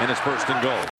and 0.00 0.10
it's 0.10 0.20
first 0.20 0.48
and 0.48 0.62
goal. 0.62 0.90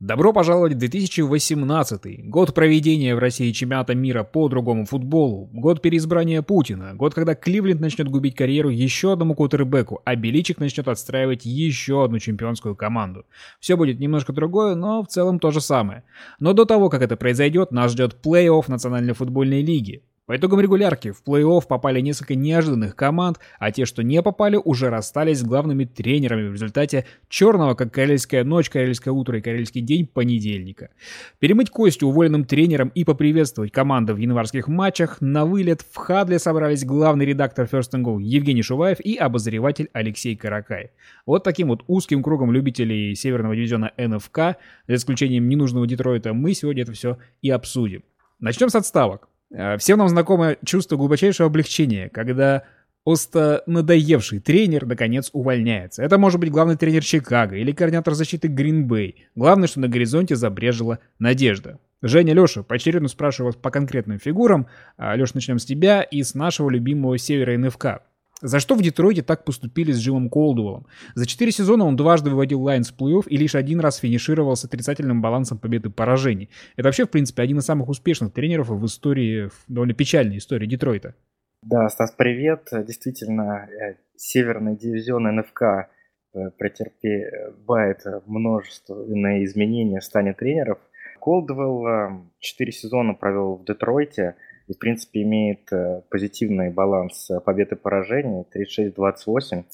Добро 0.00 0.32
пожаловать 0.32 0.72
в 0.72 0.78
2018 0.78 2.30
год 2.30 2.54
проведения 2.54 3.14
в 3.14 3.18
России 3.18 3.52
чемпионата 3.52 3.94
мира 3.94 4.24
по 4.24 4.48
другому 4.48 4.86
футболу, 4.86 5.50
год 5.52 5.82
переизбрания 5.82 6.40
Путина, 6.40 6.94
год, 6.94 7.12
когда 7.12 7.34
Кливленд 7.34 7.82
начнет 7.82 8.08
губить 8.08 8.34
карьеру 8.34 8.70
еще 8.70 9.12
одному 9.12 9.34
кутербеку, 9.34 10.00
а 10.06 10.16
Беличик 10.16 10.60
начнет 10.60 10.88
отстраивать 10.88 11.44
еще 11.44 12.02
одну 12.02 12.18
чемпионскую 12.20 12.74
команду. 12.74 13.26
Все 13.60 13.76
будет 13.76 14.00
немножко 14.00 14.32
другое, 14.32 14.74
но 14.76 15.02
в 15.02 15.08
целом 15.08 15.38
то 15.40 15.50
же 15.50 15.60
самое. 15.60 16.04
Но 16.40 16.54
до 16.54 16.64
того, 16.64 16.88
как 16.88 17.02
это 17.02 17.18
произойдет, 17.18 17.70
нас 17.70 17.92
ждет 17.92 18.16
плей-офф 18.24 18.64
Национальной 18.68 19.12
футбольной 19.12 19.60
лиги. 19.60 20.04
По 20.28 20.36
итогам 20.36 20.60
регулярки 20.60 21.10
в 21.10 21.22
плей-офф 21.26 21.62
попали 21.66 22.02
несколько 22.02 22.34
неожиданных 22.34 22.94
команд, 22.94 23.38
а 23.58 23.72
те, 23.72 23.86
что 23.86 24.02
не 24.02 24.22
попали, 24.22 24.60
уже 24.62 24.90
расстались 24.90 25.38
с 25.38 25.42
главными 25.42 25.86
тренерами 25.86 26.48
в 26.48 26.52
результате 26.52 27.06
черного, 27.30 27.72
как 27.72 27.94
карельская 27.94 28.44
ночь, 28.44 28.68
карельское 28.68 29.10
утро 29.10 29.38
и 29.38 29.40
карельский 29.40 29.80
день 29.80 30.06
понедельника. 30.06 30.90
Перемыть 31.38 31.70
кости 31.70 32.04
уволенным 32.04 32.44
тренером 32.44 32.88
и 32.94 33.04
поприветствовать 33.04 33.72
команды 33.72 34.12
в 34.12 34.18
январских 34.18 34.68
матчах 34.68 35.16
на 35.22 35.46
вылет 35.46 35.80
в 35.80 35.96
Хадле 35.96 36.38
собрались 36.38 36.84
главный 36.84 37.24
редактор 37.24 37.64
First 37.64 37.92
and 37.94 38.04
Go 38.04 38.20
Евгений 38.20 38.60
Шуваев 38.60 39.00
и 39.00 39.16
обозреватель 39.16 39.88
Алексей 39.94 40.36
Каракай. 40.36 40.90
Вот 41.24 41.42
таким 41.42 41.68
вот 41.68 41.84
узким 41.86 42.22
кругом 42.22 42.52
любителей 42.52 43.14
северного 43.14 43.56
дивизиона 43.56 43.92
НФК, 43.96 44.58
за 44.86 44.94
исключением 44.94 45.48
ненужного 45.48 45.86
Детройта, 45.86 46.34
мы 46.34 46.52
сегодня 46.52 46.82
это 46.82 46.92
все 46.92 47.16
и 47.40 47.48
обсудим. 47.48 48.02
Начнем 48.40 48.68
с 48.68 48.74
отставок. 48.74 49.30
Э, 49.50 49.76
всем 49.78 49.98
нам 49.98 50.08
знакомо 50.08 50.56
чувство 50.64 50.96
глубочайшего 50.96 51.46
облегчения, 51.46 52.08
когда 52.08 52.64
просто 53.04 53.62
надоевший 53.66 54.40
тренер 54.40 54.86
наконец 54.86 55.30
увольняется. 55.32 56.02
Это 56.02 56.18
может 56.18 56.40
быть 56.40 56.50
главный 56.50 56.76
тренер 56.76 57.02
Чикаго 57.02 57.56
или 57.56 57.72
координатор 57.72 58.14
защиты 58.14 58.48
Гринбей. 58.48 59.28
Главное, 59.34 59.68
что 59.68 59.80
на 59.80 59.88
горизонте 59.88 60.36
забрежила 60.36 60.98
надежда. 61.18 61.78
Женя, 62.02 62.32
Леша, 62.34 62.62
поочередно 62.62 63.08
спрашиваю 63.08 63.52
вас 63.52 63.56
по 63.56 63.70
конкретным 63.70 64.18
фигурам. 64.18 64.68
А, 64.96 65.16
Леша, 65.16 65.32
начнем 65.34 65.58
с 65.58 65.64
тебя 65.64 66.02
и 66.02 66.22
с 66.22 66.34
нашего 66.34 66.70
любимого 66.70 67.18
севера 67.18 67.56
НФК. 67.58 68.02
За 68.40 68.60
что 68.60 68.76
в 68.76 68.82
Детройте 68.82 69.22
так 69.22 69.44
поступили 69.44 69.90
с 69.90 69.98
Джимом 69.98 70.30
Колдуэллом? 70.30 70.86
За 71.14 71.26
четыре 71.26 71.50
сезона 71.50 71.84
он 71.84 71.96
дважды 71.96 72.30
выводил 72.30 72.62
Лайнс 72.62 72.92
в 72.92 72.96
плей-офф 72.96 73.24
и 73.28 73.36
лишь 73.36 73.56
один 73.56 73.80
раз 73.80 73.96
финишировал 73.96 74.54
с 74.54 74.64
отрицательным 74.64 75.20
балансом 75.20 75.58
побед 75.58 75.86
и 75.86 75.90
поражений. 75.90 76.48
Это 76.76 76.88
вообще, 76.88 77.06
в 77.06 77.10
принципе, 77.10 77.42
один 77.42 77.58
из 77.58 77.64
самых 77.64 77.88
успешных 77.88 78.32
тренеров 78.32 78.68
в 78.68 78.86
истории, 78.86 79.48
в 79.48 79.64
довольно 79.66 79.94
печальной 79.94 80.38
истории 80.38 80.66
Детройта. 80.66 81.14
Да, 81.62 81.88
Стас, 81.88 82.12
привет. 82.12 82.68
Действительно, 82.70 83.68
э, 83.68 83.96
северный 84.16 84.76
дивизион 84.76 85.24
НФК 85.36 85.62
э, 85.62 86.50
претерпевает 86.56 88.04
множественные 88.26 89.44
изменения 89.46 89.98
в 89.98 90.04
стане 90.04 90.32
тренеров. 90.32 90.78
Колдвелл 91.18 92.22
4 92.38 92.72
сезона 92.72 93.14
провел 93.14 93.56
в 93.56 93.64
Детройте– 93.64 94.36
и, 94.68 94.74
в 94.74 94.78
принципе, 94.78 95.22
имеет 95.22 95.72
э, 95.72 96.02
позитивный 96.10 96.70
баланс 96.70 97.30
э, 97.30 97.40
побед 97.40 97.72
и 97.72 97.74
поражений 97.74 98.44
36-28, 98.54 99.64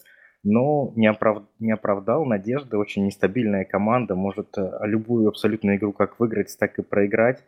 но 0.45 0.93
не, 0.95 1.09
оправ... 1.09 1.43
не 1.59 1.73
оправдал 1.73 2.25
надежды. 2.25 2.79
Очень 2.79 3.07
нестабильная 3.07 3.65
команда 3.65 4.15
может 4.15 4.57
э, 4.57 4.71
любую 4.85 5.29
абсолютную 5.29 5.79
игру 5.79 5.93
как 5.93 6.21
выиграть, 6.21 6.57
так 6.59 6.79
и 6.79 6.83
проиграть, 6.83 7.43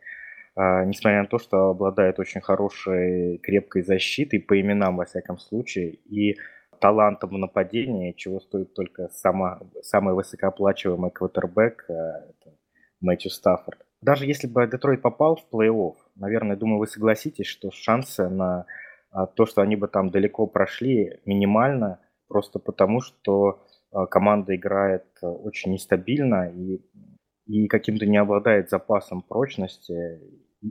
а, 0.56 0.84
несмотря 0.84 1.20
на 1.20 1.28
то, 1.28 1.38
что 1.38 1.68
обладает 1.68 2.18
очень 2.18 2.40
хорошей, 2.40 3.38
крепкой 3.38 3.82
защитой, 3.82 4.38
по 4.38 4.60
именам, 4.60 4.96
во 4.96 5.04
всяком 5.04 5.38
случае, 5.38 5.98
и 6.06 6.36
талантом 6.80 7.30
в 7.30 7.38
нападении, 7.38 8.12
чего 8.12 8.40
стоит 8.40 8.74
только 8.74 9.08
сама, 9.08 9.60
самый 9.82 10.14
высокооплачиваемый 10.14 11.10
квотербек 11.10 11.86
Мэтью 13.00 13.30
Стаффорд. 13.30 13.78
Даже 14.02 14.26
если 14.26 14.46
бы 14.46 14.66
Детройт 14.66 15.00
попал 15.00 15.36
в 15.36 15.54
плей-офф, 15.54 15.94
наверное, 16.16 16.56
думаю, 16.56 16.78
вы 16.78 16.86
согласитесь, 16.86 17.46
что 17.46 17.70
шансы 17.70 18.28
на 18.28 18.66
а, 19.10 19.26
то, 19.26 19.46
что 19.46 19.62
они 19.62 19.76
бы 19.76 19.88
там 19.88 20.10
далеко 20.10 20.46
прошли, 20.46 21.20
минимально, 21.24 22.00
просто 22.28 22.58
потому 22.58 23.00
что 23.00 23.64
а, 23.92 24.06
команда 24.06 24.56
играет 24.56 25.06
очень 25.22 25.72
нестабильно 25.72 26.50
и, 26.50 26.80
и 27.46 27.66
каким-то 27.68 28.06
не 28.06 28.16
обладает 28.16 28.70
запасом 28.70 29.22
прочности. 29.22 30.20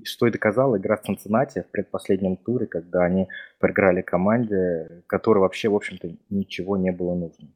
Что 0.04 0.28
и 0.28 0.32
доказала 0.32 0.78
игра 0.78 0.98
в 0.98 1.04
Цинциннати 1.04 1.62
в 1.62 1.72
предпоследнем 1.72 2.38
туре, 2.38 2.66
когда 2.66 3.04
они 3.04 3.30
проиграли 3.60 4.02
команде, 4.02 5.04
которой 5.08 5.40
вообще, 5.40 5.70
в 5.70 5.76
общем-то, 5.76 6.10
ничего 6.30 6.76
не 6.76 6.92
было 6.92 7.16
нужно. 7.16 7.50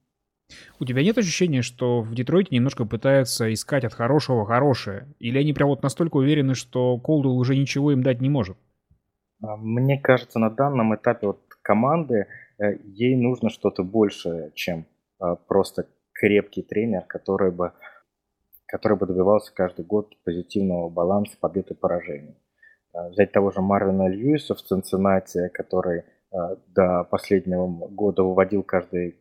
У 0.80 0.86
тебя 0.86 1.04
нет 1.04 1.18
ощущения, 1.18 1.62
что 1.62 2.02
в 2.02 2.14
Детройте 2.16 2.56
немножко 2.56 2.86
пытаются 2.86 3.52
искать 3.54 3.84
от 3.84 3.94
хорошего 3.94 4.46
хорошее? 4.46 5.08
Или 5.20 5.38
они 5.40 5.54
прям 5.54 5.70
вот 5.70 5.84
настолько 5.84 6.18
уверены, 6.18 6.56
что 6.56 6.98
Колдуэлл 7.00 7.38
уже 7.38 7.56
ничего 7.56 7.92
им 7.92 8.02
дать 8.02 8.22
не 8.22 8.30
может? 8.30 8.58
А, 9.44 9.58
мне 9.58 10.00
кажется, 10.00 10.40
на 10.40 10.50
данном 10.50 10.96
этапе 10.96 11.28
вот 11.28 11.42
команды 11.62 12.28
э, 12.58 12.78
ей 12.84 13.16
нужно 13.16 13.50
что-то 13.50 13.84
большее, 13.84 14.52
чем 14.56 14.86
а, 15.20 15.36
просто 15.36 15.88
крепкий 16.14 16.64
тренер, 16.64 17.04
который 17.08 17.52
бы, 17.52 17.74
который 18.66 18.98
бы 18.98 19.06
добивался 19.06 19.54
каждый 19.54 19.86
год 19.86 20.14
позитивного 20.24 20.90
баланса 20.90 21.38
побед 21.40 21.72
и 21.72 21.76
поражений. 21.76 22.38
А, 22.94 23.10
взять 23.10 23.32
того 23.32 23.52
же 23.52 23.62
Марвина 23.62 24.08
Льюиса 24.08 24.56
в 24.56 24.62
Цинциннати, 24.62 25.50
который 25.50 26.04
до 26.68 27.08
последнего 27.10 27.66
года 27.66 28.22
выводил 28.22 28.62
каждый 28.62 29.18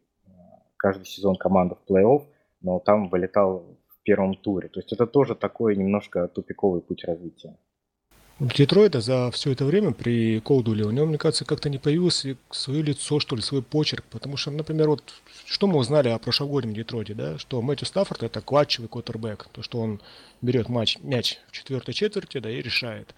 каждый 0.78 1.04
сезон 1.04 1.36
команду 1.36 1.76
в 1.76 1.90
плей-офф, 1.90 2.22
но 2.62 2.78
там 2.78 3.08
вылетал 3.08 3.78
в 3.88 4.02
первом 4.02 4.34
туре. 4.34 4.68
То 4.68 4.80
есть 4.80 4.92
это 4.92 5.06
тоже 5.06 5.34
такой 5.34 5.76
немножко 5.76 6.28
тупиковый 6.28 6.80
путь 6.80 7.04
развития. 7.04 7.56
Детройта 8.40 9.00
за 9.00 9.32
все 9.32 9.50
это 9.50 9.64
время 9.64 9.92
при 9.92 10.38
Колдуле, 10.38 10.84
у 10.84 10.92
него, 10.92 11.06
мне 11.06 11.18
кажется, 11.18 11.44
как-то 11.44 11.68
не 11.68 11.78
появилось 11.78 12.24
свое 12.50 12.82
лицо, 12.82 13.18
что 13.18 13.34
ли, 13.34 13.42
свой 13.42 13.62
почерк. 13.62 14.04
Потому 14.10 14.36
что, 14.36 14.52
например, 14.52 14.90
вот 14.90 15.02
что 15.44 15.66
мы 15.66 15.76
узнали 15.76 16.08
о 16.08 16.18
прошлогоднем 16.20 16.72
Детройте, 16.72 17.14
да, 17.14 17.36
что 17.38 17.60
Мэтью 17.60 17.88
Стаффорд 17.88 18.22
это 18.22 18.40
клатчевый 18.40 18.88
квотербек, 18.88 19.48
то, 19.50 19.62
что 19.62 19.80
он 19.80 20.00
берет 20.40 20.68
матч, 20.68 20.98
мяч 21.00 21.38
в 21.48 21.52
четвертой 21.52 21.94
четверти, 21.94 22.38
да, 22.38 22.48
и 22.48 22.62
решает. 22.62 23.12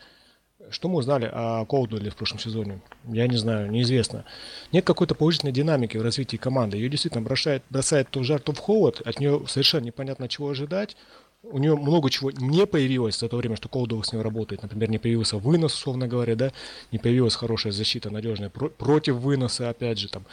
Что 0.68 0.88
мы 0.88 0.98
узнали 0.98 1.28
о 1.32 1.64
Колдуэле 1.64 2.10
в 2.10 2.16
прошлом 2.16 2.38
сезоне? 2.38 2.80
Я 3.08 3.26
не 3.26 3.36
знаю, 3.36 3.70
неизвестно. 3.70 4.24
Нет 4.72 4.84
какой-то 4.84 5.14
положительной 5.14 5.52
динамики 5.52 5.96
в 5.96 6.02
развитии 6.02 6.36
команды. 6.36 6.76
Ее 6.76 6.88
действительно 6.88 7.22
бросает, 7.22 7.62
бросает 7.70 8.08
то 8.10 8.20
в 8.20 8.24
жар, 8.24 8.40
то 8.40 8.52
в 8.52 8.58
холод. 8.58 9.00
От 9.04 9.18
нее 9.20 9.42
совершенно 9.48 9.84
непонятно, 9.84 10.28
чего 10.28 10.50
ожидать. 10.50 10.96
У 11.42 11.58
нее 11.58 11.74
много 11.74 12.10
чего 12.10 12.30
не 12.30 12.66
появилось 12.66 13.18
за 13.18 13.28
то 13.28 13.38
время, 13.38 13.56
что 13.56 13.70
Колдуэлл 13.70 14.04
с 14.04 14.12
ней 14.12 14.20
работает. 14.20 14.62
Например, 14.62 14.90
не 14.90 14.98
появился 14.98 15.38
вынос, 15.38 15.74
условно 15.74 16.06
говоря, 16.06 16.36
да, 16.36 16.52
не 16.92 16.98
появилась 16.98 17.34
хорошая 17.34 17.72
защита 17.72 18.10
надежная 18.10 18.50
про- 18.50 18.68
против 18.68 19.16
выноса, 19.16 19.70
опять 19.70 19.98
же, 19.98 20.08
там, 20.08 20.26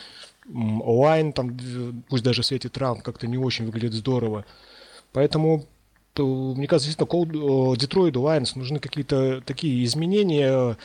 онлайн, 0.54 1.32
там, 1.32 1.58
пусть 2.10 2.24
даже 2.24 2.42
в 2.42 2.46
свете 2.46 2.68
травм, 2.68 3.00
как-то 3.02 3.26
не 3.26 3.38
очень 3.38 3.66
выглядит 3.66 3.94
здорово. 3.94 4.44
Поэтому 5.14 5.66
мне 6.26 6.68
кажется, 6.68 6.90
действительно, 6.90 7.74
э, 7.74 7.78
Детройду 7.78 8.22
Лайонс 8.22 8.56
нужны 8.56 8.80
какие-то 8.80 9.42
такие 9.42 9.84
изменения, 9.86 10.78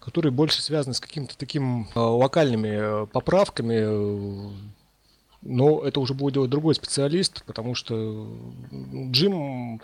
которые 0.00 0.32
больше 0.32 0.62
связаны 0.62 0.94
с 0.94 1.00
какими-то 1.00 1.36
такими 1.36 1.86
э, 1.94 1.98
локальными 1.98 3.02
э, 3.02 3.06
поправками, 3.06 4.52
но 5.42 5.80
это 5.84 6.00
уже 6.00 6.14
будет 6.14 6.34
делать 6.34 6.50
другой 6.50 6.74
специалист, 6.74 7.44
потому 7.44 7.74
что 7.74 8.26
Джим, 9.10 9.80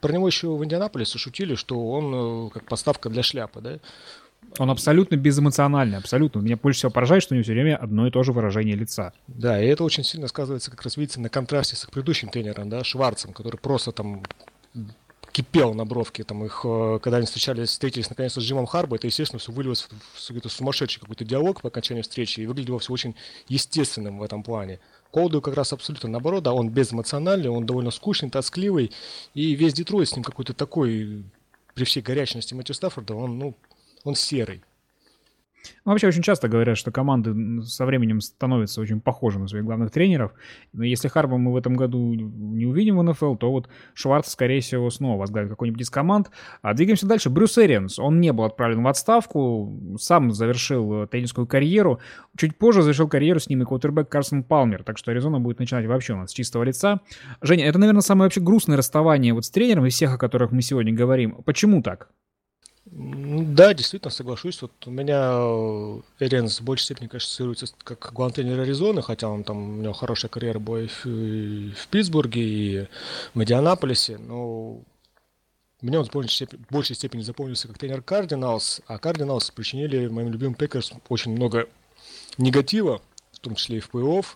про 0.00 0.12
него 0.12 0.26
еще 0.26 0.48
в 0.48 0.64
Индианаполисе 0.64 1.18
шутили, 1.18 1.54
что 1.54 1.90
он 1.90 2.50
как 2.50 2.64
подставка 2.64 3.10
для 3.10 3.22
шляпы, 3.22 3.60
да? 3.60 3.78
Он 4.58 4.70
абсолютно 4.70 5.16
безэмоциональный, 5.16 5.98
абсолютно. 5.98 6.40
Меня 6.40 6.56
больше 6.56 6.78
всего 6.78 6.92
поражает, 6.92 7.22
что 7.22 7.34
у 7.34 7.36
него 7.36 7.44
все 7.44 7.52
время 7.52 7.76
одно 7.76 8.06
и 8.06 8.10
то 8.10 8.22
же 8.22 8.32
выражение 8.32 8.76
лица. 8.76 9.12
Да, 9.26 9.62
и 9.62 9.66
это 9.66 9.82
очень 9.84 10.04
сильно 10.04 10.28
сказывается, 10.28 10.70
как 10.70 10.82
раз 10.82 10.96
видите, 10.96 11.20
на 11.20 11.28
контрасте 11.28 11.76
с 11.76 11.84
их 11.84 11.90
предыдущим 11.90 12.28
тренером, 12.28 12.68
да, 12.68 12.84
Шварцем, 12.84 13.32
который 13.32 13.56
просто 13.56 13.92
там 13.92 14.22
кипел 15.32 15.72
на 15.74 15.84
бровке, 15.84 16.24
там 16.24 16.44
их, 16.44 16.60
э, 16.64 16.98
когда 17.02 17.16
они 17.16 17.26
встречались, 17.26 17.70
встретились 17.70 18.10
наконец-то 18.10 18.40
с 18.40 18.44
Джимом 18.44 18.66
Харбо, 18.66 18.96
это, 18.96 19.06
естественно, 19.06 19.38
все 19.38 19.50
вылилось 19.50 19.88
в 20.14 20.26
какой-то 20.26 20.48
сумасшедший 20.50 21.00
какой-то 21.00 21.24
диалог 21.24 21.62
по 21.62 21.68
окончании 21.68 22.02
встречи, 22.02 22.40
и 22.40 22.46
выглядело 22.46 22.78
все 22.78 22.92
очень 22.92 23.16
естественным 23.48 24.18
в 24.18 24.22
этом 24.22 24.42
плане. 24.42 24.78
Колду 25.10 25.40
как 25.40 25.56
раз 25.56 25.72
абсолютно 25.72 26.10
наоборот, 26.10 26.44
да, 26.44 26.52
он 26.52 26.68
безэмоциональный, 26.68 27.48
он 27.48 27.64
довольно 27.64 27.90
скучный, 27.90 28.30
тоскливый, 28.30 28.92
и 29.34 29.54
весь 29.54 29.72
Детройт 29.72 30.10
с 30.10 30.14
ним 30.14 30.22
какой-то 30.22 30.52
такой, 30.52 31.24
при 31.74 31.84
всей 31.84 32.02
горячности 32.02 32.52
Мэтью 32.52 32.74
Стаффорда, 32.74 33.14
он, 33.14 33.38
ну, 33.38 33.56
он 34.04 34.14
серый. 34.14 34.62
Ну, 35.84 35.92
вообще 35.92 36.08
очень 36.08 36.22
часто 36.22 36.48
говорят, 36.48 36.78
что 36.78 36.90
команды 36.90 37.62
со 37.62 37.86
временем 37.86 38.20
становятся 38.20 38.80
очень 38.80 39.00
похожи 39.00 39.38
на 39.38 39.48
своих 39.48 39.64
главных 39.64 39.90
тренеров. 39.90 40.32
Но 40.72 40.84
если 40.84 41.08
Харба 41.08 41.38
мы 41.38 41.52
в 41.52 41.56
этом 41.56 41.74
году 41.74 42.14
не 42.14 42.66
увидим 42.66 42.98
в 42.98 43.02
НФЛ, 43.02 43.34
то 43.36 43.50
вот 43.50 43.68
Шварц, 43.94 44.28
скорее 44.28 44.60
всего, 44.60 44.90
снова 44.90 45.18
возглавит 45.18 45.50
какой-нибудь 45.50 45.82
из 45.82 45.90
команд. 45.90 46.30
А 46.62 46.74
двигаемся 46.74 47.06
дальше. 47.06 47.30
Брюс 47.30 47.58
Эрианс. 47.58 47.98
Он 47.98 48.20
не 48.20 48.32
был 48.32 48.44
отправлен 48.44 48.82
в 48.82 48.88
отставку, 48.88 49.96
сам 49.98 50.32
завершил 50.32 51.02
э, 51.02 51.06
тренерскую 51.06 51.46
карьеру. 51.46 52.00
Чуть 52.36 52.56
позже 52.56 52.82
завершил 52.82 53.08
карьеру 53.08 53.40
с 53.40 53.48
ним 53.48 53.62
и 53.62 53.64
квотербек 53.64 54.08
Карсон 54.08 54.44
Палмер. 54.44 54.84
Так 54.84 54.98
что 54.98 55.10
Аризона 55.10 55.40
будет 55.40 55.58
начинать 55.58 55.86
вообще 55.86 56.14
у 56.14 56.16
нас 56.16 56.30
с 56.30 56.34
чистого 56.34 56.62
лица. 56.62 57.00
Женя, 57.40 57.66
это, 57.66 57.78
наверное, 57.78 58.02
самое 58.02 58.26
вообще 58.26 58.40
грустное 58.40 58.76
расставание 58.76 59.34
вот 59.34 59.44
с 59.44 59.50
тренером 59.50 59.86
из 59.86 59.94
всех, 59.94 60.14
о 60.14 60.18
которых 60.18 60.52
мы 60.52 60.62
сегодня 60.62 60.92
говорим. 60.92 61.42
Почему 61.44 61.82
так? 61.82 62.08
Да, 62.94 63.72
действительно, 63.72 64.10
соглашусь. 64.10 64.60
Вот 64.60 64.72
у 64.84 64.90
меня 64.90 65.38
Эренс 66.20 66.60
в 66.60 66.64
большей 66.64 66.84
степени, 66.84 67.08
ассоциируется 67.16 67.66
как 67.84 68.12
главный 68.12 68.34
тренер 68.34 68.60
Аризоны, 68.60 69.00
хотя 69.00 69.28
он 69.28 69.44
там, 69.44 69.78
у 69.78 69.82
него 69.82 69.94
хорошая 69.94 70.28
карьера 70.28 70.58
была 70.58 70.82
и 70.82 70.88
в, 70.88 71.88
Питтсбурге, 71.88 72.42
и 72.42 72.88
в 73.32 73.42
Индианаполисе, 73.42 74.18
но 74.18 74.82
мне 75.80 75.98
он 75.98 76.04
в 76.04 76.10
большей 76.10 76.34
степени, 76.34 76.60
в 76.68 76.72
большей 76.72 76.94
степени 76.94 77.22
запомнился 77.22 77.66
как 77.66 77.78
тренер 77.78 78.02
Кардиналс, 78.02 78.82
а 78.86 78.98
Кардиналс 78.98 79.50
причинили 79.52 80.08
моим 80.08 80.30
любимым 80.30 80.54
Пекерс 80.54 80.92
очень 81.08 81.32
много 81.32 81.70
негатива, 82.36 83.00
в 83.32 83.38
том 83.38 83.54
числе 83.54 83.78
и 83.78 83.80
в 83.80 83.88
плей-офф. 83.88 84.26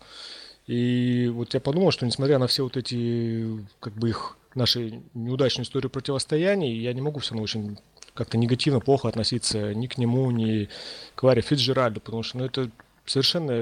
И 0.67 1.31
вот 1.32 1.53
я 1.53 1.61
подумал, 1.61 1.91
что 1.91 2.06
несмотря 2.06 2.38
на 2.38 2.47
все 2.47 2.64
вот 2.64 2.79
эти, 2.79 3.62
как 3.81 3.93
бы 3.93 4.08
их, 4.08 4.38
наши 4.55 5.03
неудачные 5.12 5.64
истории 5.64 5.88
противостояний, 5.88 6.75
я 6.79 6.94
не 6.94 7.03
могу 7.03 7.20
все 7.20 7.32
равно 7.35 7.44
очень 7.44 7.79
как-то 8.17 8.39
негативно, 8.39 8.81
плохо 8.81 9.09
относиться 9.09 9.75
ни 9.75 9.87
к 9.87 9.99
нему, 9.99 10.31
ни 10.31 10.69
к 11.15 11.23
Ларри 11.23 11.43
Фитцджеральду, 11.43 12.00
потому 12.01 12.23
что 12.23 12.39
ну, 12.39 12.45
это 12.45 12.71
совершенно 13.05 13.53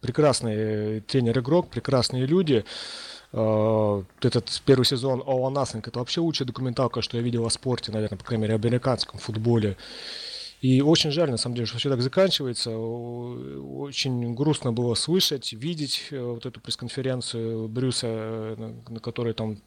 прекрасный 0.00 1.00
тренер-игрок, 1.00 1.68
прекрасные 1.68 2.26
люди. 2.26 2.64
А, 3.32 4.04
этот 4.20 4.62
первый 4.66 4.84
сезон 4.84 5.20
All 5.20 5.40
or 5.40 5.52
Nothing, 5.52 5.82
это 5.86 5.98
вообще 5.98 6.20
лучшая 6.20 6.46
документалка, 6.46 7.02
что 7.02 7.16
я 7.16 7.22
видел 7.22 7.46
о 7.46 7.50
спорте, 7.50 7.92
наверное, 7.92 8.18
по 8.18 8.24
крайней 8.24 8.42
мере, 8.42 8.54
американском 8.54 9.18
футболе. 9.18 9.76
И 10.60 10.80
очень 10.80 11.10
жаль, 11.10 11.28
на 11.28 11.38
самом 11.38 11.56
деле, 11.56 11.66
что 11.66 11.78
все 11.78 11.90
так 11.90 12.02
заканчивается. 12.02 12.70
Очень 12.70 14.32
грустно 14.34 14.72
было 14.72 14.94
слышать, 14.94 15.52
видеть 15.52 16.06
э, 16.12 16.22
вот 16.22 16.46
эту 16.46 16.60
пресс-конференцию 16.60 17.66
Брюса, 17.66 18.06
э, 18.06 18.72
на 18.88 19.00
которой 19.00 19.34
там 19.34 19.58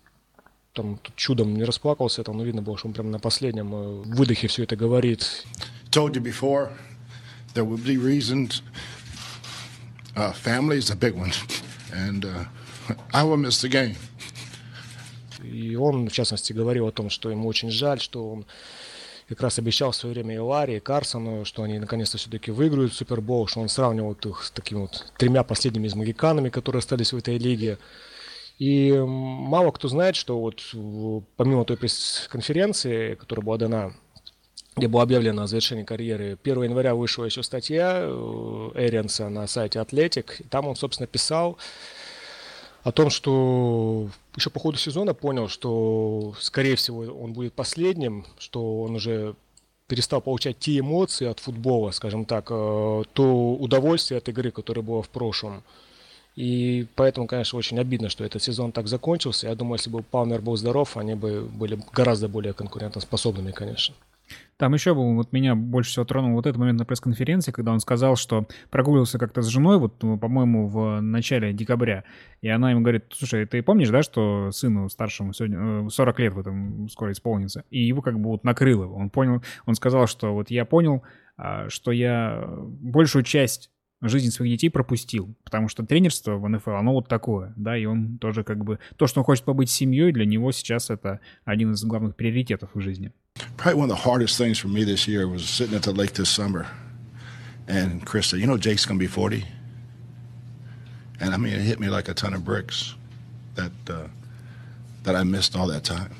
там 0.75 0.99
чудом 1.15 1.55
не 1.55 1.63
расплакался, 1.63 2.23
там 2.23 2.37
ну, 2.37 2.43
видно 2.43 2.61
было, 2.61 2.77
что 2.77 2.87
он 2.87 2.93
прям 2.93 3.09
на 3.09 3.19
последнем 3.19 3.73
э, 3.73 4.01
выдохе 4.03 4.47
все 4.47 4.63
это 4.63 4.75
говорит. 4.75 5.45
Told 5.89 6.13
you 6.13 6.21
before, 6.21 6.69
there 7.53 7.65
will 7.65 7.83
be 7.83 7.97
reasons. 7.97 8.61
Uh, 10.15 10.33
family 10.33 10.77
is 10.77 10.91
a 10.91 10.95
big 10.95 11.15
one, 11.15 11.31
and 11.93 12.25
uh, 12.25 12.45
I 13.13 13.23
will 13.23 13.37
miss 13.37 13.61
the 13.61 13.69
game. 13.69 13.95
И 15.43 15.75
он, 15.75 16.09
в 16.09 16.11
частности, 16.11 16.53
говорил 16.53 16.87
о 16.87 16.91
том, 16.91 17.09
что 17.09 17.29
ему 17.29 17.47
очень 17.47 17.69
жаль, 17.69 17.99
что 18.01 18.29
он 18.29 18.45
как 19.29 19.41
раз 19.41 19.57
обещал 19.57 19.91
в 19.91 19.95
свое 19.95 20.13
время 20.13 20.35
и 20.35 20.39
Ларри, 20.39 20.77
и 20.77 20.79
Карсону, 20.79 21.45
что 21.45 21.63
они 21.63 21.79
наконец-то 21.79 22.17
все-таки 22.17 22.51
выиграют 22.51 22.93
Супербол, 22.93 23.47
что 23.47 23.61
он 23.61 23.69
сравнивал 23.69 24.13
их 24.13 24.43
с 24.43 24.51
такими 24.51 24.79
вот 24.79 25.13
тремя 25.17 25.43
последними 25.43 25.87
из 25.87 25.95
магиканами, 25.95 26.49
которые 26.49 26.79
остались 26.79 27.13
в 27.13 27.17
этой 27.17 27.37
лиге. 27.37 27.77
И 28.57 28.91
мало 28.93 29.71
кто 29.71 29.87
знает, 29.87 30.15
что 30.15 30.39
вот 30.39 30.61
помимо 31.35 31.65
той 31.65 31.77
пресс-конференции, 31.77 33.15
которая 33.15 33.45
была 33.45 33.57
дана 33.57 33.93
где 34.75 34.87
было 34.87 35.03
объявлено 35.03 35.43
о 35.43 35.47
завершении 35.47 35.83
карьеры. 35.83 36.37
1 36.43 36.63
января 36.63 36.95
вышла 36.95 37.23
еще 37.23 37.43
статья 37.43 37.99
э, 38.01 38.71
Эрианса 38.75 39.29
на 39.29 39.47
сайте 39.47 39.79
Атлетик. 39.79 40.41
Там 40.49 40.67
он, 40.67 40.75
собственно, 40.75 41.07
писал 41.07 41.57
о 42.83 42.91
том, 42.91 43.09
что 43.09 44.09
еще 44.35 44.49
по 44.49 44.59
ходу 44.59 44.77
сезона 44.77 45.13
понял, 45.13 45.47
что, 45.47 46.33
скорее 46.39 46.75
всего, 46.75 46.99
он 46.99 47.33
будет 47.33 47.53
последним, 47.53 48.25
что 48.37 48.81
он 48.81 48.95
уже 48.95 49.35
перестал 49.87 50.19
получать 50.19 50.59
те 50.59 50.79
эмоции 50.79 51.27
от 51.27 51.39
футбола, 51.39 51.91
скажем 51.91 52.25
так, 52.25 52.47
э, 52.49 53.03
то 53.13 53.53
удовольствие 53.53 54.17
от 54.17 54.27
игры, 54.27 54.51
которое 54.51 54.81
было 54.81 55.01
в 55.01 55.09
прошлом. 55.09 55.63
И 56.35 56.87
поэтому, 56.95 57.27
конечно, 57.27 57.57
очень 57.57 57.79
обидно, 57.79 58.09
что 58.09 58.25
этот 58.25 58.43
сезон 58.43 58.71
так 58.71 58.87
закончился. 58.87 59.47
Я 59.47 59.55
думаю, 59.55 59.75
если 59.75 59.89
бы 59.89 60.03
Палмер 60.03 60.41
был 60.41 60.57
здоров, 60.57 60.97
они 60.97 61.15
бы 61.15 61.41
были 61.41 61.79
гораздо 61.93 62.27
более 62.27 62.53
конкурентоспособными, 62.53 63.51
конечно. 63.51 63.95
Там 64.57 64.73
еще 64.73 64.93
был, 64.95 65.15
вот 65.15 65.33
меня 65.33 65.53
больше 65.53 65.91
всего 65.91 66.05
тронул 66.05 66.33
вот 66.33 66.45
этот 66.45 66.57
момент 66.57 66.79
на 66.79 66.85
пресс-конференции, 66.85 67.51
когда 67.51 67.73
он 67.73 67.79
сказал, 67.79 68.15
что 68.15 68.47
прогуливался 68.69 69.19
как-то 69.19 69.41
с 69.41 69.47
женой, 69.47 69.77
вот, 69.77 70.01
ну, 70.01 70.17
по-моему, 70.17 70.67
в 70.67 71.01
начале 71.01 71.51
декабря, 71.51 72.05
и 72.41 72.47
она 72.47 72.71
ему 72.71 72.81
говорит, 72.81 73.05
слушай, 73.11 73.45
ты 73.45 73.61
помнишь, 73.61 73.89
да, 73.89 74.01
что 74.01 74.51
сыну 74.51 74.87
старшему 74.87 75.33
сегодня 75.33 75.89
40 75.89 76.19
э, 76.19 76.23
лет 76.23 76.33
в 76.33 76.39
этом 76.39 76.87
скоро 76.89 77.11
исполнится, 77.11 77.65
и 77.69 77.81
его 77.81 78.01
как 78.01 78.17
бы 78.17 78.29
вот 78.29 78.45
накрыло, 78.45 78.87
он 78.87 79.09
понял, 79.09 79.43
он 79.65 79.75
сказал, 79.75 80.07
что 80.07 80.33
вот 80.33 80.49
я 80.49 80.63
понял, 80.63 81.03
а, 81.37 81.67
что 81.69 81.91
я 81.91 82.41
большую 82.47 83.23
часть 83.23 83.69
жизнь 84.01 84.31
своих 84.31 84.53
детей 84.53 84.69
пропустил, 84.69 85.35
потому 85.43 85.67
что 85.69 85.83
тренерство 85.85 86.37
в 86.37 86.47
НФЛ, 86.47 86.71
оно 86.71 86.93
вот 86.93 87.07
такое, 87.07 87.53
да, 87.55 87.77
и 87.77 87.85
он 87.85 88.17
тоже 88.17 88.43
как 88.43 88.63
бы, 88.63 88.79
то, 88.97 89.07
что 89.07 89.21
он 89.21 89.25
хочет 89.25 89.45
побыть 89.45 89.69
семьей, 89.69 90.11
для 90.11 90.25
него 90.25 90.51
сейчас 90.51 90.89
это 90.89 91.19
один 91.43 91.73
из 91.73 91.83
главных 91.83 92.15
приоритетов 92.15 92.69
в 92.73 92.81
жизни. 92.81 93.11
Probably 93.57 93.75
one 93.75 93.89
of 93.89 93.89
the 93.89 94.05
hardest 94.05 94.37
things 94.37 94.57
for 94.57 94.67
me 94.67 94.83
this 94.83 95.07
year 95.07 95.27
was 95.27 95.43
sitting 95.43 95.75
at 95.75 95.83
the 95.83 95.91
lake 95.91 96.13
this 96.13 96.29
summer, 96.29 96.67
and 97.67 98.05
Chris 98.05 98.27
said, 98.27 98.39
you 98.39 98.47
know 98.47 98.57
Jake's 98.57 98.85
gonna 98.85 98.99
be 98.99 99.07
40? 99.07 99.43
And 101.19 101.33
I 101.33 101.37
mean, 101.37 101.53
it 101.53 101.61
hit 101.61 101.79
me 101.79 101.89
like 101.89 102.09
a 102.09 102.13
ton 102.13 102.33
of 102.33 102.43
bricks 102.43 102.95
that, 103.55 103.71
uh, 103.89 104.07
that 105.03 105.15
I 105.15 105.23
missed 105.23 105.55
all 105.55 105.67
that 105.67 105.83
time. 105.83 106.11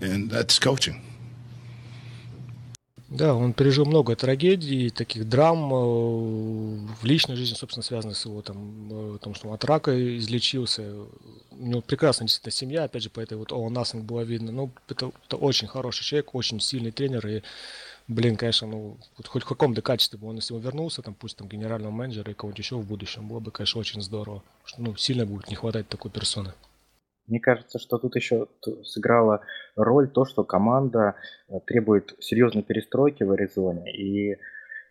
And 0.00 0.30
that's 0.30 0.58
coaching. 0.58 1.05
Да, 3.16 3.34
он 3.34 3.54
пережил 3.54 3.86
много 3.86 4.14
трагедий, 4.14 4.90
таких 4.90 5.26
драм 5.26 5.72
э, 5.72 5.76
в 7.00 7.02
личной 7.02 7.34
жизни, 7.34 7.54
собственно, 7.54 7.82
связанных 7.82 8.18
с 8.18 8.26
его 8.26 8.42
там, 8.42 9.14
э, 9.14 9.18
том, 9.22 9.34
что 9.34 9.48
он 9.48 9.54
от 9.54 9.64
рака 9.64 10.18
излечился. 10.18 10.82
У 11.50 11.66
него 11.66 11.80
прекрасная 11.80 12.26
действительно 12.26 12.52
семья, 12.52 12.84
опять 12.84 13.02
же, 13.02 13.08
по 13.08 13.20
этой 13.20 13.38
вот 13.38 13.52
All 13.52 13.68
Nothing 13.68 14.02
было 14.02 14.20
видно. 14.20 14.52
Ну, 14.52 14.70
это, 14.90 15.12
это 15.26 15.36
очень 15.38 15.66
хороший 15.66 16.04
человек, 16.04 16.34
очень 16.34 16.60
сильный 16.60 16.90
тренер, 16.90 17.26
и, 17.26 17.42
блин, 18.06 18.36
конечно, 18.36 18.66
ну, 18.66 18.98
хоть 19.24 19.44
в 19.44 19.46
каком-то 19.46 19.80
качестве 19.80 20.18
бы 20.18 20.28
он, 20.28 20.36
если 20.36 20.52
бы 20.52 20.60
вернулся, 20.60 21.00
там, 21.00 21.14
пусть 21.14 21.38
там 21.38 21.48
генерального 21.48 21.90
менеджера 21.92 22.30
и 22.30 22.34
кого-нибудь 22.34 22.58
еще 22.58 22.76
в 22.76 22.86
будущем, 22.86 23.28
было 23.28 23.40
бы, 23.40 23.50
конечно, 23.50 23.80
очень 23.80 24.02
здорово. 24.02 24.42
Ну, 24.76 24.94
сильно 24.96 25.24
будет 25.24 25.48
не 25.48 25.56
хватать 25.56 25.88
такой 25.88 26.10
персоны. 26.10 26.52
Мне 27.26 27.40
кажется, 27.40 27.78
что 27.78 27.98
тут 27.98 28.16
еще 28.16 28.46
сыграла 28.84 29.40
роль 29.74 30.08
то, 30.08 30.24
что 30.24 30.44
команда 30.44 31.16
э, 31.48 31.58
требует 31.66 32.14
серьезной 32.20 32.62
перестройки 32.62 33.24
в 33.24 33.32
Аризоне. 33.32 33.92
И 33.92 34.38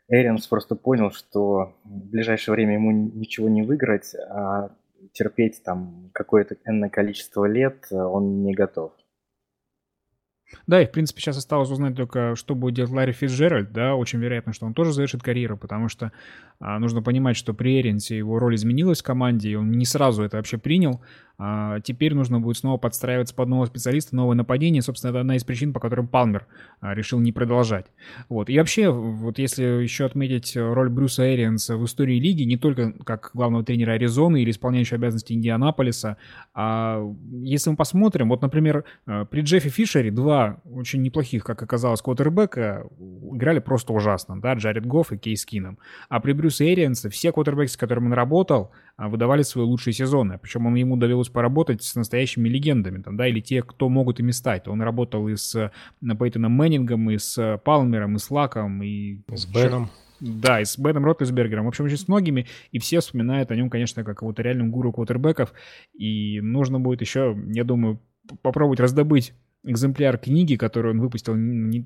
Эринс 0.07 0.47
просто 0.47 0.75
понял, 0.75 1.11
что 1.11 1.75
в 1.83 2.09
ближайшее 2.09 2.53
время 2.53 2.73
ему 2.73 2.91
ничего 2.91 3.49
не 3.49 3.63
выиграть, 3.63 4.13
а 4.29 4.71
терпеть 5.13 5.63
там 5.63 6.09
какое-то 6.13 6.57
энное 6.65 6.89
количество 6.89 7.45
лет 7.45 7.87
э, 7.91 7.95
он 7.95 8.43
не 8.43 8.53
готов. 8.53 8.93
Да, 10.67 10.81
и 10.81 10.85
в 10.85 10.91
принципе 10.91 11.21
сейчас 11.21 11.37
осталось 11.37 11.69
узнать 11.69 11.95
только, 11.95 12.35
что 12.35 12.55
будет 12.55 12.75
делать 12.75 12.91
Ларри 12.91 13.13
Фитджеральд, 13.13 13.71
да, 13.71 13.95
очень 13.95 14.19
вероятно, 14.19 14.53
что 14.53 14.65
он 14.65 14.73
тоже 14.73 14.93
завершит 14.93 15.23
карьеру, 15.23 15.57
потому 15.57 15.89
что 15.89 16.11
а, 16.59 16.79
нужно 16.79 17.01
понимать, 17.01 17.35
что 17.35 17.53
при 17.53 17.79
Эренсе 17.79 18.17
его 18.17 18.39
роль 18.39 18.55
изменилась 18.55 19.01
в 19.01 19.05
команде, 19.05 19.49
и 19.49 19.55
он 19.55 19.71
не 19.71 19.85
сразу 19.85 20.23
это 20.23 20.37
вообще 20.37 20.57
принял, 20.57 21.01
а 21.37 21.81
теперь 21.81 22.13
нужно 22.13 22.39
будет 22.39 22.57
снова 22.57 22.77
подстраиваться 22.77 23.35
под 23.35 23.49
нового 23.49 23.65
специалиста, 23.65 24.15
новое 24.15 24.35
нападение. 24.35 24.81
Собственно, 24.81 25.09
это 25.09 25.19
одна 25.19 25.35
из 25.35 25.43
причин, 25.43 25.73
по 25.73 25.81
которым 25.81 26.07
Палмер 26.07 26.47
а, 26.79 26.93
решил 26.93 27.19
не 27.19 27.33
продолжать. 27.33 27.87
Вот. 28.29 28.49
И 28.49 28.57
вообще, 28.57 28.89
вот 28.89 29.37
если 29.37 29.63
еще 29.63 30.05
отметить 30.05 30.55
роль 30.55 30.89
Брюса 30.89 31.33
Эрианса 31.33 31.75
в 31.75 31.85
истории 31.85 32.19
лиги, 32.19 32.43
не 32.43 32.57
только 32.57 32.93
как 33.03 33.31
главного 33.33 33.65
тренера 33.65 33.93
Аризоны 33.93 34.41
или 34.41 34.51
исполняющего 34.51 34.95
обязанности 34.95 35.33
Индианаполиса, 35.33 36.17
а 36.53 37.03
если 37.31 37.69
мы 37.69 37.75
посмотрим, 37.75 38.29
вот, 38.29 38.41
например, 38.41 38.85
а, 39.05 39.25
при 39.25 39.41
Джеффе 39.41 39.69
Фишере 39.69 40.11
два 40.11 40.34
очень 40.65 41.01
неплохих, 41.01 41.43
как 41.43 41.61
оказалось, 41.61 42.01
квотербека 42.01 42.87
играли 43.33 43.59
просто 43.59 43.93
ужасно, 43.93 44.39
да, 44.39 44.53
Джаред 44.53 44.85
Гофф 44.85 45.11
и 45.13 45.17
Кейс 45.17 45.45
Кином. 45.45 45.77
А 46.09 46.19
при 46.19 46.33
Брюсе 46.33 46.73
Эриансе 46.73 47.09
все 47.09 47.31
квотербеки, 47.31 47.71
с 47.71 47.77
которыми 47.77 48.07
он 48.07 48.13
работал, 48.13 48.71
а, 48.97 49.09
выдавали 49.09 49.41
свои 49.41 49.65
лучшие 49.65 49.93
сезоны. 49.93 50.39
Причем 50.41 50.65
он, 50.67 50.75
ему 50.75 50.97
довелось 50.97 51.29
поработать 51.29 51.83
с 51.83 51.95
настоящими 51.95 52.47
легендами, 52.47 53.01
там, 53.01 53.17
да, 53.17 53.27
или 53.27 53.39
те, 53.39 53.61
кто 53.61 53.89
могут 53.89 54.19
ими 54.19 54.31
стать. 54.31 54.67
Он 54.67 54.81
работал 54.81 55.27
и 55.27 55.35
с 55.35 55.55
э, 55.55 55.71
Пейтоном 56.17 56.53
Мэннингом, 56.53 57.09
и 57.11 57.17
с 57.17 57.37
э, 57.37 57.57
Палмером, 57.57 58.15
и 58.15 58.19
с 58.19 58.31
Лаком, 58.31 58.81
и... 58.83 59.19
С 59.33 59.45
Беном. 59.45 59.89
Да, 60.21 60.61
и 60.61 60.65
с 60.65 60.77
Беном 60.77 61.05
Ротлисбергером. 61.05 61.65
В 61.65 61.67
общем, 61.67 61.85
очень 61.85 61.97
с 61.97 62.07
многими. 62.07 62.47
И 62.71 62.79
все 62.79 62.99
вспоминают 62.99 63.51
о 63.51 63.55
нем, 63.55 63.69
конечно, 63.69 64.03
как 64.03 64.21
вот 64.21 64.39
реальном 64.39 64.71
гуру 64.71 64.93
квотербеков. 64.93 65.53
И 65.93 66.39
нужно 66.41 66.79
будет 66.79 67.01
еще, 67.01 67.37
я 67.51 67.63
думаю, 67.63 67.99
попробовать 68.41 68.79
раздобыть 68.79 69.33
экземпляр 69.65 70.17
книги, 70.17 70.55
которую 70.55 70.93
он 70.93 71.01
выпустил 71.01 71.35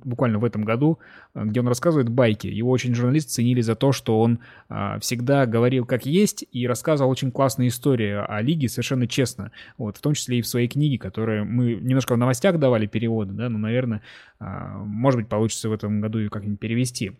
буквально 0.04 0.40
в 0.40 0.46
этом 0.46 0.64
году, 0.64 1.00
э, 1.34 1.44
где 1.46 1.60
он 1.60 1.68
рассказывает 1.68 2.10
байки. 2.10 2.48
Его 2.48 2.70
очень 2.70 2.94
журналисты 2.94 3.32
ценили 3.32 3.62
за 3.62 3.76
то, 3.76 3.92
что 3.92 4.20
он 4.20 4.40
а, 4.68 5.00
всегда 5.00 5.46
говорил 5.46 5.86
как 5.86 6.06
есть 6.06 6.46
и 6.52 6.68
рассказывал 6.68 7.10
очень 7.10 7.32
классные 7.32 7.70
истории 7.70 8.12
о 8.12 8.42
лиге 8.42 8.70
совершенно 8.70 9.08
честно. 9.08 9.52
Вот, 9.78 9.98
в 9.98 10.02
том 10.02 10.14
числе 10.14 10.40
и 10.40 10.42
в 10.42 10.48
своей 10.48 10.68
книге, 10.68 10.98
которую 10.98 11.46
мы 11.46 11.76
немножко 11.76 12.14
в 12.14 12.18
новостях 12.18 12.60
давали 12.60 12.86
переводы, 12.86 13.34
да, 13.34 13.50
но, 13.50 13.58
наверное, 13.58 14.02
а, 14.40 14.78
может 14.84 15.20
быть, 15.20 15.30
получится 15.30 15.70
в 15.70 15.74
этом 15.74 16.02
году 16.02 16.20
ее 16.20 16.30
как-нибудь 16.30 16.60
перевести. 16.60 17.14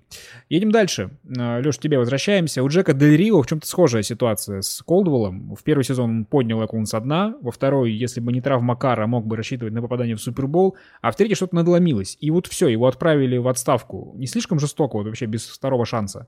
Едем 0.50 0.72
дальше. 0.72 1.12
Леш, 1.28 1.78
к 1.78 1.82
тебе 1.82 1.98
возвращаемся. 1.98 2.64
У 2.64 2.68
Джека 2.70 2.94
Дель 2.94 3.18
Рио 3.18 3.42
в 3.42 3.48
чем-то 3.48 3.68
схожая 3.68 4.04
ситуация 4.04 4.62
с 4.62 4.82
Колдвеллом. 4.86 5.56
В 5.56 5.64
первый 5.64 5.84
сезон 5.84 6.10
он 6.10 6.26
поднял 6.26 6.64
Эклун 6.66 6.86
со 6.86 7.00
дна, 7.00 7.36
во 7.42 7.52
второй, 7.52 7.92
если 7.92 8.20
бы 8.20 8.32
не 8.32 8.42
травма 8.42 8.76
Кара, 8.76 9.08
мог 9.08 9.26
бы 9.26 9.36
рассчитывать 9.36 9.74
на 9.74 9.82
попадание 9.82 10.16
в 10.16 10.22
Супербол, 10.50 10.76
а 11.02 11.12
в 11.12 11.16
третий 11.16 11.36
что-то 11.36 11.56
надломилось. 11.56 12.18
И 12.20 12.32
вот 12.32 12.48
все, 12.48 12.68
его 12.68 12.88
отправили 12.88 13.38
в 13.38 13.48
отставку. 13.48 14.14
Не 14.16 14.28
слишком 14.28 14.60
жестоко, 14.60 14.98
вот 14.98 15.06
вообще 15.06 15.26
без 15.26 15.48
второго 15.48 15.86
шанса? 15.86 16.28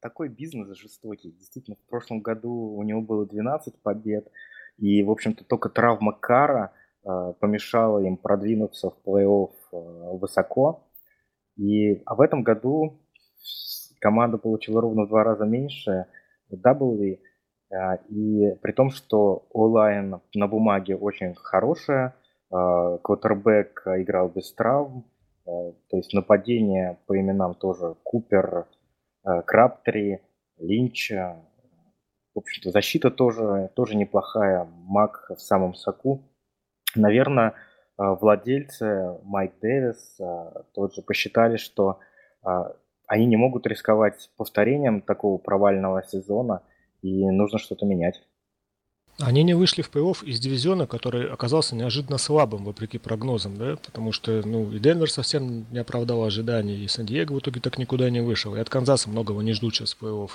Такой 0.00 0.28
бизнес 0.28 0.76
жестокий. 0.78 1.30
Действительно, 1.32 1.76
в 1.76 1.90
прошлом 1.90 2.20
году 2.20 2.50
у 2.50 2.82
него 2.82 3.02
было 3.02 3.26
12 3.26 3.74
побед, 3.82 4.26
и, 4.78 5.02
в 5.02 5.10
общем-то, 5.10 5.44
только 5.44 5.68
травма 5.68 6.12
Кара 6.12 6.72
э, 7.04 7.34
помешала 7.38 7.98
им 7.98 8.16
продвинуться 8.16 8.90
в 8.90 8.96
плей-офф 9.06 9.52
э, 9.72 10.16
высоко. 10.18 10.88
И, 11.56 12.02
а 12.06 12.14
в 12.14 12.20
этом 12.20 12.42
году 12.42 12.98
команда 14.00 14.38
получила 14.38 14.80
ровно 14.80 15.04
в 15.04 15.08
два 15.08 15.22
раза 15.22 15.44
меньше 15.44 16.06
W, 16.50 17.18
э, 17.70 17.76
и 18.08 18.54
при 18.62 18.72
том, 18.72 18.90
что 18.90 19.46
онлайн 19.50 20.20
на 20.34 20.48
бумаге 20.48 20.96
очень 20.96 21.34
хорошая, 21.34 22.14
квотербек 22.50 23.82
играл 23.86 24.28
без 24.28 24.52
травм, 24.52 25.04
э, 25.46 25.50
то 25.90 25.96
есть 25.96 26.12
нападение 26.14 26.98
по 27.06 27.18
именам 27.18 27.54
тоже 27.54 27.94
Купер, 28.02 28.66
Краптри, 29.22 30.20
Линч. 30.58 31.10
В 31.10 32.38
общем-то, 32.38 32.70
защита 32.70 33.10
тоже, 33.10 33.70
тоже 33.74 33.96
неплохая, 33.96 34.68
Мак 34.86 35.30
в 35.30 35.40
самом 35.40 35.74
соку. 35.74 36.22
Наверное, 36.94 37.54
владельцы 37.96 39.18
Майк 39.22 39.54
Дэвис 39.60 40.18
тот 40.74 40.94
же 40.94 41.02
посчитали, 41.02 41.56
что 41.56 42.00
они 43.06 43.26
не 43.26 43.36
могут 43.36 43.66
рисковать 43.66 44.30
повторением 44.36 45.00
такого 45.00 45.38
провального 45.38 46.02
сезона, 46.02 46.62
и 47.02 47.28
нужно 47.30 47.58
что-то 47.58 47.86
менять. 47.86 48.22
Они 49.20 49.44
не 49.44 49.54
вышли 49.54 49.82
в 49.82 49.90
плей-офф 49.90 50.24
из 50.24 50.40
дивизиона, 50.40 50.88
который 50.88 51.30
оказался 51.30 51.76
неожиданно 51.76 52.18
слабым, 52.18 52.64
вопреки 52.64 52.98
прогнозам, 52.98 53.56
да, 53.56 53.76
потому 53.76 54.10
что, 54.10 54.42
ну, 54.44 54.72
и 54.72 54.80
Денвер 54.80 55.08
совсем 55.08 55.66
не 55.70 55.78
оправдал 55.78 56.24
ожиданий, 56.24 56.84
и 56.84 56.88
Сан-Диего 56.88 57.34
в 57.34 57.38
итоге 57.38 57.60
так 57.60 57.78
никуда 57.78 58.10
не 58.10 58.20
вышел, 58.20 58.56
и 58.56 58.58
от 58.58 58.68
Канзаса 58.68 59.08
многого 59.08 59.40
не 59.42 59.52
ждут 59.52 59.76
сейчас 59.76 59.94
в 59.94 60.02
плей-офф. 60.02 60.30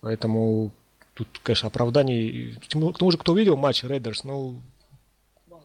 Поэтому 0.00 0.70
тут, 1.14 1.28
конечно, 1.42 1.68
оправданий... 1.68 2.56
К 2.66 2.98
тому 2.98 3.10
же, 3.10 3.18
кто 3.18 3.36
видел 3.36 3.56
матч 3.56 3.84
Рейдерс, 3.84 4.24
ну, 4.24 4.62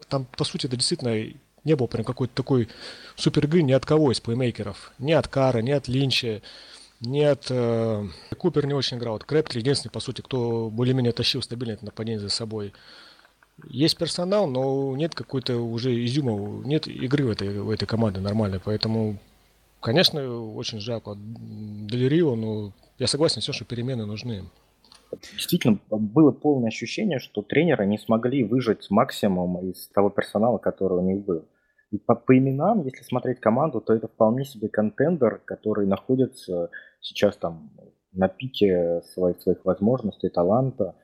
там, 0.10 0.26
по 0.38 0.44
сути, 0.44 0.66
это 0.66 0.76
действительно 0.76 1.34
не 1.64 1.76
было 1.76 1.88
прям 1.88 2.04
какой-то 2.04 2.36
такой 2.36 2.68
супер 3.16 3.46
игры 3.46 3.62
ни 3.62 3.72
от 3.72 3.86
кого 3.86 4.12
из 4.12 4.20
плеймейкеров. 4.20 4.92
Ни 5.00 5.14
от 5.14 5.30
Кара, 5.30 5.60
ни 5.60 5.72
от 5.72 5.88
Линча, 5.88 6.42
ни 7.06 7.22
от... 7.22 7.48
Э, 7.50 8.06
Купер 8.38 8.66
не 8.66 8.74
очень 8.74 8.98
играл. 8.98 9.20
Крэптли 9.20 9.60
единственный, 9.60 9.92
по 9.92 10.00
сути, 10.00 10.22
кто 10.22 10.70
более-менее 10.70 11.14
тащил 11.14 11.42
стабильное 11.42 11.78
нападение 11.82 12.20
за 12.20 12.30
собой. 12.30 12.74
Есть 13.68 13.98
персонал, 13.98 14.48
но 14.48 14.96
нет 14.96 15.14
какой-то 15.14 15.58
уже 15.58 15.94
изюма, 16.06 16.66
нет 16.66 16.88
игры 16.88 17.26
в 17.26 17.30
этой, 17.30 17.60
в 17.60 17.70
этой 17.70 17.86
команде 17.86 18.20
нормальной. 18.20 18.60
Поэтому, 18.60 19.18
конечно, 19.80 20.22
очень 20.56 20.80
жалко 20.80 21.16
Делерио, 21.16 22.36
но 22.36 22.74
я 22.98 23.08
согласен 23.08 23.42
тем, 23.42 23.54
что 23.54 23.66
перемены 23.66 24.06
нужны. 24.06 24.46
Действительно, 25.34 25.80
было 25.92 26.32
полное 26.32 26.70
ощущение, 26.70 27.20
что 27.20 27.44
тренеры 27.44 27.86
не 27.86 28.00
смогли 28.00 28.44
выжать 28.44 28.90
максимум 28.90 29.70
из 29.70 29.88
того 29.94 30.10
персонала, 30.10 30.58
который 30.58 30.98
у 30.98 31.02
них 31.02 31.24
был. 31.24 31.46
И 31.94 32.00
по, 32.00 32.16
по 32.16 32.36
именам, 32.36 32.84
если 32.84 33.04
смотреть 33.04 33.40
команду, 33.40 33.80
то 33.80 33.94
это 33.94 34.08
вполне 34.08 34.46
себе 34.46 34.68
контендер, 34.68 35.44
который 35.46 35.86
находится 35.86 36.72
сейчас 37.00 37.38
там 37.38 37.70
на 38.12 38.28
пике 38.28 39.02
своих, 39.14 39.40
своих 39.42 39.64
возможностей, 39.64 40.30
таланта, 40.30 40.96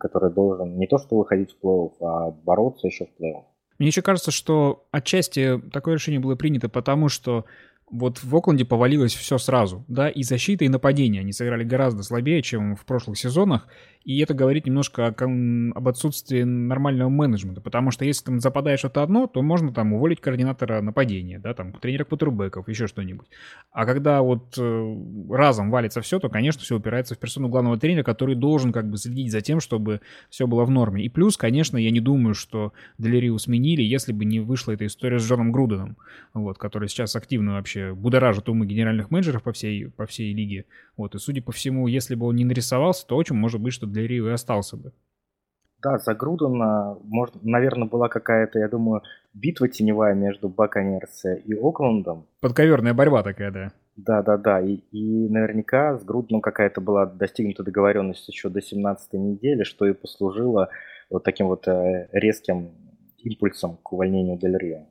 который 0.00 0.32
должен 0.32 0.78
не 0.78 0.86
то 0.86 0.96
что 0.96 1.18
выходить 1.18 1.52
в 1.52 1.62
плей-офф, 1.62 1.92
а 2.00 2.30
бороться 2.30 2.86
еще 2.86 3.04
в 3.04 3.20
плей-офф. 3.20 3.44
Мне 3.78 3.88
еще 3.88 4.00
кажется, 4.00 4.30
что 4.30 4.86
отчасти 4.92 5.60
такое 5.72 5.94
решение 5.94 6.20
было 6.20 6.36
принято 6.36 6.70
потому, 6.70 7.10
что 7.10 7.44
вот 7.90 8.22
в 8.22 8.36
Окленде 8.36 8.64
повалилось 8.64 9.14
все 9.14 9.38
сразу, 9.38 9.84
да, 9.88 10.08
и 10.08 10.22
защита, 10.22 10.64
и 10.64 10.68
нападение. 10.68 11.20
Они 11.20 11.32
сыграли 11.32 11.64
гораздо 11.64 12.02
слабее, 12.02 12.42
чем 12.42 12.76
в 12.76 12.84
прошлых 12.84 13.18
сезонах, 13.18 13.66
и 14.04 14.18
это 14.20 14.32
говорит 14.32 14.66
немножко 14.66 15.08
о, 15.08 15.72
об 15.74 15.88
отсутствии 15.88 16.42
нормального 16.42 17.08
менеджмента, 17.08 17.60
потому 17.60 17.90
что 17.90 18.04
если 18.04 18.24
там 18.24 18.40
западает 18.40 18.78
что-то 18.78 19.02
одно, 19.02 19.26
то 19.26 19.42
можно 19.42 19.72
там 19.72 19.92
уволить 19.92 20.20
координатора 20.20 20.80
нападения, 20.80 21.38
да, 21.38 21.52
там 21.52 21.72
тренера 21.72 22.04
квотербеков, 22.04 22.68
еще 22.68 22.86
что-нибудь. 22.86 23.26
А 23.72 23.84
когда 23.84 24.22
вот 24.22 24.56
э, 24.56 24.96
разом 25.30 25.70
валится 25.70 26.00
все, 26.00 26.18
то, 26.18 26.28
конечно, 26.28 26.62
все 26.62 26.76
упирается 26.76 27.14
в 27.14 27.18
персону 27.18 27.48
главного 27.48 27.78
тренера, 27.78 28.04
который 28.04 28.36
должен 28.36 28.72
как 28.72 28.88
бы 28.88 28.96
следить 28.96 29.32
за 29.32 29.40
тем, 29.40 29.60
чтобы 29.60 30.00
все 30.30 30.46
было 30.46 30.64
в 30.64 30.70
норме. 30.70 31.04
И 31.04 31.08
плюс, 31.08 31.36
конечно, 31.36 31.76
я 31.76 31.90
не 31.90 32.00
думаю, 32.00 32.34
что 32.34 32.72
Делерию 32.98 33.38
сменили, 33.38 33.82
если 33.82 34.12
бы 34.12 34.24
не 34.24 34.40
вышла 34.40 34.72
эта 34.72 34.86
история 34.86 35.18
с 35.18 35.28
Джоном 35.28 35.52
Груденом, 35.52 35.96
вот, 36.32 36.56
который 36.56 36.88
сейчас 36.88 37.16
активно 37.16 37.54
вообще 37.54 37.79
будоражит 37.94 38.48
умы 38.48 38.66
генеральных 38.66 39.10
менеджеров 39.10 39.42
по 39.42 39.52
всей, 39.52 39.90
по 39.90 40.06
всей 40.06 40.32
лиге. 40.32 40.66
Вот, 40.96 41.14
и 41.14 41.18
судя 41.18 41.42
по 41.42 41.52
всему, 41.52 41.86
если 41.86 42.14
бы 42.14 42.26
он 42.26 42.36
не 42.36 42.44
нарисовался, 42.44 43.06
то 43.06 43.16
очень 43.16 43.36
может 43.36 43.60
быть, 43.60 43.72
что 43.72 43.86
для 43.86 44.06
Рио 44.06 44.28
и 44.28 44.32
остался 44.32 44.76
бы. 44.76 44.92
Да, 45.82 45.98
за 45.98 46.14
Грудена, 46.14 46.98
может, 47.04 47.42
наверное, 47.42 47.88
была 47.88 48.08
какая-то, 48.08 48.58
я 48.58 48.68
думаю, 48.68 49.02
битва 49.32 49.68
теневая 49.68 50.14
между 50.14 50.48
Баконерс 50.48 51.24
и 51.24 51.54
Оклендом. 51.54 52.26
Подковерная 52.40 52.92
борьба 52.92 53.22
такая, 53.22 53.50
да. 53.50 53.72
Да, 53.96 54.22
да, 54.22 54.36
да. 54.36 54.60
И, 54.60 54.76
и 54.92 55.28
наверняка 55.28 55.98
с 55.98 56.04
Груденом 56.04 56.42
какая-то 56.42 56.80
была 56.80 57.06
достигнута 57.06 57.62
договоренность 57.62 58.28
еще 58.28 58.48
до 58.48 58.60
17 58.60 59.12
недели, 59.14 59.62
что 59.62 59.86
и 59.86 59.92
послужило 59.92 60.68
вот 61.08 61.24
таким 61.24 61.46
вот 61.48 61.66
э, 61.66 62.08
резким 62.12 62.70
импульсом 63.18 63.78
к 63.82 63.92
увольнению 63.92 64.38
Дель 64.38 64.56
Рио. 64.56 64.86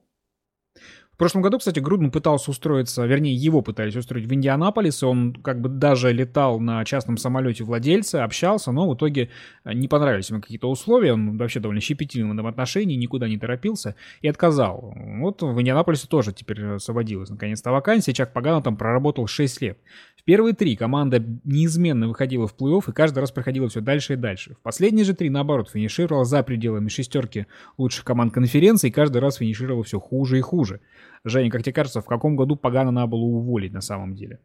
Прошлом 1.20 1.42
году, 1.42 1.60
кстати, 1.60 1.82
Грудман 1.82 2.12
пытался 2.12 2.50
устроиться, 2.50 3.06
вернее, 3.06 3.36
его 3.36 3.62
пытались 3.62 3.94
устроить 3.98 4.26
в 4.26 4.34
Индианаполис, 4.34 5.04
он 5.04 5.34
как 5.34 5.60
бы 5.60 5.68
даже 5.68 6.14
летал 6.14 6.62
на 6.62 6.86
частном 6.86 7.18
самолете 7.18 7.66
владельца, 7.66 8.24
общался, 8.24 8.72
но 8.72 8.90
в 8.90 8.96
итоге 8.96 9.30
э, 9.66 9.74
не 9.74 9.90
понравились 9.90 10.30
ему 10.30 10.40
какие-то 10.40 10.70
условия, 10.70 11.12
он 11.12 11.38
вообще 11.38 11.60
довольно 11.60 11.82
щепетильный 11.82 12.30
в 12.30 12.34
этом 12.34 12.48
отношении, 12.48 12.96
никуда 12.96 13.28
не 13.28 13.38
торопился 13.38 13.96
и 14.22 14.30
отказал. 14.30 14.94
Вот 15.20 15.42
в 15.42 15.60
Индианаполисе 15.60 16.08
тоже 16.08 16.32
теперь 16.32 16.66
освободилась 16.76 17.30
наконец-то 17.30 17.72
вакансия, 17.72 18.14
Чак 18.14 18.32
Пагано 18.32 18.62
там 18.62 18.78
проработал 18.78 19.28
6 19.28 19.62
лет. 19.62 19.78
В 20.16 20.24
первые 20.24 20.54
три 20.54 20.78
команда 20.78 21.22
неизменно 21.44 22.08
выходила 22.08 22.48
в 22.48 22.56
плей-офф 22.56 22.84
и 22.88 22.94
каждый 22.94 23.20
раз 23.20 23.32
проходила 23.32 23.68
все 23.68 23.82
дальше 23.82 24.14
и 24.14 24.16
дальше. 24.16 24.56
В 24.56 24.60
последние 24.60 25.04
же 25.04 25.14
три, 25.14 25.30
наоборот, 25.30 25.70
финишировала 25.70 26.24
за 26.24 26.44
пределами 26.44 26.88
шестерки 26.88 27.46
лучших 27.78 28.06
команд 28.06 28.34
конференции 28.34 28.88
и 28.88 28.92
каждый 28.92 29.18
раз 29.18 29.36
финишировала 29.38 29.84
все 29.84 30.00
хуже 30.00 30.38
и 30.38 30.42
хуже. 30.42 30.80
Женя, 31.24 31.50
как 31.50 31.64
тебе 31.64 31.74
кажется, 31.74 32.02
в 32.02 32.06
каком 32.06 32.36
году 32.36 32.56
Пагана 32.56 32.92
надо 32.92 33.08
было 33.08 33.22
уволить 33.22 33.74
на 33.74 33.82
самом 33.82 34.16
деле? 34.16 34.40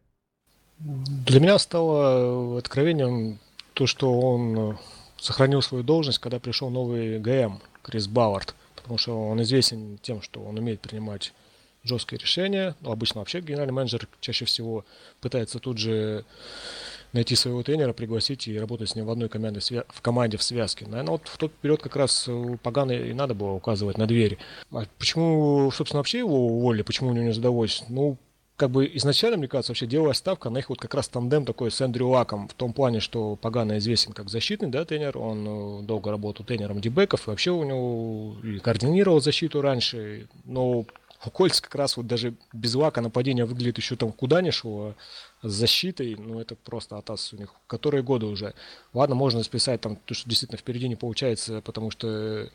Для 0.78 1.40
меня 1.40 1.58
стало 1.58 2.58
откровением 2.58 3.38
то, 3.74 3.86
что 3.86 4.20
он 4.20 4.78
сохранил 5.16 5.62
свою 5.62 5.84
должность, 5.84 6.18
когда 6.18 6.38
пришел 6.38 6.70
новый 6.70 7.18
ГМ, 7.18 7.60
Крис 7.82 8.08
Бауэрт, 8.08 8.54
потому 8.76 8.98
что 8.98 9.28
он 9.28 9.40
известен 9.42 9.98
тем, 10.02 10.20
что 10.20 10.42
он 10.42 10.58
умеет 10.58 10.80
принимать 10.80 11.32
жесткие 11.84 12.18
решения. 12.18 12.74
Обычно 12.82 13.20
вообще 13.20 13.40
генеральный 13.40 13.72
менеджер 13.72 14.08
чаще 14.20 14.44
всего 14.44 14.84
пытается 15.20 15.58
тут 15.58 15.78
же 15.78 16.24
найти 17.14 17.35
своего 17.37 17.62
тренера, 17.62 17.92
пригласить 17.92 18.49
и 18.49 18.59
работать 18.59 18.90
с 18.90 18.97
ним 18.97 19.06
в 19.06 19.11
одной 19.11 19.28
команде, 19.28 19.61
в 19.88 20.00
команде 20.02 20.37
в 20.37 20.42
связке. 20.42 20.87
Наверное, 20.87 21.12
вот 21.12 21.28
в 21.28 21.37
тот 21.38 21.52
период 21.52 21.83
как 21.83 21.97
раз 21.97 22.28
у 22.28 22.56
Пагана 22.56 22.92
и 22.92 23.12
надо 23.12 23.35
было 23.35 23.52
указывать 23.52 23.99
на 23.99 24.06
двери. 24.06 24.38
А 24.73 24.85
почему, 24.99 25.71
собственно, 25.71 26.00
вообще 26.00 26.18
его 26.18 26.47
уволили, 26.47 26.83
почему 26.83 27.11
у 27.11 27.12
него 27.12 27.25
не 27.25 27.33
задалось? 27.33 27.85
Ну, 27.88 28.18
как 28.56 28.71
бы 28.71 28.88
изначально, 28.94 29.37
мне 29.37 29.49
кажется, 29.49 29.73
вообще 29.73 29.87
делая 29.87 30.12
ставка 30.12 30.49
на 30.49 30.59
их 30.59 30.68
вот 30.68 30.78
как 30.78 30.94
раз 30.94 31.09
тандем 31.09 31.44
такой 31.44 31.71
с 31.71 31.80
Эндрю 31.80 32.09
Лаком, 32.09 32.47
в 32.49 32.54
том 32.54 32.73
плане, 32.73 33.00
что 33.00 33.37
Пагана 33.37 33.78
известен 33.78 34.12
как 34.12 34.28
защитный, 34.28 34.68
да, 34.68 34.85
тренер, 34.85 35.18
он 35.18 35.80
э, 35.80 35.83
долго 35.83 36.11
работал 36.11 36.44
тренером 36.44 36.80
дебеков, 36.80 37.26
и 37.26 37.30
вообще 37.30 37.50
у 37.50 37.64
него 37.64 38.37
и 38.44 38.59
координировал 38.59 39.21
защиту 39.21 39.61
раньше, 39.61 40.28
но 40.44 40.85
у 41.26 41.30
Кольц 41.30 41.61
как 41.61 41.75
раз 41.75 41.97
вот 41.97 42.06
даже 42.06 42.35
без 42.52 42.75
лака 42.75 43.00
нападение 43.00 43.44
выглядит 43.44 43.78
еще 43.78 43.97
там 43.97 44.12
куда 44.12 44.40
ни 44.40 44.50
шло, 44.50 44.94
с 45.48 45.52
защитой, 45.52 46.16
ну 46.16 46.40
это 46.40 46.54
просто 46.54 46.96
атас 46.96 47.32
у 47.32 47.36
них. 47.36 47.54
Которые 47.66 48.02
годы 48.02 48.26
уже? 48.26 48.54
Ладно, 48.92 49.14
можно 49.14 49.42
списать 49.42 49.80
там 49.80 49.96
то, 49.96 50.14
что 50.14 50.28
действительно 50.28 50.58
впереди 50.58 50.88
не 50.88 50.96
получается, 50.96 51.60
потому 51.60 51.90
что 51.90 52.48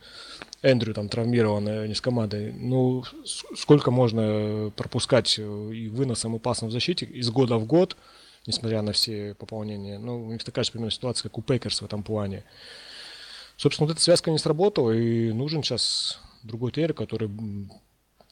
Эндрю 0.62 0.94
там 0.94 1.08
травмирован 1.08 1.68
э, 1.68 1.86
не 1.86 1.94
с 1.94 2.00
командой. 2.00 2.52
Ну, 2.52 3.04
сколько 3.56 3.90
можно 3.90 4.72
пропускать 4.76 5.38
э, 5.38 5.42
и 5.42 5.88
выносом, 5.88 6.36
и 6.36 6.38
пасом 6.38 6.68
в 6.68 6.72
защите 6.72 7.06
из 7.06 7.30
года 7.30 7.56
в 7.56 7.66
год, 7.66 7.96
несмотря 8.46 8.82
на 8.82 8.92
все 8.92 9.34
пополнения. 9.34 9.98
Ну, 9.98 10.26
у 10.26 10.32
них 10.32 10.44
такая 10.44 10.64
же 10.64 10.72
примерно 10.72 10.90
ситуация, 10.90 11.24
как 11.24 11.38
у 11.38 11.42
Пейкерс 11.42 11.82
в 11.82 11.84
этом 11.84 12.02
плане. 12.02 12.44
Собственно, 13.56 13.86
вот 13.86 13.94
эта 13.94 14.02
связка 14.02 14.30
не 14.30 14.38
сработала, 14.38 14.90
и 14.90 15.32
нужен 15.32 15.62
сейчас 15.62 16.18
другой 16.42 16.72
тренер, 16.72 16.94
который 16.94 17.30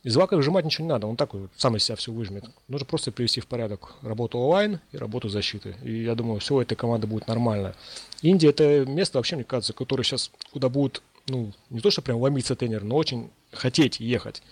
из 0.04 0.16
Вака 0.16 0.36
выжимать 0.36 0.64
ничего 0.64 0.84
не 0.84 0.90
надо, 0.90 1.06
он 1.06 1.16
так 1.16 1.34
вот 1.34 1.50
сам 1.56 1.76
из 1.76 1.84
себя 1.84 1.96
все 1.96 2.12
выжмет. 2.12 2.44
Нужно 2.68 2.86
просто 2.86 3.10
привести 3.10 3.40
в 3.40 3.46
порядок 3.46 3.96
работу 4.02 4.38
онлайн 4.38 4.80
и 4.92 4.96
работу 4.96 5.28
защиты. 5.28 5.76
И 5.82 6.02
я 6.02 6.14
думаю, 6.14 6.40
все 6.40 6.54
у 6.54 6.60
этой 6.60 6.76
команды 6.76 7.06
будет 7.06 7.26
нормально. 7.26 7.74
Индия 8.22 8.50
это 8.50 8.84
место 8.86 9.18
вообще, 9.18 9.36
мне 9.36 9.44
кажется, 9.44 9.72
которое 9.72 10.04
сейчас 10.04 10.30
куда 10.52 10.68
будет, 10.68 11.02
ну, 11.26 11.52
не 11.70 11.80
то, 11.80 11.90
что 11.90 12.02
прям 12.02 12.18
ломиться 12.18 12.54
тренер, 12.54 12.84
но 12.84 12.96
очень 12.96 13.30
хотеть 13.52 13.98
ехать. 14.00 14.42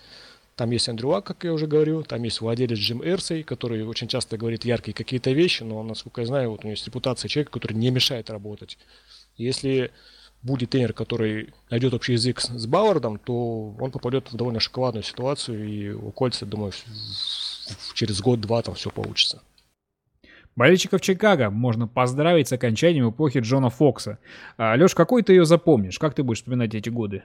Там 0.57 0.71
есть 0.71 0.89
Андрю 0.89 1.09
Лак, 1.09 1.23
как 1.23 1.43
я 1.43 1.53
уже 1.53 1.67
говорил, 1.67 2.03
там 2.03 2.23
есть 2.23 2.41
владелец 2.41 2.79
Джим 2.79 3.03
Эрсей, 3.03 3.43
который 3.43 3.85
очень 3.85 4.07
часто 4.07 4.37
говорит 4.37 4.65
яркие 4.65 4.95
какие-то 4.95 5.31
вещи, 5.31 5.61
но, 5.61 5.83
насколько 5.83 6.21
я 6.21 6.27
знаю, 6.27 6.49
вот 6.49 6.61
у 6.61 6.63
него 6.63 6.71
есть 6.71 6.85
репутация 6.87 7.29
человека, 7.29 7.51
который 7.51 7.73
не 7.73 7.91
мешает 7.91 8.31
работать. 8.31 8.79
Если 9.37 9.91
будет 10.43 10.69
тренер, 10.69 10.93
который 10.93 11.53
найдет 11.69 11.93
общий 11.93 12.13
язык 12.13 12.39
с 12.39 12.65
Бауэрдом, 12.65 13.19
то 13.19 13.75
он 13.79 13.91
попадет 13.91 14.31
в 14.31 14.35
довольно 14.35 14.59
шоколадную 14.59 15.03
ситуацию, 15.03 15.67
и 15.67 15.89
у 15.89 16.11
Кольца, 16.11 16.45
думаю, 16.45 16.71
через 17.93 18.21
год-два 18.21 18.61
там 18.61 18.75
все 18.75 18.89
получится. 18.89 19.41
Болельщиков 20.55 21.01
Чикаго 21.01 21.51
можно 21.51 21.87
поздравить 21.87 22.47
с 22.47 22.51
окончанием 22.51 23.11
эпохи 23.11 23.39
Джона 23.39 23.69
Фокса. 23.69 24.17
А, 24.57 24.75
Леш, 24.75 24.95
какой 24.95 25.21
ты 25.21 25.33
ее 25.33 25.45
запомнишь? 25.45 25.99
Как 25.99 26.15
ты 26.15 26.23
будешь 26.23 26.39
вспоминать 26.39 26.73
эти 26.73 26.89
годы? 26.89 27.23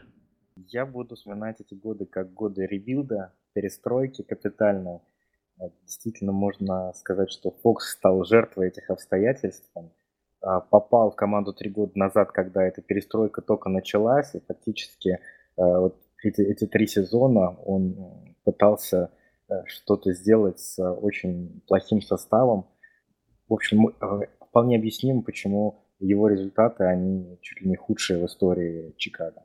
Я 0.69 0.85
буду 0.85 1.15
вспоминать 1.15 1.59
эти 1.61 1.73
годы 1.73 2.05
как 2.05 2.35
годы 2.35 2.67
ребилда, 2.67 3.33
перестройки 3.55 4.23
капитальной. 4.23 4.99
Действительно, 5.87 6.33
можно 6.33 6.93
сказать, 6.93 7.31
что 7.31 7.57
Фокс 7.63 7.93
стал 7.93 8.25
жертвой 8.25 8.69
этих 8.69 8.91
обстоятельств. 8.91 9.71
Попал 10.71 11.11
в 11.11 11.17
команду 11.17 11.53
три 11.53 11.71
года 11.71 11.93
назад, 11.95 12.33
когда 12.33 12.65
эта 12.65 12.83
перестройка 12.83 13.43
только 13.43 13.69
началась, 13.69 14.35
и 14.35 14.41
фактически 14.41 15.21
а, 15.57 15.81
вот 15.81 15.97
эти, 16.23 16.41
эти 16.41 16.67
три 16.67 16.87
сезона 16.87 17.57
он 17.65 18.35
пытался 18.45 19.11
э, 19.49 19.65
что-то 19.67 20.13
сделать 20.13 20.61
с 20.61 20.83
очень 20.83 21.63
плохим 21.67 22.01
составом. 22.01 22.67
В 23.49 23.55
общем, 23.55 23.89
э, 23.89 23.93
вполне 24.41 24.77
объяснимо, 24.77 25.23
почему 25.23 25.85
его 25.99 26.29
результаты, 26.29 26.85
они 26.85 27.39
чуть 27.41 27.61
ли 27.63 27.69
не 27.69 27.77
худшие 27.77 28.21
в 28.21 28.27
истории 28.27 28.95
Чикаго. 28.97 29.45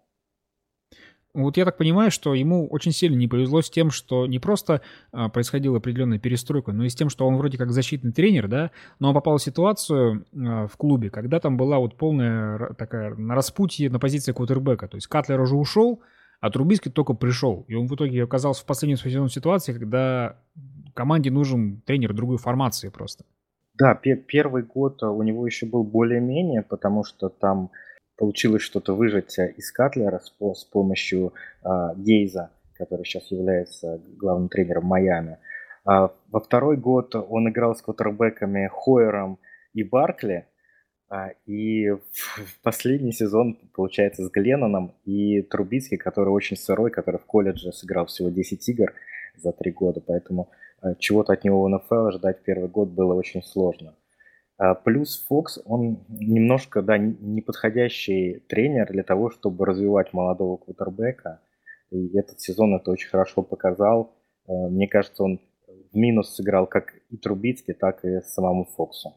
Вот 1.37 1.55
я 1.55 1.65
так 1.65 1.77
понимаю, 1.77 2.09
что 2.09 2.33
ему 2.33 2.67
очень 2.67 2.91
сильно 2.91 3.15
не 3.15 3.27
повезло 3.27 3.61
с 3.61 3.69
тем, 3.69 3.91
что 3.91 4.25
не 4.25 4.39
просто 4.39 4.81
а, 5.11 5.29
происходила 5.29 5.77
определенная 5.77 6.17
перестройка, 6.17 6.71
но 6.71 6.83
и 6.83 6.89
с 6.89 6.95
тем, 6.95 7.09
что 7.09 7.27
он 7.27 7.37
вроде 7.37 7.59
как 7.59 7.71
защитный 7.71 8.11
тренер, 8.11 8.47
да, 8.47 8.71
но 8.99 9.09
он 9.09 9.13
попал 9.13 9.37
в 9.37 9.43
ситуацию 9.43 10.25
а, 10.35 10.65
в 10.65 10.75
клубе, 10.77 11.11
когда 11.11 11.39
там 11.39 11.55
была 11.55 11.77
вот 11.77 11.95
полная 11.95 12.73
такая 12.73 13.13
на 13.13 13.35
распутье 13.35 13.91
на 13.91 13.99
позиции 13.99 14.31
квотербека. 14.31 14.87
То 14.87 14.97
есть 14.97 15.05
Катлер 15.05 15.39
уже 15.39 15.55
ушел, 15.55 16.01
а 16.41 16.49
Трубиский 16.49 16.91
только 16.91 17.13
пришел. 17.13 17.65
И 17.67 17.75
он 17.75 17.85
в 17.85 17.93
итоге 17.93 18.23
оказался 18.23 18.63
в 18.63 18.65
последнем 18.65 18.97
сезоне 18.97 19.29
ситуации, 19.29 19.73
когда 19.73 20.37
команде 20.95 21.29
нужен 21.29 21.81
тренер 21.85 22.15
другой 22.15 22.37
формации 22.37 22.89
просто. 22.89 23.25
Да, 23.77 23.93
первый 23.93 24.63
год 24.63 25.03
у 25.03 25.21
него 25.21 25.45
еще 25.45 25.67
был 25.67 25.83
более-менее, 25.83 26.63
потому 26.63 27.03
что 27.03 27.29
там 27.29 27.69
получилось 28.17 28.61
что-то 28.61 28.95
выжать 28.95 29.37
э, 29.39 29.53
из 29.57 29.71
Катлера 29.71 30.19
с, 30.19 30.33
с 30.59 30.63
помощью 30.65 31.33
а, 31.63 31.93
Гейза, 31.95 32.51
который 32.73 33.05
сейчас 33.05 33.31
является 33.31 34.01
главным 34.17 34.49
тренером 34.49 34.85
Майами. 34.85 35.37
А, 35.85 36.11
во 36.29 36.39
второй 36.39 36.77
год 36.77 37.15
он 37.15 37.49
играл 37.49 37.75
с 37.75 37.81
квотербеками 37.81 38.69
Хойером 38.71 39.39
и 39.73 39.83
Баркли, 39.83 40.47
а, 41.09 41.29
и 41.45 41.91
в, 41.91 42.01
последний 42.63 43.13
сезон, 43.13 43.57
получается, 43.73 44.25
с 44.25 44.29
Гленноном 44.29 44.93
и 45.05 45.41
Трубицкий, 45.41 45.97
который 45.97 46.29
очень 46.29 46.57
сырой, 46.57 46.91
который 46.91 47.17
в 47.17 47.25
колледже 47.25 47.71
сыграл 47.71 48.07
всего 48.07 48.29
10 48.29 48.67
игр 48.69 48.93
за 49.37 49.53
три 49.53 49.71
года, 49.71 50.01
поэтому 50.05 50.49
а, 50.81 50.95
чего-то 50.95 51.33
от 51.33 51.43
него 51.45 51.63
в 51.63 51.69
НФЛ 51.69 52.17
ждать 52.17 52.43
первый 52.43 52.67
год 52.67 52.89
было 52.89 53.13
очень 53.13 53.41
сложно. 53.41 53.95
А, 54.57 54.73
плюс 54.73 55.25
Фокс, 55.27 55.59
он 55.65 56.03
немножко, 56.09 56.81
да, 56.81 56.97
неподходящий 56.97 58.43
тренер 58.47 58.91
для 58.91 59.03
того, 59.03 59.29
чтобы 59.29 59.65
развивать 59.65 60.13
молодого 60.13 60.57
квотербека. 60.57 61.41
И 61.91 62.17
этот 62.17 62.41
сезон 62.41 62.75
это 62.75 62.91
очень 62.91 63.09
хорошо 63.09 63.43
показал. 63.43 64.15
А, 64.47 64.51
мне 64.69 64.87
кажется, 64.87 65.23
он 65.23 65.39
в 65.91 65.95
минус 65.95 66.35
сыграл 66.35 66.65
как 66.67 66.93
и 67.09 67.17
Трубицкий, 67.17 67.73
так 67.73 68.03
и 68.03 68.21
самому 68.21 68.65
Фоксу. 68.65 69.13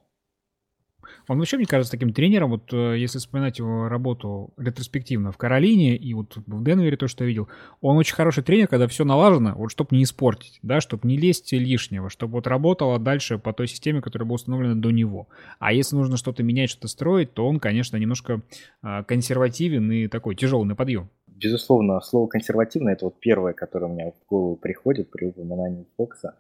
Он 1.29 1.39
вообще, 1.39 1.57
мне 1.57 1.67
кажется, 1.67 1.93
таким 1.93 2.13
тренером, 2.13 2.51
вот 2.51 2.73
э, 2.73 2.99
если 2.99 3.19
вспоминать 3.19 3.59
его 3.59 3.89
работу 3.89 4.53
ретроспективно 4.57 5.33
в 5.33 5.39
Каролине 5.39 5.97
и 5.97 6.15
вот 6.15 6.37
в 6.37 6.65
Денвере, 6.65 6.97
то, 6.97 7.09
что 7.09 7.25
я 7.25 7.29
видел, 7.29 7.49
он 7.81 7.97
очень 7.97 8.15
хороший 8.15 8.43
тренер, 8.43 8.69
когда 8.69 8.87
все 8.89 9.05
налажено, 9.05 9.55
вот 9.55 9.71
чтобы 9.71 9.97
не 9.97 10.03
испортить, 10.03 10.59
да, 10.63 10.81
чтобы 10.81 11.07
не 11.07 11.17
лезть 11.17 11.53
лишнего, 11.53 12.11
чтобы 12.11 12.35
вот 12.35 12.47
работало 12.47 12.99
дальше 12.99 13.39
по 13.39 13.53
той 13.53 13.67
системе, 13.69 14.01
которая 14.01 14.27
была 14.27 14.37
установлена 14.37 14.75
до 14.75 14.91
него. 14.91 15.29
А 15.59 15.73
если 15.73 15.97
нужно 15.97 16.17
что-то 16.17 16.43
менять, 16.43 16.71
что-то 16.71 16.89
строить, 16.89 17.33
то 17.33 17.47
он, 17.47 17.61
конечно, 17.61 17.97
немножко 17.97 18.43
э, 18.83 19.03
консервативен 19.05 19.91
и 19.91 20.09
такой 20.09 20.35
тяжелый 20.35 20.67
на 20.67 20.77
подъем. 20.77 21.09
Безусловно, 21.27 22.01
слово 22.01 22.27
консервативное 22.27 22.93
это 22.93 23.07
вот 23.07 23.19
первое, 23.19 23.55
которое 23.55 23.87
у 23.87 23.95
меня 23.95 24.11
в 24.11 24.29
голову 24.29 24.57
приходит 24.57 25.11
при 25.11 25.27
упоминании 25.27 25.87
Фокса. 25.97 26.35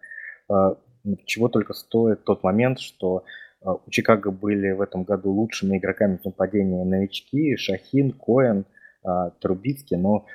Э, 0.50 0.74
чего 1.24 1.48
только 1.48 1.72
стоит 1.72 2.24
тот 2.24 2.42
момент, 2.42 2.80
что 2.80 3.16
а, 3.16 3.22
у 3.62 3.90
Чикаго 3.90 4.30
были 4.30 4.70
в 4.72 4.80
этом 4.80 5.04
году 5.04 5.30
лучшими 5.30 5.78
игроками 5.78 6.16
в 6.16 6.24
нападении 6.24 6.82
новички, 6.82 7.56
Шахин, 7.56 8.12
Коэн, 8.12 8.64
а, 9.02 9.30
Трубицкий, 9.30 9.96
но 9.96 10.26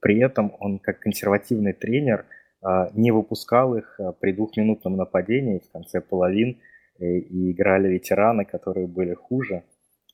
при 0.00 0.20
этом 0.20 0.54
он 0.58 0.78
как 0.78 1.00
консервативный 1.00 1.72
тренер 1.72 2.26
а, 2.60 2.90
не 2.94 3.10
выпускал 3.10 3.76
их 3.76 4.00
при 4.20 4.32
двухминутном 4.32 4.96
нападении 4.96 5.60
в 5.60 5.70
конце 5.70 6.00
половин, 6.00 6.58
и 6.98 7.52
играли 7.52 7.88
ветераны, 7.88 8.44
которые 8.44 8.86
были 8.86 9.14
хуже, 9.14 9.64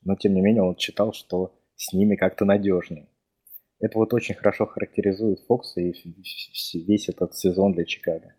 но 0.03 0.15
тем 0.15 0.33
не 0.33 0.41
менее 0.41 0.63
он 0.63 0.77
считал, 0.77 1.13
что 1.13 1.53
с 1.75 1.93
ними 1.93 2.15
как-то 2.15 2.45
надежнее. 2.45 3.07
Это 3.79 3.97
вот 3.97 4.13
очень 4.13 4.35
хорошо 4.35 4.65
характеризует 4.65 5.39
Фокса 5.47 5.81
и 5.81 5.93
весь 6.73 7.09
этот 7.09 7.35
сезон 7.35 7.73
для 7.73 7.85
Чикаго. 7.85 8.33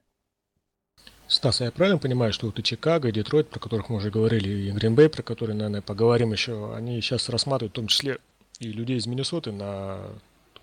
Стас, 1.30 1.60
а 1.60 1.66
я 1.66 1.70
правильно 1.70 1.98
понимаю, 1.98 2.32
что 2.32 2.46
вот 2.46 2.58
и 2.58 2.62
Чикаго, 2.64 3.08
и 3.08 3.12
Детройт, 3.12 3.48
про 3.48 3.60
которых 3.60 3.88
мы 3.88 3.98
уже 3.98 4.10
говорили, 4.10 4.48
и 4.48 4.72
Гринбей, 4.72 5.08
про 5.08 5.22
которые, 5.22 5.54
наверное, 5.54 5.80
поговорим 5.80 6.32
еще, 6.32 6.74
они 6.74 7.00
сейчас 7.00 7.28
рассматривают 7.28 7.72
в 7.72 7.76
том 7.76 7.86
числе 7.86 8.18
и 8.58 8.72
людей 8.72 8.96
из 8.96 9.06
Миннесоты 9.06 9.52
на 9.52 10.00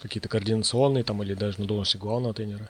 какие-то 0.02 0.28
координационные 0.28 1.06
там 1.06 1.24
или 1.24 1.36
даже 1.36 1.62
на 1.62 1.68
должности 1.68 1.96
главного 1.96 2.34
тренера? 2.34 2.70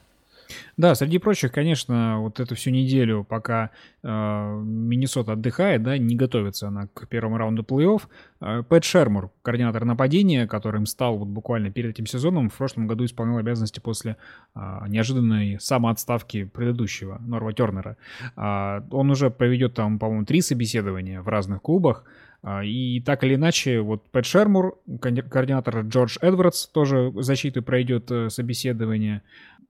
Да, 0.78 0.96
среди 0.96 1.18
прочих, 1.18 1.52
конечно, 1.52 2.20
вот 2.20 2.40
эту 2.40 2.56
всю 2.56 2.72
неделю, 2.72 3.24
пока 3.24 3.72
э, 4.04 4.08
Миннесота 4.08 5.34
отдыхает, 5.34 5.84
да, 5.84 5.98
не 5.98 6.16
готовится 6.16 6.68
она 6.68 6.88
к 6.94 7.08
первому 7.08 7.38
раунду 7.38 7.64
плей-офф, 7.64 8.02
э, 8.42 8.64
Пэт 8.68 8.84
Шермур, 8.84 9.32
координатор 9.42 9.86
нападения, 9.86 10.48
которым 10.48 10.86
стал 10.86 11.18
вот 11.18 11.28
буквально 11.28 11.72
перед 11.72 11.92
этим 11.92 12.06
сезоном, 12.06 12.50
в 12.50 12.58
прошлом 12.58 12.88
году 12.88 13.06
исполнял 13.06 13.38
обязанности 13.38 13.80
после 13.80 14.18
э, 14.56 14.60
неожиданной 14.88 15.60
самоотставки 15.60 16.46
предыдущего, 16.46 17.22
Норва 17.26 17.54
Тернера. 17.54 17.98
Э, 18.36 18.82
он 18.92 19.10
уже 19.12 19.30
проведет 19.30 19.74
там, 19.74 20.00
по-моему, 20.00 20.26
три 20.26 20.42
собеседования 20.42 21.22
в 21.22 21.28
разных 21.28 21.62
клубах, 21.62 22.04
а, 22.44 22.64
и 22.64 23.02
так 23.02 23.24
или 23.24 23.36
иначе, 23.36 23.82
вот 23.82 24.10
Пэт 24.12 24.26
Шермур, 24.26 24.80
координатор 25.02 25.82
Джордж 25.82 26.18
Эдвардс, 26.22 26.68
тоже 26.68 27.12
защиты 27.16 27.62
пройдет 27.62 28.12
э, 28.12 28.30
собеседование. 28.30 29.24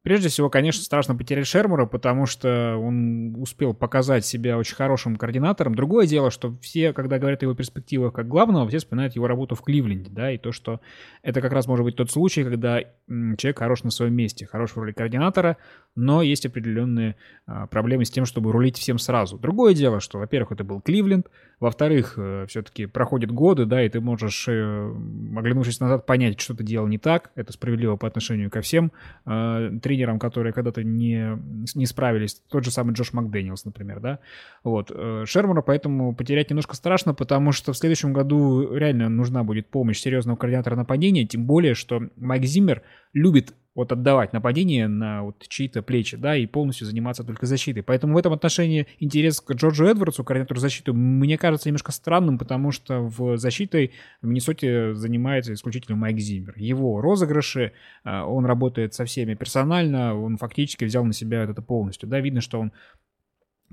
Прежде 0.03 0.29
всего, 0.29 0.49
конечно, 0.49 0.83
страшно 0.83 1.15
потерять 1.15 1.47
Шермура, 1.47 1.85
потому 1.85 2.25
что 2.25 2.77
он 2.77 3.35
успел 3.35 3.73
показать 3.73 4.25
себя 4.25 4.57
очень 4.57 4.75
хорошим 4.75 5.17
координатором. 5.17 5.75
Другое 5.75 6.07
дело, 6.07 6.31
что 6.31 6.55
все, 6.61 6.93
когда 6.93 7.19
говорят 7.19 7.41
о 7.41 7.45
его 7.45 7.55
перспективах 7.55 8.13
как 8.13 8.27
главного, 8.27 8.67
все 8.69 8.77
вспоминают 8.77 9.15
его 9.15 9.27
работу 9.27 9.55
в 9.55 9.61
Кливленде, 9.61 10.09
да, 10.09 10.31
и 10.31 10.37
то, 10.37 10.51
что 10.51 10.79
это 11.23 11.41
как 11.41 11.51
раз 11.51 11.67
может 11.67 11.83
быть 11.83 11.97
тот 11.97 12.09
случай, 12.09 12.43
когда 12.43 12.79
человек 13.07 13.59
хорош 13.59 13.83
на 13.83 13.91
своем 13.91 14.13
месте, 14.13 14.45
хорош 14.45 14.71
в 14.71 14.77
роли 14.77 14.93
координатора, 14.93 15.57
но 15.95 16.21
есть 16.21 16.45
определенные 16.45 17.15
а, 17.45 17.67
проблемы 17.67 18.05
с 18.05 18.11
тем, 18.11 18.25
чтобы 18.25 18.51
рулить 18.51 18.77
всем 18.77 18.99
сразу. 18.99 19.37
Другое 19.37 19.73
дело, 19.73 19.99
что, 19.99 20.19
во-первых, 20.19 20.53
это 20.53 20.63
был 20.63 20.79
Кливленд, 20.79 21.27
Во-вторых, 21.59 22.13
э, 22.17 22.45
все-таки 22.47 22.85
проходят 22.85 23.31
годы, 23.31 23.65
да, 23.65 23.81
и 23.81 23.89
ты 23.89 23.99
можешь, 23.99 24.47
э, 24.47 24.93
оглянувшись 25.35 25.79
назад, 25.79 26.05
понять, 26.05 26.39
что 26.39 26.55
ты 26.55 26.63
делал 26.63 26.87
не 26.87 26.99
так. 26.99 27.31
Это 27.33 27.51
справедливо 27.51 27.95
по 27.95 28.07
отношению 28.07 28.51
ко 28.51 28.61
всем 28.61 28.91
э, 29.25 29.71
тренерам, 29.81 30.19
которые 30.19 30.53
когда-то 30.53 30.83
не, 30.83 31.35
не 31.73 31.85
справились. 31.87 32.41
Тот 32.49 32.63
же 32.63 32.69
самый 32.69 32.93
Джош 32.93 33.11
Макдэниелс, 33.13 33.65
например, 33.65 33.99
да. 33.99 34.19
Вот. 34.63 34.91
Шермана 35.25 35.63
поэтому 35.63 36.13
потерять 36.13 36.51
немножко 36.51 36.75
страшно, 36.75 37.15
потому 37.15 37.51
что 37.51 37.73
в 37.73 37.77
следующем 37.77 38.13
году 38.13 38.75
реально 38.75 39.09
нужна 39.09 39.43
будет 39.43 39.67
помощь 39.67 39.99
серьезного 39.99 40.37
координатора 40.37 40.75
нападения, 40.75 41.25
тем 41.25 41.45
более, 41.45 41.73
что 41.73 42.03
Майк 42.17 42.43
Зиммер 42.43 42.83
любит 43.17 43.53
вот 43.77 43.91
отдавать 43.91 44.33
нападение 44.33 44.87
на 44.87 45.21
вот 45.21 45.47
чьи-то 45.47 45.83
плечи, 45.83 46.17
да, 46.17 46.35
и 46.35 46.47
полностью 46.47 46.87
заниматься 46.87 47.23
только 47.23 47.45
защитой. 47.45 47.81
Поэтому 47.81 48.15
в 48.15 48.17
этом 48.17 48.33
отношении 48.33 48.87
интерес 48.97 49.39
к 49.39 49.51
Джорджу 49.53 49.85
Эдвардсу, 49.85 50.23
координатору 50.23 50.59
защиты, 50.59 50.93
мне 50.93 51.37
кажется 51.37 51.69
немножко 51.69 51.91
странным, 51.91 52.39
потому 52.39 52.71
что 52.71 53.01
в 53.01 53.37
защитой 53.37 53.91
в 54.23 54.25
Миннесоте 54.25 54.95
занимается 54.95 55.53
исключительно 55.53 55.95
Майк 55.95 56.17
Зиммер. 56.17 56.55
Его 56.57 57.01
розыгрыши, 57.01 57.71
а, 58.03 58.25
он 58.25 58.45
работает 58.45 58.95
со 58.95 59.05
всеми 59.05 59.35
персонально, 59.35 60.19
он 60.19 60.37
фактически 60.37 60.85
взял 60.85 61.05
на 61.05 61.13
себя 61.13 61.43
это 61.43 61.61
полностью, 61.61 62.09
да, 62.09 62.19
видно, 62.19 62.41
что 62.41 62.59
он 62.59 62.71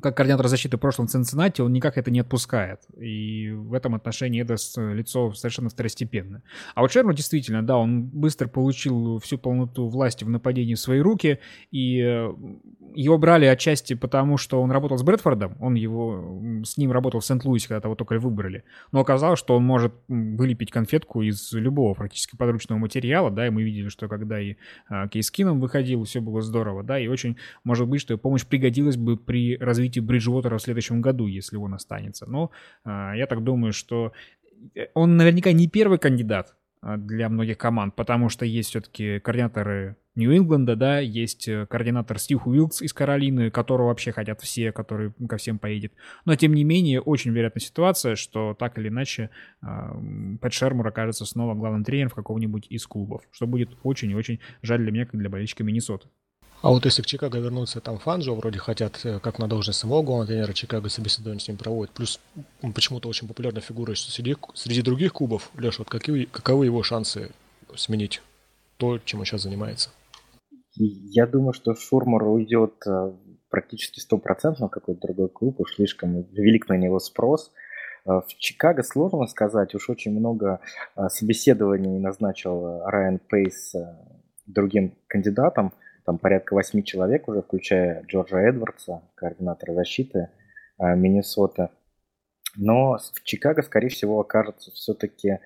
как 0.00 0.16
координатор 0.16 0.48
защиты 0.48 0.76
в 0.76 0.80
прошлом 0.80 1.08
Цинциннати, 1.08 1.60
он 1.60 1.72
никак 1.72 1.96
это 1.96 2.10
не 2.10 2.20
отпускает. 2.20 2.80
И 2.98 3.50
в 3.50 3.72
этом 3.74 3.94
отношении 3.94 4.42
это 4.42 4.56
лицо 4.92 5.32
совершенно 5.32 5.68
второстепенное. 5.68 6.42
А 6.74 6.80
вот 6.80 6.92
Шерман 6.92 7.14
действительно, 7.14 7.64
да, 7.64 7.76
он 7.76 8.02
быстро 8.02 8.48
получил 8.48 9.18
всю 9.20 9.38
полноту 9.38 9.88
власти 9.88 10.24
в 10.24 10.28
нападении 10.28 10.74
в 10.74 10.80
свои 10.80 10.98
руки, 11.00 11.38
и 11.70 12.00
э, 12.00 12.34
его 12.94 13.18
брали 13.18 13.46
отчасти 13.46 13.94
потому, 13.94 14.36
что 14.36 14.60
он 14.60 14.70
работал 14.70 14.98
с 14.98 15.02
Брэдфордом, 15.02 15.56
он 15.60 15.74
его, 15.74 16.40
с 16.64 16.76
ним 16.76 16.90
работал 16.92 17.20
в 17.20 17.24
Сент-Луисе, 17.24 17.68
когда 17.68 17.80
того 17.80 17.94
только 17.94 18.18
выбрали. 18.18 18.64
Но 18.92 19.00
оказалось, 19.00 19.38
что 19.38 19.56
он 19.56 19.64
может 19.64 19.94
вылепить 20.08 20.70
конфетку 20.70 21.22
из 21.22 21.52
любого 21.52 21.94
практически 21.94 22.36
подручного 22.36 22.80
материала, 22.80 23.30
да, 23.30 23.46
и 23.46 23.50
мы 23.50 23.62
видели, 23.62 23.88
что 23.88 24.08
когда 24.08 24.40
и 24.40 24.56
а, 24.88 25.08
Кейс 25.08 25.30
Кином 25.30 25.60
выходил, 25.60 26.04
все 26.04 26.20
было 26.20 26.42
здорово, 26.42 26.82
да, 26.82 26.98
и 26.98 27.06
очень 27.06 27.36
может 27.62 27.88
быть, 27.88 28.00
что 28.00 28.18
помощь 28.18 28.44
пригодилась 28.44 28.96
бы 28.96 29.16
при 29.16 29.56
развитии 29.56 29.83
развитию 29.84 30.04
Бриджвотера 30.04 30.56
в 30.56 30.62
следующем 30.62 31.02
году, 31.02 31.26
если 31.26 31.56
он 31.56 31.74
останется. 31.74 32.26
Но 32.26 32.50
э, 32.84 33.12
я 33.16 33.26
так 33.26 33.44
думаю, 33.44 33.72
что 33.72 34.12
э, 34.74 34.86
он 34.94 35.16
наверняка 35.16 35.52
не 35.52 35.68
первый 35.68 35.98
кандидат 35.98 36.54
а, 36.80 36.96
для 36.96 37.28
многих 37.28 37.58
команд, 37.58 37.94
потому 37.94 38.28
что 38.28 38.44
есть 38.44 38.70
все-таки 38.70 39.18
координаторы 39.20 39.96
Нью-Ингланда, 40.16 40.76
да, 40.76 41.00
есть 41.00 41.48
э, 41.48 41.66
координатор 41.66 42.18
Стив 42.18 42.46
Уилкс 42.46 42.82
из 42.82 42.92
Каролины, 42.92 43.50
которого 43.50 43.88
вообще 43.88 44.12
хотят 44.12 44.40
все, 44.40 44.72
который 44.72 45.12
ко 45.28 45.36
всем 45.36 45.58
поедет. 45.58 45.92
Но, 46.24 46.36
тем 46.36 46.54
не 46.54 46.64
менее, 46.64 47.00
очень 47.00 47.32
вероятна 47.32 47.60
ситуация, 47.60 48.14
что 48.14 48.54
так 48.54 48.78
или 48.78 48.88
иначе 48.88 49.30
э, 49.62 49.66
Пэт 50.40 50.52
Шермур 50.52 50.86
окажется 50.86 51.26
снова 51.26 51.54
главным 51.54 51.84
тренером 51.84 52.10
в 52.10 52.14
каком-нибудь 52.14 52.66
из 52.70 52.86
клубов, 52.86 53.22
что 53.32 53.46
будет 53.46 53.70
очень 53.82 54.10
и 54.10 54.14
очень 54.14 54.40
жаль 54.62 54.80
для 54.80 54.92
меня, 54.92 55.06
как 55.06 55.18
для 55.18 55.28
болельщика 55.28 55.64
Миннесоты. 55.64 56.08
А 56.64 56.70
вот 56.70 56.86
если 56.86 57.02
в 57.02 57.06
Чикаго 57.06 57.40
вернуться, 57.40 57.82
там 57.82 57.98
Фанджо 57.98 58.32
вроде 58.32 58.58
хотят, 58.58 58.98
э, 59.04 59.18
как 59.18 59.38
на 59.38 59.48
должность 59.48 59.78
самого 59.78 60.02
главного 60.02 60.28
тренера 60.28 60.54
Чикаго 60.54 60.88
собеседование 60.88 61.38
с 61.38 61.46
ним 61.46 61.58
проводят. 61.58 61.92
Плюс 61.92 62.18
он 62.62 62.72
почему-то 62.72 63.06
очень 63.06 63.28
популярная 63.28 63.60
фигура 63.60 63.94
среди, 63.94 64.34
среди 64.54 64.80
других 64.80 65.12
клубов. 65.12 65.50
Леш, 65.58 65.78
вот 65.78 65.90
какие, 65.90 66.24
каковы 66.24 66.64
его 66.64 66.82
шансы 66.82 67.32
сменить 67.76 68.22
то, 68.78 68.98
чем 68.98 69.20
он 69.20 69.26
сейчас 69.26 69.42
занимается? 69.42 69.90
Я 70.74 71.26
думаю, 71.26 71.52
что 71.52 71.74
Шурмар 71.74 72.22
уйдет 72.22 72.76
э, 72.86 73.12
практически 73.50 74.00
стопроцентно 74.00 74.68
в 74.68 74.70
какой-то 74.70 75.02
другой 75.02 75.28
клуб, 75.28 75.60
уж 75.60 75.74
слишком 75.74 76.22
велик 76.32 76.70
на 76.70 76.78
него 76.78 76.98
спрос. 76.98 77.52
Э, 78.06 78.22
в 78.26 78.28
Чикаго 78.38 78.82
сложно 78.82 79.26
сказать, 79.26 79.74
уж 79.74 79.90
очень 79.90 80.18
много 80.18 80.60
собеседований 81.10 81.98
назначил 81.98 82.80
Райан 82.86 83.18
Пейс 83.18 83.74
другим 84.46 84.96
кандидатам– 85.08 85.74
там 86.04 86.18
порядка 86.18 86.54
восьми 86.54 86.84
человек 86.84 87.28
уже, 87.28 87.42
включая 87.42 88.02
Джорджа 88.04 88.40
Эдвардса, 88.40 89.02
координатора 89.14 89.74
защиты 89.74 90.30
э, 90.78 90.94
Миннесоты. 90.96 91.70
Но 92.56 92.98
в 92.98 93.22
Чикаго, 93.24 93.62
скорее 93.62 93.88
всего, 93.88 94.20
окажется 94.20 94.70
все-таки 94.72 95.38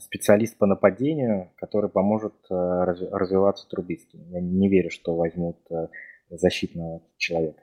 специалист 0.00 0.56
по 0.56 0.66
нападению, 0.66 1.52
который 1.56 1.90
поможет 1.90 2.34
э, 2.50 2.54
развиваться 2.54 3.68
Трубицким. 3.68 4.20
Я 4.30 4.40
не 4.40 4.68
верю, 4.68 4.90
что 4.90 5.16
возьмут 5.16 5.58
э, 5.70 5.88
защитного 6.30 7.02
человека. 7.16 7.62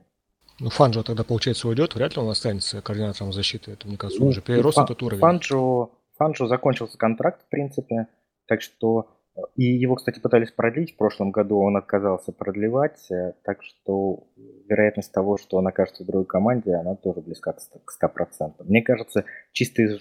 Ну, 0.59 0.69
Фанджо 0.69 1.03
тогда, 1.03 1.23
получается, 1.23 1.67
уйдет, 1.67 1.95
вряд 1.95 2.15
ли 2.15 2.21
он 2.21 2.29
останется 2.29 2.81
координатором 2.81 3.31
защиты. 3.31 3.71
Это, 3.71 3.87
мне 3.87 3.97
кажется, 3.97 4.21
ну, 4.21 4.29
уже 4.29 4.41
перерос 4.41 4.75
Фан, 4.75 4.85
этот 4.85 5.03
уровень. 5.03 5.21
Фанджо, 5.21 5.89
Фанджо 6.17 6.47
закончился 6.47 6.97
контракт, 6.97 7.43
в 7.43 7.49
принципе, 7.49 8.07
так 8.47 8.61
что 8.61 9.16
и 9.55 9.63
его, 9.63 9.95
кстати, 9.95 10.19
пытались 10.19 10.51
продлить 10.51 10.93
в 10.93 10.97
прошлом 10.97 11.31
году, 11.31 11.59
он 11.59 11.77
отказался 11.77 12.31
продлевать, 12.31 13.09
э, 13.11 13.33
так 13.43 13.63
что 13.63 14.27
вероятность 14.67 15.11
того, 15.11 15.37
что 15.37 15.57
он 15.57 15.67
окажется 15.67 16.03
в 16.03 16.07
другой 16.07 16.25
команде, 16.25 16.73
она 16.73 16.95
тоже 16.95 17.21
близка 17.21 17.53
к 17.53 17.59
100%. 17.59 18.63
Мне 18.65 18.81
кажется, 18.81 19.25
чисто 19.51 19.83
из 19.83 19.99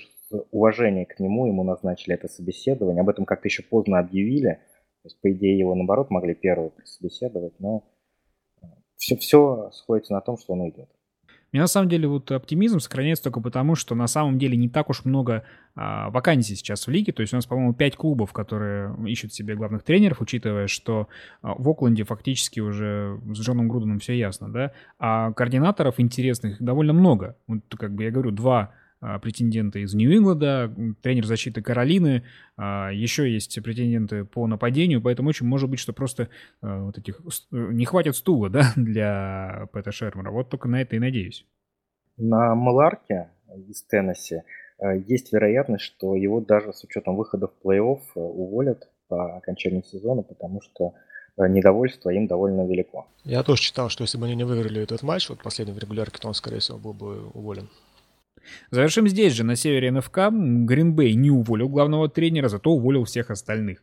уважения 0.50 1.06
к 1.06 1.20
нему 1.20 1.46
ему 1.46 1.64
назначили 1.64 2.14
это 2.14 2.28
собеседование, 2.28 3.00
об 3.00 3.08
этом 3.08 3.24
как-то 3.24 3.48
еще 3.48 3.62
поздно 3.62 3.98
объявили, 3.98 4.60
то 5.02 5.08
есть, 5.08 5.20
по 5.20 5.30
идее, 5.30 5.58
его, 5.58 5.74
наоборот, 5.74 6.10
могли 6.10 6.34
первого 6.34 6.72
собеседовать, 6.84 7.60
но 7.60 7.84
все, 8.96 9.16
все 9.16 9.70
сходится 9.72 10.14
на 10.14 10.20
том, 10.20 10.38
что 10.38 10.54
он 10.54 10.62
уйдет. 10.62 10.88
Мне 11.56 11.62
на 11.62 11.68
самом 11.68 11.88
деле 11.88 12.06
вот 12.06 12.30
оптимизм 12.30 12.80
сохраняется 12.80 13.24
только 13.24 13.40
потому, 13.40 13.76
что 13.76 13.94
на 13.94 14.08
самом 14.08 14.38
деле 14.38 14.58
не 14.58 14.68
так 14.68 14.90
уж 14.90 15.06
много 15.06 15.42
а, 15.74 16.10
вакансий 16.10 16.54
сейчас 16.54 16.86
в 16.86 16.90
лиге. 16.90 17.14
То 17.14 17.22
есть 17.22 17.32
у 17.32 17.36
нас, 17.36 17.46
по-моему, 17.46 17.72
5 17.72 17.96
клубов, 17.96 18.34
которые 18.34 18.94
ищут 19.06 19.32
себе 19.32 19.54
главных 19.54 19.82
тренеров, 19.82 20.20
учитывая, 20.20 20.66
что 20.66 21.08
а, 21.40 21.54
в 21.56 21.66
Окленде 21.66 22.04
фактически 22.04 22.60
уже 22.60 23.18
с 23.32 23.40
Джоном 23.40 23.68
Груденом 23.68 24.00
все 24.00 24.12
ясно, 24.12 24.52
да. 24.52 24.72
А 24.98 25.32
координаторов 25.32 25.98
интересных 25.98 26.62
довольно 26.62 26.92
много. 26.92 27.38
Вот, 27.46 27.60
как 27.78 27.94
бы 27.94 28.04
я 28.04 28.10
говорю, 28.10 28.32
два 28.32 28.74
претенденты 29.00 29.82
из 29.82 29.94
Нью-Ингланда, 29.94 30.74
тренер 31.02 31.26
защиты 31.26 31.62
Каролины, 31.62 32.24
а, 32.56 32.90
еще 32.90 33.30
есть 33.30 33.62
претенденты 33.62 34.24
по 34.24 34.46
нападению, 34.46 35.02
поэтому 35.02 35.28
очень 35.28 35.46
может 35.46 35.68
быть, 35.68 35.78
что 35.78 35.92
просто 35.92 36.28
а, 36.62 36.84
вот 36.84 36.98
этих 36.98 37.20
не 37.50 37.84
хватит 37.84 38.16
стула, 38.16 38.48
да, 38.50 38.72
для 38.76 39.68
Пэта 39.72 39.92
Шермера. 39.92 40.30
Вот 40.30 40.48
только 40.48 40.68
на 40.68 40.80
это 40.80 40.96
и 40.96 40.98
надеюсь. 40.98 41.46
На 42.16 42.54
Маларке 42.54 43.28
из 43.68 43.82
Теннесси 43.82 44.42
есть 45.06 45.32
вероятность, 45.32 45.84
что 45.84 46.14
его 46.14 46.40
даже 46.40 46.72
с 46.72 46.82
учетом 46.84 47.16
выхода 47.16 47.48
в 47.48 47.66
плей-офф 47.66 48.00
уволят 48.14 48.90
по 49.08 49.36
окончании 49.36 49.82
сезона, 49.82 50.22
потому 50.22 50.60
что 50.62 50.94
недовольство 51.38 52.10
им 52.10 52.26
довольно 52.26 52.66
велико. 52.66 53.06
Я 53.24 53.42
тоже 53.42 53.62
читал, 53.62 53.90
что 53.90 54.02
если 54.02 54.18
бы 54.18 54.24
они 54.24 54.34
не 54.34 54.44
выиграли 54.44 54.82
этот 54.82 55.02
матч, 55.02 55.28
вот 55.28 55.42
последний 55.42 55.74
в 55.74 55.78
регулярке, 55.78 56.18
то 56.18 56.28
он, 56.28 56.34
скорее 56.34 56.60
всего, 56.60 56.78
был 56.78 56.94
бы 56.94 57.28
уволен. 57.28 57.68
Завершим 58.70 59.08
здесь 59.08 59.32
же, 59.32 59.44
на 59.44 59.56
севере 59.56 59.90
НФК. 59.90 60.30
Гринбей 60.30 61.14
не 61.14 61.30
уволил 61.30 61.68
главного 61.68 62.08
тренера, 62.08 62.48
зато 62.48 62.70
уволил 62.70 63.04
всех 63.04 63.30
остальных. 63.30 63.82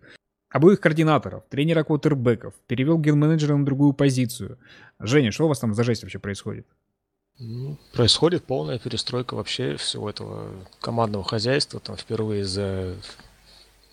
Обоих 0.50 0.80
координаторов, 0.80 1.44
тренера 1.50 1.84
квотербеков, 1.84 2.54
перевел 2.68 3.00
ген-менеджера 3.00 3.56
на 3.56 3.66
другую 3.66 3.94
позицию. 3.94 4.60
Женя, 5.00 5.32
что 5.32 5.46
у 5.46 5.48
вас 5.48 5.60
там 5.60 5.74
за 5.74 5.84
жесть 5.84 6.04
вообще 6.04 6.20
происходит? 6.20 6.68
Происходит 7.94 8.44
полная 8.44 8.78
перестройка 8.78 9.34
вообще 9.34 9.76
всего 9.78 10.10
этого 10.10 10.52
командного 10.80 11.24
хозяйства. 11.24 11.80
Там 11.80 11.98
впервые 11.98 12.46
за 12.46 12.96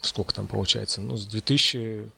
сколько 0.02 0.34
там 0.34 0.46
получается? 0.46 1.00
Ну, 1.00 1.16
с 1.16 1.26
2000 1.26 2.10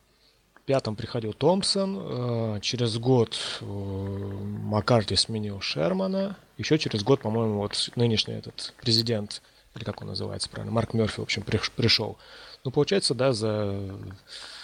пятом 0.66 0.96
приходил 0.96 1.32
Томпсон, 1.32 1.98
э, 2.00 2.60
через 2.60 2.96
год 2.98 3.36
э, 3.60 3.64
Маккарти 3.64 5.16
сменил 5.16 5.60
Шермана, 5.60 6.36
еще 6.58 6.78
через 6.78 7.02
год, 7.02 7.20
по-моему, 7.20 7.58
вот 7.58 7.90
нынешний 7.96 8.34
этот 8.34 8.72
президент, 8.80 9.42
или 9.74 9.84
как 9.84 10.00
он 10.02 10.08
называется 10.08 10.48
правильно, 10.48 10.72
Марк 10.72 10.94
Мерфи, 10.94 11.20
в 11.20 11.24
общем, 11.24 11.42
пришел. 11.42 12.18
Ну, 12.64 12.70
получается, 12.70 13.14
да, 13.14 13.32
за... 13.32 13.74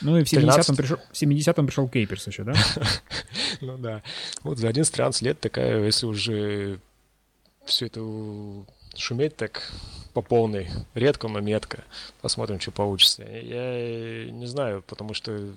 Ну 0.02 0.18
и 0.18 0.22
в 0.22 0.32
70-м 0.32 0.76
пришел, 0.76 0.98
в 1.11 1.16
70 1.16 1.56
пришел 1.56 1.88
Кейперс 1.88 2.28
еще, 2.28 2.44
да? 2.44 2.54
ну 3.61 3.76
да. 3.76 4.02
Вот 4.44 4.58
за 4.58 4.68
11-13 4.68 5.24
лет 5.24 5.40
такая, 5.40 5.84
если 5.84 6.06
уже 6.06 6.78
все 7.64 7.87
это 7.87 8.00
шуметь 8.96 9.37
так 9.37 9.72
по 10.14 10.22
полной, 10.22 10.68
редко, 10.94 11.26
но 11.26 11.40
метко. 11.40 11.84
Посмотрим, 12.20 12.61
что 12.61 12.70
получится. 12.70 13.24
Я 13.24 14.30
не 14.30 14.46
знаю, 14.46 14.82
потому 14.87 15.12
что 15.12 15.54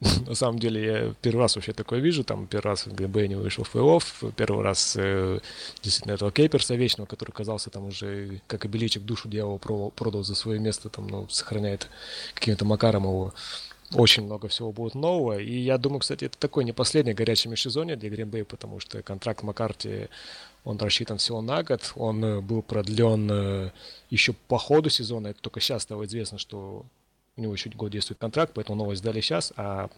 на 0.26 0.34
самом 0.34 0.58
деле 0.58 0.84
я 0.84 1.14
первый 1.20 1.40
раз 1.40 1.56
вообще 1.56 1.72
такое 1.72 2.00
вижу, 2.00 2.24
там 2.24 2.46
первый 2.46 2.70
раз 2.70 2.86
ГБ 2.86 3.28
не 3.28 3.36
вышел 3.36 3.64
в 3.64 3.74
плей-офф, 3.74 4.32
первый 4.36 4.62
раз 4.62 4.94
э, 4.98 5.40
действительно 5.82 6.14
этого 6.14 6.32
Кейперса 6.32 6.74
вечного, 6.74 7.06
который 7.06 7.32
казался 7.32 7.70
там 7.70 7.86
уже, 7.86 8.40
как 8.46 8.64
и 8.64 8.68
Беличек, 8.68 9.02
душу 9.02 9.28
дьявола 9.28 9.58
продал, 9.58 10.24
за 10.24 10.34
свое 10.34 10.58
место, 10.58 10.88
там, 10.88 11.08
ну, 11.08 11.28
сохраняет 11.28 11.88
каким-то 12.34 12.64
макаром 12.64 13.04
его. 13.04 13.34
очень 13.94 14.24
много 14.24 14.48
всего 14.48 14.72
будет 14.72 14.94
нового. 14.94 15.38
И 15.38 15.58
я 15.58 15.78
думаю, 15.78 16.00
кстати, 16.00 16.24
это 16.24 16.38
такой 16.38 16.64
не 16.64 16.72
последний 16.72 17.12
горячий 17.12 17.48
межсезонье 17.48 17.96
для 17.96 18.08
Гринбей, 18.08 18.44
потому 18.44 18.80
что 18.80 19.02
контракт 19.02 19.42
Маккарти, 19.42 20.08
он 20.64 20.78
рассчитан 20.78 21.18
всего 21.18 21.42
на 21.42 21.62
год. 21.62 21.92
Он 21.96 22.24
э, 22.24 22.40
был 22.40 22.62
продлен 22.62 23.28
э, 23.30 23.70
еще 24.10 24.32
по 24.32 24.58
ходу 24.58 24.90
сезона. 24.90 25.28
Это 25.28 25.40
только 25.40 25.60
сейчас 25.60 25.82
стало 25.82 26.04
известно, 26.04 26.38
что 26.38 26.86
у 27.36 27.40
него 27.40 27.54
еще 27.54 27.70
год 27.70 27.90
действует 27.90 28.18
контракт, 28.18 28.52
поэтому 28.54 28.76
новость 28.76 29.02
дали 29.02 29.20
сейчас, 29.20 29.52
а 29.56 29.88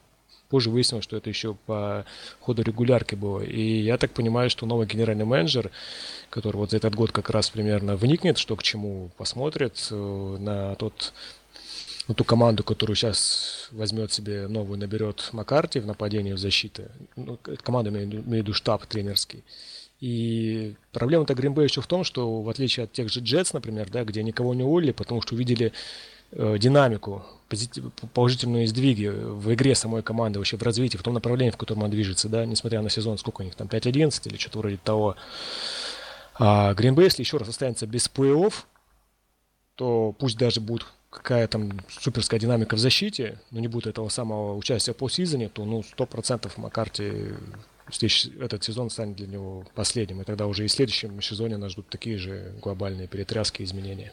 позже 0.49 0.71
выяснилось, 0.71 1.05
что 1.05 1.17
это 1.17 1.29
еще 1.29 1.55
по 1.67 2.05
ходу 2.41 2.63
регулярки 2.63 3.15
было. 3.15 3.41
И 3.41 3.81
я 3.81 3.99
так 3.99 4.13
понимаю, 4.13 4.51
что 4.51 4.67
новый 4.67 4.87
генеральный 4.87 5.25
менеджер, 5.25 5.71
который 6.31 6.59
вот 6.59 6.71
за 6.71 6.77
этот 6.77 6.95
год 6.95 7.11
как 7.11 7.31
раз 7.31 7.51
примерно 7.51 7.97
вникнет, 7.97 8.39
что 8.39 8.55
к 8.55 8.63
чему, 8.63 9.11
посмотрит 9.17 9.89
э, 9.91 10.37
на 10.39 10.75
тот 10.77 11.13
на 12.07 12.15
ту 12.15 12.23
команду, 12.23 12.63
которую 12.63 12.97
сейчас 12.97 13.69
возьмет 13.73 14.13
себе 14.13 14.47
новую, 14.47 14.79
наберет 14.79 15.31
Маккарти 15.33 15.81
в 15.81 15.87
нападении, 15.87 16.35
в 16.35 16.39
защите. 16.39 16.91
Ну, 17.17 17.39
команда, 17.63 17.89
имею 17.89 18.23
в 18.23 18.31
виду 18.31 18.53
штаб 18.53 18.85
тренерский. 18.85 19.43
И 20.01 20.75
проблема-то 20.93 21.35
Гринбея 21.35 21.67
еще 21.67 21.81
в 21.81 21.87
том, 21.87 22.05
что 22.05 22.43
в 22.43 22.49
отличие 22.51 22.85
от 22.85 22.93
тех 22.93 23.09
же 23.09 23.21
Джетс, 23.21 23.55
например, 23.55 23.89
да, 23.91 24.05
где 24.05 24.23
никого 24.23 24.53
не 24.53 24.63
уволили, 24.63 24.93
потому 24.93 25.23
что 25.23 25.35
увидели 25.35 25.73
динамику, 26.35 27.25
позитив, 27.49 27.93
положительные 28.13 28.67
сдвиги 28.67 29.07
в 29.07 29.53
игре 29.55 29.75
самой 29.75 30.03
команды, 30.03 30.39
вообще 30.39 30.57
в 30.57 30.63
развитии, 30.63 30.97
в 30.97 31.03
том 31.03 31.15
направлении, 31.15 31.51
в 31.51 31.57
котором 31.57 31.83
она 31.83 31.91
движется, 31.91 32.29
да, 32.29 32.45
несмотря 32.45 32.83
на 32.83 32.91
сезон, 32.91 33.19
сколько 33.19 33.43
у 33.43 33.45
них 33.45 33.55
там, 33.55 33.69
5-11 33.69 34.29
или 34.29 34.37
что-то 34.37 34.59
вроде 34.59 34.79
того. 34.79 35.17
А 36.37 36.75
Гринбей, 36.75 37.05
если 37.05 37.23
еще 37.23 37.37
раз 37.37 37.49
останется 37.49 37.87
без 37.87 38.09
плей-офф, 38.09 38.53
то 39.77 40.15
пусть 40.19 40.37
даже 40.37 40.61
будет 40.61 40.87
какая 41.11 41.47
там 41.47 41.79
суперская 41.89 42.41
динамика 42.41 42.75
в 42.75 42.79
защите, 42.81 43.39
но 43.53 43.61
не 43.61 43.69
будет 43.69 43.87
этого 43.87 44.09
самого 44.09 44.57
участия 44.57 44.93
по 44.93 45.09
сезоне, 45.09 45.49
то 45.49 45.65
ну 45.65 45.85
сто 45.85 46.07
процентов 46.07 46.59
Маккарти 46.59 47.13
здесь 47.93 48.29
этот 48.41 48.65
сезон 48.65 48.91
станет 48.91 49.17
для 49.17 49.29
него 49.29 49.65
последним, 49.75 50.23
и 50.23 50.25
тогда 50.25 50.47
уже 50.49 50.65
и 50.65 50.69
в 50.69 50.73
следующем 50.73 51.23
сезоне 51.23 51.57
нас 51.57 51.73
ждут 51.73 51.89
такие 51.89 52.19
же 52.19 52.55
глобальные 52.61 53.07
перетряски 53.07 53.63
и 53.63 53.65
изменения. 53.65 54.13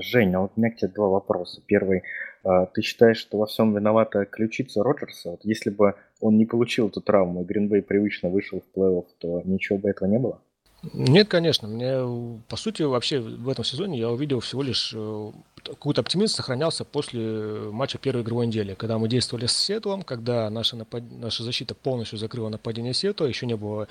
Женя, 0.00 0.40
вот 0.40 0.52
у 0.56 0.60
меня 0.60 0.70
к 0.70 0.76
тебе 0.76 0.90
два 0.90 1.08
вопроса. 1.08 1.62
Первый, 1.66 2.02
а, 2.44 2.66
ты 2.66 2.82
считаешь, 2.82 3.18
что 3.18 3.38
во 3.38 3.46
всем 3.46 3.74
виновата 3.74 4.24
ключица 4.24 4.82
Роджерса? 4.82 5.32
Вот 5.32 5.40
если 5.44 5.70
бы 5.70 5.94
он 6.20 6.38
не 6.38 6.46
получил 6.46 6.88
эту 6.88 7.00
травму, 7.00 7.42
и 7.42 7.44
Гринбей 7.44 7.82
привычно 7.82 8.28
вышел 8.28 8.60
в 8.62 8.78
плей-офф, 8.78 9.06
то 9.18 9.42
ничего 9.44 9.78
бы 9.78 9.90
этого 9.90 10.08
не 10.08 10.18
было? 10.18 10.40
Нет, 10.92 11.28
конечно. 11.28 11.66
Мне, 11.68 11.98
по 12.48 12.56
сути, 12.56 12.82
вообще 12.82 13.18
в 13.20 13.48
этом 13.48 13.64
сезоне 13.64 13.98
я 13.98 14.10
увидел 14.10 14.40
всего 14.40 14.62
лишь 14.62 14.92
э, 14.94 15.30
какой-то 15.68 16.00
оптимизм 16.00 16.34
сохранялся 16.34 16.84
после 16.84 17.20
матча 17.70 17.98
первой 17.98 18.22
игровой 18.22 18.46
недели, 18.46 18.74
когда 18.74 18.98
мы 18.98 19.08
действовали 19.08 19.46
с 19.46 19.56
Сетлом, 19.56 20.02
когда 20.02 20.48
наша, 20.50 20.76
напад... 20.76 21.02
наша 21.10 21.42
защита 21.42 21.74
полностью 21.74 22.18
закрыла 22.18 22.48
нападение 22.48 22.94
Сетла, 22.94 23.26
еще 23.26 23.46
не 23.46 23.56
было 23.56 23.88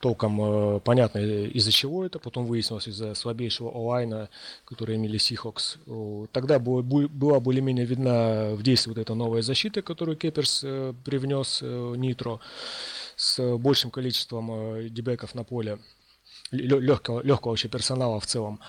толком 0.00 0.40
э, 0.40 0.80
понятно 0.80 1.18
из-за 1.18 1.72
чего 1.72 2.04
это, 2.04 2.18
потом 2.18 2.46
выяснилось 2.46 2.88
из-за 2.88 3.14
слабейшего 3.14 3.70
онлайна, 3.70 4.28
который 4.64 4.96
имели 4.96 5.18
Сихокс. 5.18 5.78
Тогда 6.32 6.58
было, 6.58 6.82
была 6.82 7.40
более-менее 7.40 7.86
видна 7.86 8.54
в 8.54 8.62
действии 8.62 8.90
вот 8.90 8.98
эта 8.98 9.14
новая 9.14 9.42
защита, 9.42 9.82
которую 9.82 10.16
Кеперс 10.16 10.62
э, 10.64 10.94
привнес 11.04 11.60
э, 11.62 11.94
Нитро 11.96 12.40
с 13.16 13.56
большим 13.58 13.90
количеством 13.90 14.50
э, 14.50 14.88
дебеков 14.88 15.34
на 15.34 15.44
поле 15.44 15.78
легкого, 16.50 17.20
легкого 17.22 17.52
вообще 17.52 17.68
персонала 17.68 18.20
в 18.20 18.26
целом 18.26 18.60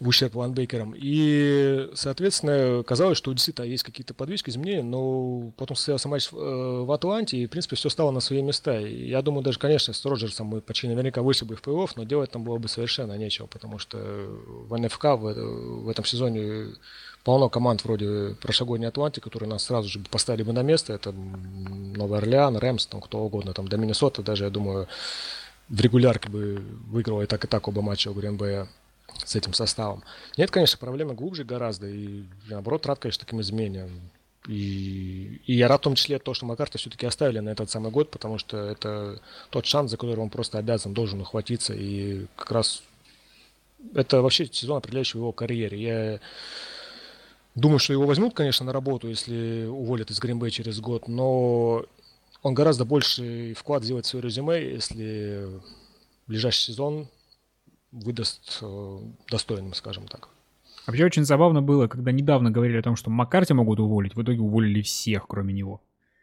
в 0.00 0.08
ущерб 0.08 0.34
лайнбекерам. 0.34 0.94
И, 0.96 1.90
соответственно, 1.94 2.82
казалось, 2.82 3.18
что 3.18 3.32
действительно 3.32 3.66
есть 3.66 3.82
какие-то 3.82 4.14
подвижки, 4.14 4.48
изменения, 4.48 4.82
но 4.82 5.52
потом 5.56 5.76
состоялся 5.76 6.08
матч 6.08 6.32
в, 6.32 6.38
э, 6.38 6.84
в 6.84 6.90
Атланте, 6.90 7.36
и, 7.36 7.46
в 7.46 7.50
принципе, 7.50 7.76
все 7.76 7.90
стало 7.90 8.10
на 8.10 8.20
свои 8.20 8.40
места. 8.40 8.80
И 8.80 9.08
я 9.08 9.20
думаю, 9.20 9.44
даже, 9.44 9.58
конечно, 9.58 9.92
с 9.92 10.04
Роджерсом 10.04 10.46
мы 10.46 10.62
почти 10.62 10.88
наверняка 10.88 11.20
вышли 11.22 11.44
бы 11.44 11.54
в 11.54 11.62
плей-офф, 11.62 11.90
но 11.96 12.04
делать 12.04 12.30
там 12.30 12.44
было 12.44 12.56
бы 12.56 12.68
совершенно 12.68 13.12
нечего, 13.18 13.46
потому 13.46 13.78
что 13.78 13.98
в 13.98 14.76
НФК 14.76 15.04
в, 15.04 15.34
в 15.82 15.88
этом 15.88 16.06
сезоне 16.06 16.68
полно 17.22 17.50
команд 17.50 17.84
вроде 17.84 18.36
прошлогодней 18.40 18.86
Атланти, 18.86 19.20
которые 19.20 19.50
нас 19.50 19.64
сразу 19.64 19.88
же 19.90 20.00
поставили 20.10 20.44
бы 20.44 20.54
на 20.54 20.62
место. 20.62 20.94
Это 20.94 21.12
Новый 21.12 22.18
Орлеан, 22.18 22.56
Рэмс, 22.56 22.86
там 22.86 23.02
кто 23.02 23.18
угодно, 23.18 23.52
там 23.52 23.68
до 23.68 23.76
Миннесоты 23.76 24.22
даже, 24.22 24.44
я 24.44 24.50
думаю, 24.50 24.88
в 25.68 25.80
регулярке 25.80 26.30
бы 26.30 26.64
выиграл 26.86 27.20
и 27.20 27.26
так, 27.26 27.44
и 27.44 27.48
так 27.48 27.68
оба 27.68 27.82
матча 27.82 28.08
у 28.08 28.14
Гринбея 28.14 28.66
с 29.26 29.36
этим 29.36 29.52
составом. 29.52 30.02
Нет, 30.36 30.50
конечно, 30.50 30.78
проблема 30.78 31.14
глубже 31.14 31.44
гораздо, 31.44 31.88
и 31.88 32.24
наоборот, 32.48 32.86
рад, 32.86 32.98
конечно, 32.98 33.24
таким 33.24 33.40
изменениям. 33.40 34.10
И, 34.48 35.40
и 35.46 35.54
я 35.54 35.68
рад 35.68 35.80
в 35.80 35.84
том 35.84 35.94
числе 35.94 36.18
то, 36.18 36.32
что 36.34 36.46
Макарта 36.46 36.78
все-таки 36.78 37.06
оставили 37.06 37.40
на 37.40 37.50
этот 37.50 37.70
самый 37.70 37.92
год, 37.92 38.10
потому 38.10 38.38
что 38.38 38.56
это 38.56 39.20
тот 39.50 39.66
шанс, 39.66 39.90
за 39.90 39.96
который 39.96 40.18
он 40.18 40.30
просто 40.30 40.58
обязан, 40.58 40.94
должен 40.94 41.20
ухватиться. 41.20 41.74
И 41.74 42.26
как 42.36 42.50
раз 42.50 42.82
это 43.94 44.22
вообще 44.22 44.46
сезон, 44.46 44.78
определяющий 44.78 45.18
его 45.18 45.32
карьере. 45.32 45.80
Я 45.80 46.20
думаю, 47.54 47.78
что 47.78 47.92
его 47.92 48.06
возьмут, 48.06 48.34
конечно, 48.34 48.64
на 48.64 48.72
работу, 48.72 49.08
если 49.08 49.66
уволят 49.66 50.10
из 50.10 50.18
Гринбей 50.18 50.50
через 50.50 50.80
год, 50.80 51.06
но 51.06 51.84
он 52.42 52.54
гораздо 52.54 52.84
больше 52.84 53.54
вклад 53.54 53.84
сделает 53.84 54.06
в 54.06 54.08
свое 54.08 54.24
резюме, 54.24 54.72
если 54.72 55.48
ближайший 56.26 56.60
сезон 56.60 57.08
выдаст 57.92 58.58
э, 58.62 58.98
достойным, 59.30 59.74
скажем 59.74 60.06
так. 60.06 60.28
Вообще 60.86 61.04
очень 61.04 61.24
забавно 61.24 61.62
было, 61.62 61.88
когда 61.88 62.12
недавно 62.12 62.50
говорили 62.50 62.78
о 62.78 62.82
том, 62.82 62.96
что 62.96 63.10
Маккарти 63.10 63.52
могут 63.52 63.80
уволить, 63.80 64.14
в 64.14 64.22
итоге 64.22 64.40
уволили 64.40 64.82
всех, 64.82 65.26
кроме 65.28 65.52
него. 65.52 65.80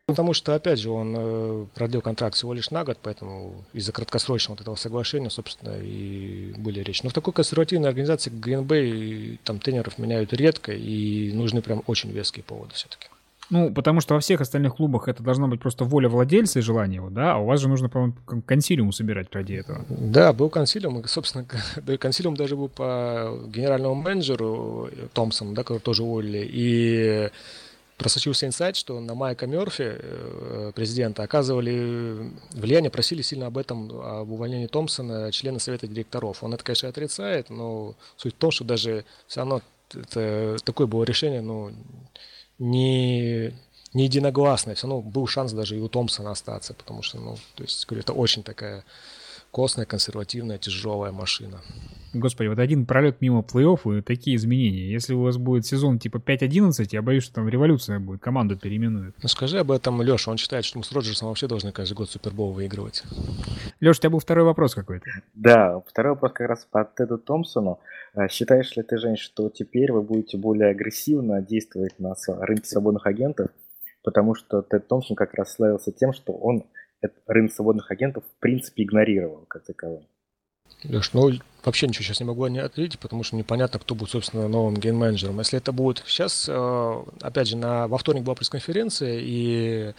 Потому 0.08 0.34
что, 0.34 0.56
опять 0.56 0.80
же, 0.80 0.90
он 0.90 1.16
э, 1.18 1.66
продлил 1.76 2.02
контракт 2.02 2.36
всего 2.36 2.54
лишь 2.54 2.72
на 2.72 2.86
год, 2.86 2.98
поэтому 3.04 3.66
из-за 3.74 3.92
краткосрочного 3.92 4.56
вот 4.56 4.62
этого 4.62 4.76
соглашения, 4.76 5.30
собственно, 5.30 5.78
и 5.82 6.54
были 6.58 6.80
речи. 6.80 7.02
Но 7.04 7.10
в 7.10 7.14
такой 7.14 7.34
консервативной 7.34 7.90
организации, 7.90 8.30
как 8.30 8.40
Green 8.40 8.66
Bay, 8.66 9.38
там 9.44 9.60
тренеров 9.60 9.98
меняют 9.98 10.32
редко, 10.32 10.72
и 10.72 11.34
нужны 11.34 11.62
прям 11.62 11.84
очень 11.88 12.12
веские 12.12 12.44
поводы 12.44 12.74
все-таки. 12.74 13.10
Ну, 13.50 13.74
потому 13.74 14.02
что 14.02 14.16
во 14.16 14.20
всех 14.20 14.42
остальных 14.42 14.76
клубах 14.76 15.08
это 15.08 15.24
должна 15.24 15.48
быть 15.48 15.62
просто 15.62 15.86
воля 15.86 16.10
владельца 16.10 16.60
и 16.60 16.62
желание 16.62 16.98
его, 16.98 17.10
да, 17.10 17.36
а 17.36 17.38
у 17.38 17.46
вас 17.46 17.62
же 17.62 17.70
нужно, 17.70 17.88
по-моему, 17.88 18.16
консилиум 18.46 18.92
собирать 18.92 19.28
ради 19.32 19.54
этого. 19.54 19.86
Да, 19.90 20.34
был 20.34 20.50
консилиум, 20.50 21.00
и, 21.00 21.08
собственно, 21.08 21.46
консилиум 21.98 22.36
даже 22.36 22.56
был 22.56 22.68
по 22.68 23.40
генеральному 23.48 23.96
менеджеру 23.96 24.90
Томпсону, 25.14 25.54
да, 25.54 25.64
который 25.64 25.80
тоже 25.80 26.04
уволили, 26.04 26.48
и 26.50 27.30
просочился 27.98 28.46
инсайт, 28.46 28.76
что 28.76 29.00
на 29.00 29.16
Майка 29.16 29.48
Мерфи, 29.48 29.96
э, 29.98 30.72
президента, 30.76 31.24
оказывали 31.24 32.32
влияние, 32.52 32.92
просили 32.92 33.22
сильно 33.22 33.48
об 33.48 33.58
этом, 33.58 33.92
об 33.92 34.32
увольнении 34.32 34.68
Томпсона, 34.68 35.32
члена 35.32 35.60
совета 35.60 35.88
директоров. 35.88 36.44
Он 36.44 36.54
это, 36.54 36.64
конечно, 36.64 36.90
отрицает, 36.90 37.50
но 37.50 37.96
суть 38.16 38.36
в 38.36 38.38
том, 38.38 38.52
что 38.52 38.64
даже 38.66 39.04
все 39.28 39.40
равно 39.40 39.62
это, 39.94 40.58
такое 40.64 40.86
было 40.86 41.04
решение, 41.04 41.42
ну, 41.42 41.72
не, 42.60 43.54
не 43.93 44.04
единогласное. 44.04 44.76
Все 44.76 44.88
равно 44.88 45.02
был 45.02 45.28
шанс 45.28 45.54
даже 45.54 45.78
и 45.78 45.80
у 45.80 45.88
Томпсона 45.88 46.32
остаться, 46.32 46.74
потому 46.74 47.02
что, 47.02 47.20
ну, 47.20 47.38
то 47.56 47.63
есть, 47.63 47.86
говорю, 47.86 48.02
это 48.02 48.13
очень 48.13 48.43
такая 48.43 48.84
костная, 49.52 49.86
консервативная, 49.86 50.58
тяжелая 50.58 51.12
машина. 51.12 51.62
Господи, 52.14 52.48
вот 52.48 52.60
один 52.60 52.86
пролет 52.86 53.22
мимо 53.22 53.42
плей-оффа 53.42 54.00
и 54.00 54.02
такие 54.02 54.38
изменения. 54.38 54.90
Если 54.92 55.14
у 55.14 55.22
вас 55.22 55.38
будет 55.38 55.66
сезон 55.66 56.00
типа 56.00 56.18
5-11, 56.18 56.88
я 56.92 57.02
боюсь, 57.02 57.24
что 57.24 57.36
там 57.36 57.50
революция 57.50 58.00
будет, 58.00 58.22
команду 58.22 58.58
переименуют. 58.58 59.16
Ну 59.22 59.28
скажи 59.28 59.60
об 59.60 59.72
этом 59.72 60.02
Леша, 60.02 60.32
он 60.32 60.38
считает, 60.38 60.66
что 60.66 60.78
мы 60.78 60.84
с 60.84 60.92
Роджерсом 60.92 61.28
вообще 61.28 61.48
должны 61.48 61.72
каждый 61.72 61.94
год 61.94 62.10
Супербол 62.10 62.54
выигрывать. 62.54 63.04
Леша, 63.80 63.98
у 63.98 64.02
тебя 64.02 64.10
был 64.12 64.20
второй 64.20 64.46
вопрос 64.46 64.74
какой-то. 64.74 65.06
Да, 65.36 65.82
второй 65.86 66.14
вопрос 66.14 66.32
как 66.34 66.48
раз 66.48 66.68
по 66.70 66.90
Теду 66.98 67.18
Томпсону. 67.18 67.80
А 68.14 68.28
считаешь 68.30 68.76
ли 68.76 68.84
ты, 68.84 68.98
Жень, 68.98 69.18
что 69.18 69.50
теперь 69.50 69.92
вы 69.92 70.02
будете 70.02 70.38
более 70.38 70.70
агрессивно 70.70 71.42
действовать 71.42 72.00
на 72.00 72.16
рынке 72.40 72.68
свободных 72.68 73.06
агентов? 73.06 73.50
Потому 74.04 74.36
что 74.36 74.62
Тед 74.62 74.88
Томпсон 74.88 75.16
как 75.16 75.34
раз 75.34 75.54
славился 75.54 75.92
тем, 75.92 76.14
что 76.14 76.32
он 76.32 76.64
рынок 77.26 77.54
свободных 77.54 77.92
агентов 77.92 78.24
в 78.24 78.40
принципе 78.40 78.84
игнорировал 78.84 79.46
как 79.48 79.66
таковой. 79.66 80.08
Леш, 80.84 81.14
ну 81.14 81.32
вообще 81.64 81.88
ничего 81.88 82.04
сейчас 82.04 82.20
не 82.20 82.26
могу 82.26 82.46
не 82.48 82.60
ответить, 82.60 83.00
потому 83.00 83.24
что 83.24 83.36
непонятно, 83.36 83.80
кто 83.80 83.96
будет, 83.96 84.12
собственно, 84.12 84.48
новым 84.48 84.76
ген-менеджером. 84.76 85.40
Если 85.40 85.58
это 85.58 85.72
будет 85.72 86.04
сейчас, 86.06 86.48
э, 86.48 87.04
опять 87.22 87.48
же, 87.48 87.58
на, 87.58 87.88
во 87.88 87.98
вторник 87.98 88.24
была 88.24 88.36
пресс-конференция, 88.36 89.20
и 89.22 89.94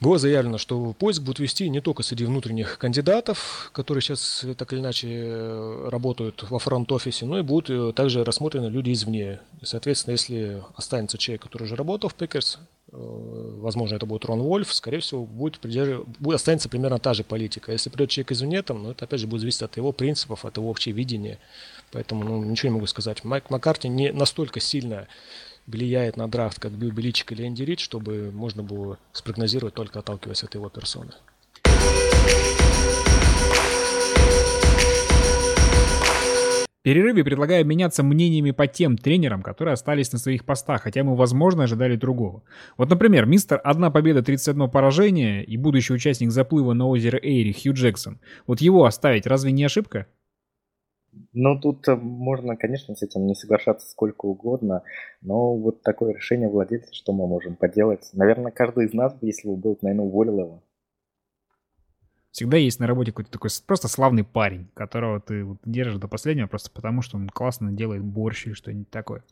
было 0.00 0.18
заявлено, 0.18 0.58
что 0.58 0.94
поиск 0.94 1.22
будет 1.22 1.38
вести 1.38 1.68
не 1.68 1.80
только 1.80 2.02
среди 2.02 2.24
внутренних 2.24 2.78
кандидатов, 2.78 3.70
которые 3.72 4.02
сейчас 4.02 4.44
так 4.56 4.72
или 4.72 4.80
иначе 4.80 5.08
э, 5.10 5.88
работают 5.90 6.44
во 6.48 6.58
фронт-офисе, 6.58 7.26
но 7.26 7.38
и 7.38 7.42
будут 7.42 7.70
э, 7.70 7.92
также 7.92 8.24
рассмотрены 8.24 8.66
люди 8.66 8.92
извне. 8.92 9.40
И, 9.60 9.64
соответственно, 9.64 10.12
если 10.12 10.62
останется 10.74 11.18
человек, 11.18 11.42
который 11.42 11.64
уже 11.64 11.76
работал 11.76 12.08
в 12.08 12.14
Пекерс, 12.14 12.58
Э, 12.81 12.81
возможно, 12.92 13.96
это 13.96 14.04
будет 14.06 14.24
Рон 14.26 14.42
Вольф, 14.42 14.72
скорее 14.72 15.00
всего, 15.00 15.24
будет, 15.24 15.58
будет 15.62 16.34
останется 16.34 16.68
примерно 16.68 16.98
та 16.98 17.14
же 17.14 17.24
политика. 17.24 17.72
Если 17.72 17.90
придет 17.90 18.10
человек 18.10 18.32
извне, 18.32 18.62
там, 18.62 18.82
ну, 18.82 18.90
это 18.90 19.06
опять 19.06 19.20
же 19.20 19.26
будет 19.26 19.40
зависеть 19.40 19.62
от 19.62 19.76
его 19.76 19.92
принципов, 19.92 20.44
от 20.44 20.58
его 20.58 20.70
общего 20.70 20.94
видения. 20.94 21.38
Поэтому 21.90 22.24
ну, 22.24 22.44
ничего 22.44 22.68
не 22.68 22.74
могу 22.74 22.86
сказать. 22.86 23.24
Майк 23.24 23.50
Маккарти 23.50 23.88
не 23.88 24.12
настолько 24.12 24.60
сильно 24.60 25.08
влияет 25.66 26.16
на 26.16 26.28
драфт, 26.28 26.60
как 26.60 26.72
Билл 26.72 26.90
Беличик 26.90 27.32
или 27.32 27.46
Энди 27.46 27.62
Рид, 27.62 27.80
чтобы 27.80 28.30
можно 28.32 28.62
было 28.62 28.98
спрогнозировать 29.12 29.74
только 29.74 30.00
отталкиваясь 30.00 30.42
от 30.42 30.54
его 30.54 30.68
персоны. 30.68 31.12
Перерыве 36.82 37.24
предлагаю 37.24 37.64
меняться 37.64 38.02
мнениями 38.02 38.50
по 38.50 38.66
тем 38.66 38.96
тренерам, 38.96 39.42
которые 39.42 39.74
остались 39.74 40.12
на 40.12 40.18
своих 40.18 40.44
постах, 40.44 40.82
хотя 40.82 41.04
мы, 41.04 41.16
возможно, 41.16 41.64
ожидали 41.64 41.96
другого. 41.96 42.42
Вот, 42.76 42.90
например, 42.90 43.26
мистер 43.26 43.60
«Одна 43.64 43.90
победа, 43.90 44.22
31 44.22 44.70
поражение» 44.70 45.44
и 45.44 45.56
будущий 45.56 45.94
участник 45.94 46.30
заплыва 46.30 46.72
на 46.72 46.86
озеро 46.86 47.18
Эйри 47.18 47.52
Хью 47.52 47.72
Джексон. 47.74 48.20
Вот 48.46 48.60
его 48.60 48.84
оставить 48.84 49.26
разве 49.26 49.52
не 49.52 49.64
ошибка? 49.64 50.06
Ну, 51.34 51.60
тут 51.60 51.86
э, 51.88 51.94
можно, 51.94 52.56
конечно, 52.56 52.94
с 52.94 53.02
этим 53.02 53.26
не 53.26 53.34
соглашаться 53.34 53.88
сколько 53.88 54.26
угодно, 54.26 54.82
но 55.20 55.56
вот 55.56 55.82
такое 55.82 56.14
решение 56.14 56.48
владельца, 56.48 56.94
что 56.94 57.12
мы 57.12 57.26
можем 57.26 57.56
поделать? 57.56 58.08
Наверное, 58.14 58.50
каждый 58.50 58.86
из 58.86 58.94
нас, 58.94 59.14
если 59.20 59.48
бы 59.48 59.56
был, 59.56 59.78
наверное, 59.82 60.06
уволил 60.06 60.38
его. 60.38 60.62
Всегда 62.32 62.56
есть 62.56 62.80
на 62.80 62.86
работе 62.86 63.12
какой-то 63.12 63.30
такой 63.30 63.50
просто 63.66 63.88
славный 63.88 64.24
парень, 64.24 64.68
которого 64.74 65.20
ты 65.20 65.44
вот 65.44 65.58
держишь 65.66 65.96
до 65.96 66.08
последнего 66.08 66.46
просто 66.46 66.70
потому, 66.70 67.02
что 67.02 67.18
он 67.18 67.28
классно 67.28 67.72
делает 67.72 68.02
борщ 68.02 68.46
или 68.46 68.54
что-нибудь 68.54 68.90
такое. 68.90 69.22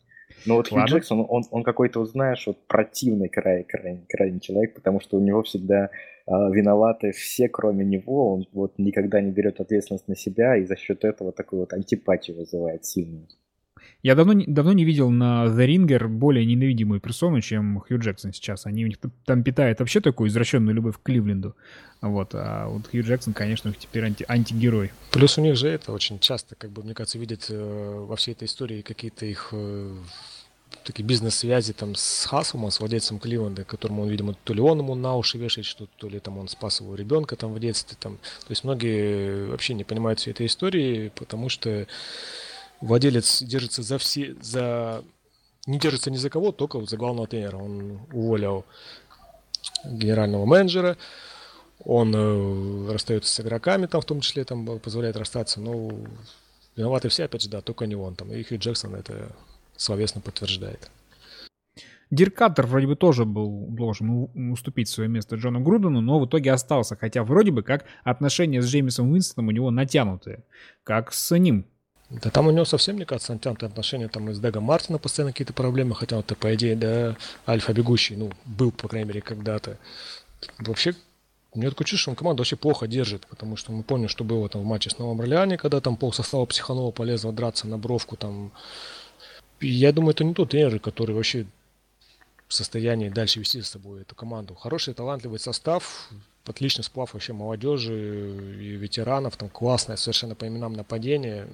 Ну 0.45 0.55
вот 0.55 0.69
Хью 0.69 0.85
Джексон, 0.85 1.25
он, 1.27 1.43
он 1.49 1.63
какой-то, 1.63 1.99
вот, 1.99 2.11
знаешь, 2.11 2.45
вот 2.47 2.65
противный 2.67 3.27
край, 3.27 3.63
крайний, 3.63 4.05
крайний 4.07 4.39
человек, 4.39 4.75
потому 4.75 4.99
что 5.01 5.17
у 5.17 5.19
него 5.19 5.43
всегда 5.43 5.85
э, 5.85 5.89
виноваты 6.27 7.11
все, 7.11 7.49
кроме 7.49 7.83
него. 7.83 8.33
Он 8.35 8.45
вот 8.53 8.73
никогда 8.77 9.19
не 9.19 9.31
берет 9.31 9.59
ответственность 9.59 10.07
на 10.07 10.15
себя, 10.15 10.55
и 10.55 10.65
за 10.65 10.75
счет 10.75 11.03
этого 11.03 11.31
такую 11.31 11.61
вот 11.61 11.73
антипатию 11.73 12.37
вызывает 12.37 12.85
сильную. 12.85 13.27
Я 14.03 14.15
давно, 14.15 14.33
давно 14.47 14.73
не 14.73 14.83
видел 14.83 15.11
на 15.11 15.45
The 15.45 15.67
Ringer 15.67 16.07
более 16.07 16.45
ненавидимую 16.45 16.99
персону, 16.99 17.39
чем 17.41 17.81
Хью 17.81 17.99
Джексон 17.99 18.33
сейчас. 18.33 18.65
Они 18.65 18.83
у 18.83 18.87
них 18.87 18.97
там 19.25 19.43
питают 19.43 19.79
вообще 19.79 20.01
такую 20.01 20.29
извращенную 20.29 20.73
любовь 20.73 20.97
к 20.97 21.03
Кливленду. 21.03 21.55
Вот, 22.01 22.31
а 22.33 22.67
вот 22.67 22.87
Хью 22.87 23.03
Джексон, 23.03 23.33
конечно, 23.33 23.71
теперь 23.77 24.05
анти, 24.05 24.25
антигерой. 24.27 24.91
Плюс 25.11 25.37
у 25.37 25.41
них 25.41 25.55
же 25.55 25.67
это 25.67 25.91
очень 25.91 26.19
часто, 26.19 26.55
как 26.55 26.71
бы, 26.71 26.81
мне 26.81 26.95
кажется, 26.95 27.19
видят 27.19 27.45
э, 27.49 28.05
во 28.07 28.15
всей 28.15 28.31
этой 28.31 28.45
истории 28.45 28.81
какие-то 28.81 29.27
их 29.27 29.49
э, 29.51 29.95
такие 30.83 31.03
бизнес-связи 31.03 31.73
там 31.73 31.93
с 31.93 32.25
Хаслом, 32.25 32.71
с 32.71 32.79
владельцем 32.79 33.19
Кливленда, 33.19 33.65
которому 33.65 34.01
он, 34.01 34.09
видимо, 34.09 34.33
то 34.43 34.53
ли 34.53 34.61
он 34.61 34.79
ему 34.79 34.95
на 34.95 35.15
уши 35.15 35.37
вешает 35.37 35.65
что-то, 35.65 35.91
то 35.97 36.09
ли 36.09 36.19
там 36.19 36.39
он 36.39 36.47
спас 36.47 36.81
его 36.81 36.95
ребенка 36.95 37.35
там 37.35 37.53
в 37.53 37.59
детстве. 37.59 37.95
Там. 37.99 38.17
То 38.17 38.51
есть 38.51 38.63
многие 38.63 39.45
вообще 39.45 39.75
не 39.75 39.83
понимают 39.83 40.19
всей 40.19 40.31
этой 40.31 40.47
истории, 40.47 41.11
потому 41.15 41.49
что 41.49 41.85
владелец 42.81 43.41
держится 43.43 43.83
за 43.83 43.97
все, 43.97 44.35
за 44.41 45.03
не 45.67 45.79
держится 45.79 46.11
ни 46.11 46.17
за 46.17 46.29
кого, 46.29 46.51
только 46.51 46.83
за 46.85 46.97
главного 46.97 47.27
тренера. 47.27 47.57
Он 47.57 47.99
уволил 48.11 48.65
генерального 49.85 50.45
менеджера, 50.45 50.97
он 51.83 52.13
э, 52.15 52.91
расстается 52.91 53.33
с 53.33 53.39
игроками, 53.39 53.85
там 53.85 54.01
в 54.01 54.05
том 54.05 54.21
числе 54.21 54.43
там 54.43 54.79
позволяет 54.79 55.17
расстаться, 55.17 55.61
но 55.61 55.91
виноваты 56.75 57.09
все, 57.09 57.25
опять 57.25 57.43
же, 57.43 57.49
да, 57.49 57.61
только 57.61 57.85
не 57.85 57.95
он 57.95 58.15
там. 58.15 58.31
И 58.31 58.43
Хью 58.43 58.57
Джексон 58.57 58.95
это 58.95 59.31
словесно 59.77 60.21
подтверждает. 60.21 60.91
Дирк 62.09 62.41
вроде 62.57 62.87
бы 62.87 62.97
тоже 62.97 63.23
был 63.23 63.67
должен 63.69 64.51
уступить 64.51 64.89
свое 64.89 65.07
место 65.09 65.37
Джону 65.37 65.61
Грудену, 65.61 66.01
но 66.01 66.19
в 66.19 66.25
итоге 66.25 66.51
остался, 66.51 66.97
хотя 66.97 67.23
вроде 67.23 67.51
бы 67.51 67.63
как 67.63 67.85
отношения 68.03 68.61
с 68.61 68.65
Джеймисом 68.65 69.11
Уинстоном 69.11 69.47
у 69.47 69.51
него 69.51 69.71
натянутые, 69.71 70.43
как 70.83 71.13
с 71.13 71.37
ним 71.37 71.65
да 72.11 72.29
там 72.29 72.47
у 72.47 72.51
него 72.51 72.65
совсем, 72.65 72.97
мне 72.97 73.05
кажется, 73.05 73.33
натянутые 73.33 73.67
отношения 73.69 74.09
там 74.09 74.29
и 74.29 74.33
с 74.33 74.39
Дэгом 74.39 74.63
Мартина 74.63 74.97
постоянно 74.97 75.31
какие-то 75.31 75.53
проблемы, 75.53 75.95
хотя 75.95 76.17
он-то, 76.17 76.35
по 76.35 76.53
идее, 76.53 76.75
да, 76.75 77.15
альфа-бегущий, 77.47 78.17
ну, 78.17 78.31
был, 78.45 78.71
по 78.71 78.89
крайней 78.89 79.07
мере, 79.07 79.21
когда-то. 79.21 79.77
Вообще, 80.59 80.93
мне 81.53 81.69
такое 81.69 81.85
чувство, 81.85 82.01
что 82.01 82.11
он 82.11 82.15
команду 82.17 82.41
вообще 82.41 82.57
плохо 82.57 82.85
держит, 82.85 83.25
потому 83.27 83.55
что 83.55 83.71
мы 83.71 83.83
помним, 83.83 84.09
что 84.09 84.25
было 84.25 84.49
там 84.49 84.61
в 84.61 84.65
матче 84.65 84.89
с 84.89 84.97
Новым 84.97 85.21
Орлеане, 85.21 85.57
когда 85.57 85.79
там 85.79 85.95
пол 85.95 86.11
состава 86.11 86.45
Психанова 86.45 86.91
полезло 86.91 87.31
драться 87.31 87.65
на 87.67 87.77
бровку 87.77 88.17
там. 88.17 88.51
И 89.61 89.67
я 89.67 89.93
думаю, 89.93 90.11
это 90.11 90.25
не 90.25 90.33
тот 90.33 90.49
тренер, 90.49 90.79
который 90.79 91.15
вообще 91.15 91.45
в 92.51 92.53
состоянии 92.53 93.07
дальше 93.07 93.39
вести 93.39 93.61
с 93.61 93.69
собой 93.69 94.01
эту 94.01 94.13
команду. 94.13 94.55
Хороший, 94.55 94.93
талантливый 94.93 95.39
состав, 95.39 96.09
отличный 96.45 96.83
сплав 96.83 97.13
вообще 97.13 97.31
молодежи 97.31 97.93
и 98.59 98.75
ветеранов, 98.75 99.37
там 99.37 99.47
классное 99.47 99.95
совершенно 99.95 100.35
по 100.35 100.45
именам 100.45 100.73
нападение. 100.73 101.47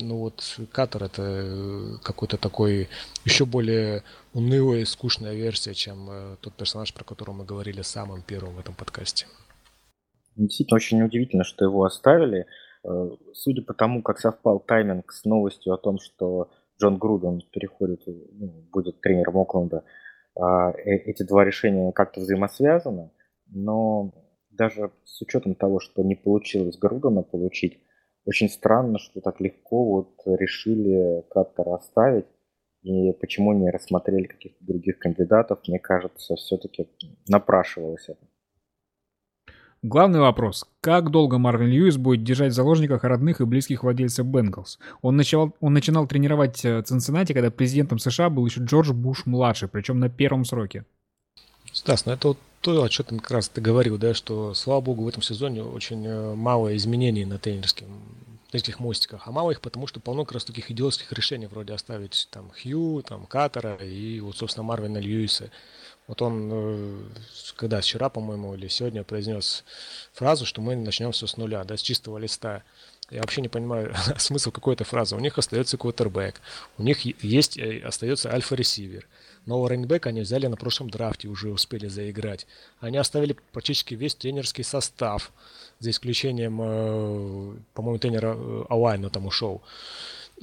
Ну 0.00 0.18
вот 0.18 0.60
Катар 0.70 1.02
это 1.02 1.98
какой-то 2.04 2.36
такой 2.36 2.88
еще 3.24 3.46
более 3.46 4.04
унылая 4.32 4.82
и 4.82 4.84
скучная 4.84 5.34
версия, 5.34 5.74
чем 5.74 6.08
э, 6.08 6.36
тот 6.40 6.52
персонаж, 6.52 6.94
про 6.94 7.02
которого 7.02 7.34
мы 7.34 7.44
говорили 7.44 7.82
самым 7.82 8.22
первым 8.22 8.54
в 8.54 8.60
этом 8.60 8.74
подкасте. 8.76 9.26
Действительно, 10.36 10.76
очень 10.76 11.02
удивительно, 11.02 11.42
что 11.42 11.64
его 11.64 11.82
оставили. 11.82 12.46
Э, 12.84 13.10
судя 13.32 13.62
по 13.62 13.74
тому, 13.74 14.02
как 14.02 14.20
совпал 14.20 14.60
тайминг 14.60 15.10
с 15.12 15.24
новостью 15.24 15.74
о 15.74 15.78
том, 15.78 15.98
что 15.98 16.48
Джон 16.80 16.98
Груден 16.98 17.42
переходит, 17.50 18.02
ну, 18.06 18.52
будет 18.72 19.00
тренером 19.00 19.38
Окленда, 19.38 19.78
э, 19.78 19.82
эти 20.36 21.22
два 21.22 21.44
решения 21.44 21.92
как-то 21.92 22.20
взаимосвязаны, 22.20 23.10
но 23.46 24.12
даже 24.50 24.90
с 25.04 25.20
учетом 25.22 25.54
того, 25.54 25.80
что 25.80 26.02
не 26.02 26.14
получилось 26.14 26.78
Грудана 26.78 27.22
получить, 27.22 27.80
очень 28.26 28.48
странно, 28.48 28.98
что 28.98 29.20
так 29.20 29.40
легко 29.40 29.84
вот 29.84 30.22
решили 30.26 31.22
Каттера 31.30 31.74
оставить. 31.74 32.26
И 32.82 33.12
почему 33.12 33.52
не 33.54 33.70
рассмотрели 33.70 34.24
каких-то 34.24 34.62
других 34.64 34.98
кандидатов, 34.98 35.60
мне 35.66 35.78
кажется, 35.78 36.36
все-таки 36.36 36.88
напрашивалось 37.28 38.08
это. 38.08 38.26
Главный 39.84 40.18
вопрос. 40.18 40.64
Как 40.80 41.10
долго 41.10 41.36
Марвин 41.36 41.68
Льюис 41.68 41.98
будет 41.98 42.24
держать 42.24 42.52
в 42.52 42.54
заложниках 42.54 43.04
родных 43.04 43.42
и 43.42 43.44
близких 43.44 43.82
владельцев 43.82 44.24
Бенгалс? 44.24 44.78
Он 45.02 45.14
начал, 45.14 45.54
он 45.60 45.74
начинал 45.74 46.06
тренировать 46.06 46.64
э, 46.64 46.80
Цинциннати, 46.80 47.34
когда 47.34 47.50
президентом 47.50 47.98
США 47.98 48.30
был 48.30 48.46
еще 48.46 48.62
Джордж 48.62 48.92
Буш-младший, 48.94 49.68
причем 49.68 50.00
на 50.00 50.08
первом 50.08 50.46
сроке. 50.46 50.86
Стас, 51.70 52.06
ну 52.06 52.12
это 52.12 52.28
вот 52.28 52.38
то, 52.62 52.82
о 52.82 52.88
чем 52.88 53.04
как 53.04 53.30
раз 53.30 53.50
ты 53.50 53.60
говорил, 53.60 53.98
да, 53.98 54.14
что, 54.14 54.54
слава 54.54 54.80
богу, 54.80 55.04
в 55.04 55.08
этом 55.08 55.20
сезоне 55.20 55.62
очень 55.62 56.06
э, 56.06 56.34
мало 56.34 56.74
изменений 56.74 57.26
на 57.26 57.36
тренерских, 57.36 57.84
тренерских 58.50 58.80
мостиках, 58.80 59.24
а 59.26 59.32
мало 59.32 59.50
их, 59.50 59.60
потому 59.60 59.86
что 59.86 60.00
полно 60.00 60.24
как 60.24 60.32
раз 60.32 60.46
таких 60.46 60.70
идиотских 60.70 61.12
решений, 61.12 61.46
вроде 61.46 61.74
оставить 61.74 62.26
там 62.30 62.50
Хью, 62.52 63.02
там 63.06 63.26
Катера 63.26 63.74
и 63.74 64.18
вот, 64.20 64.38
собственно, 64.38 64.64
Марвина 64.64 64.96
Льюиса. 64.96 65.50
Вот 66.06 66.20
он, 66.20 66.50
э, 66.52 67.02
когда 67.56 67.80
вчера, 67.80 68.08
по-моему, 68.10 68.54
или 68.54 68.68
сегодня 68.68 69.04
произнес 69.04 69.64
фразу, 70.12 70.44
что 70.44 70.60
мы 70.60 70.76
начнем 70.76 71.12
все 71.12 71.26
с 71.26 71.36
нуля, 71.36 71.64
да, 71.64 71.76
с 71.76 71.80
чистого 71.80 72.18
листа. 72.18 72.62
Я 73.10 73.20
вообще 73.20 73.40
не 73.40 73.48
понимаю 73.48 73.94
смысл 74.18 74.50
какой-то 74.50 74.84
фразы. 74.84 75.16
У 75.16 75.20
них 75.20 75.38
остается 75.38 75.78
квотербек, 75.78 76.40
у 76.78 76.82
них 76.82 77.00
есть, 77.22 77.56
э, 77.56 77.80
остается 77.80 78.30
альфа-ресивер. 78.30 79.06
Нового 79.46 79.70
раннбека 79.70 80.08
они 80.10 80.22
взяли 80.22 80.46
на 80.46 80.56
прошлом 80.56 80.88
драфте, 80.90 81.28
уже 81.28 81.50
успели 81.50 81.86
заиграть. 81.86 82.46
Они 82.80 82.96
оставили 82.96 83.36
практически 83.52 83.94
весь 83.94 84.14
тренерский 84.14 84.64
состав, 84.64 85.32
за 85.78 85.90
исключением, 85.90 86.60
э, 86.62 87.56
по-моему, 87.74 87.98
тренера 87.98 88.36
Алайна 88.68 89.10
там 89.10 89.26
ушел. 89.26 89.62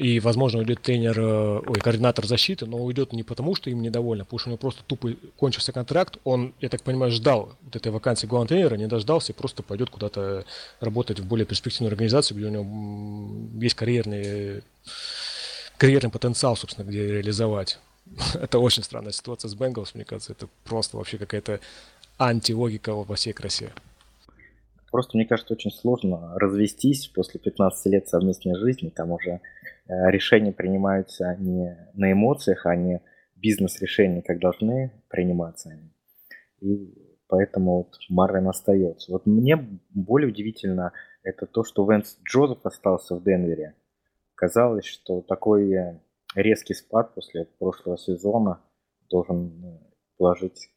И, 0.02 0.20
возможно, 0.20 0.58
уйдет 0.58 0.82
тренер, 0.82 1.20
э, 1.20 1.60
ой, 1.60 1.80
координатор 1.80 2.26
защиты, 2.26 2.66
но 2.66 2.84
уйдет 2.84 3.14
не 3.14 3.22
потому, 3.22 3.54
что 3.54 3.70
им 3.70 3.84
недовольны, 3.84 4.24
потому 4.24 4.40
что 4.40 4.50
у 4.50 4.52
него 4.54 4.58
просто 4.58 4.82
тупо 4.84 5.14
кончился 5.38 5.72
контракт. 5.72 6.18
Он, 6.24 6.56
я 6.60 6.70
так 6.70 6.82
понимаю, 6.82 7.12
ждал 7.12 7.54
вот 7.62 7.76
этой 7.76 7.92
вакансии 7.92 8.26
главного 8.26 8.48
тренера, 8.48 8.76
не 8.78 8.88
дождался 8.88 9.32
и 9.32 9.36
просто 9.36 9.62
пойдет 9.62 9.92
куда-то 9.92 10.44
работать 10.80 11.20
в 11.20 11.28
более 11.28 11.46
перспективную 11.46 11.92
организацию, 11.92 12.36
где 12.36 12.48
у 12.48 12.50
него 12.50 13.62
есть 13.62 13.76
карьерный, 13.76 14.64
карьерный 15.78 16.10
потенциал, 16.10 16.56
собственно, 16.56 16.88
где 16.88 17.06
реализовать. 17.06 17.78
это 18.34 18.58
очень 18.58 18.82
странная 18.82 19.12
ситуация 19.12 19.50
с 19.50 19.54
Бенгалс, 19.54 19.94
мне 19.94 20.04
кажется, 20.04 20.32
это 20.32 20.48
просто 20.64 20.98
вообще 20.98 21.20
какая-то 21.20 21.60
антилогика 22.18 22.96
во 22.96 23.14
всей 23.14 23.34
красе. 23.34 23.72
Просто, 24.90 25.16
мне 25.16 25.26
кажется, 25.28 25.54
очень 25.54 25.72
сложно 25.72 26.34
развестись 26.38 27.08
после 27.08 27.40
15 27.40 27.86
лет 27.94 28.10
совместной 28.10 28.56
жизни, 28.56 28.90
там 28.90 29.12
уже 29.12 29.40
решения 29.88 30.52
принимаются 30.52 31.36
не 31.40 31.78
на 31.94 32.12
эмоциях, 32.12 32.66
а 32.66 32.76
не 32.76 33.02
бизнес-решения, 33.36 34.22
как 34.22 34.40
должны 34.40 34.92
приниматься 35.10 35.70
они. 35.70 35.92
И 36.60 36.94
поэтому 37.28 37.78
вот 37.78 37.96
Марвин 38.10 38.48
остается. 38.48 39.12
Вот 39.12 39.26
мне 39.26 39.58
более 39.90 40.30
удивительно 40.30 40.94
это 41.24 41.46
то, 41.46 41.64
что 41.64 41.90
Венс 41.90 42.18
Джозеф 42.24 42.66
остался 42.66 43.16
в 43.16 43.24
Денвере. 43.24 43.76
Казалось, 44.36 44.86
что 44.86 45.22
такой 45.22 45.72
э, 45.72 46.00
резкий 46.36 46.74
спад 46.74 47.14
после 47.14 47.46
прошлого 47.60 47.98
сезона 47.98 48.62
должен 49.10 49.60
ну, 49.60 49.94
положить 50.18 50.70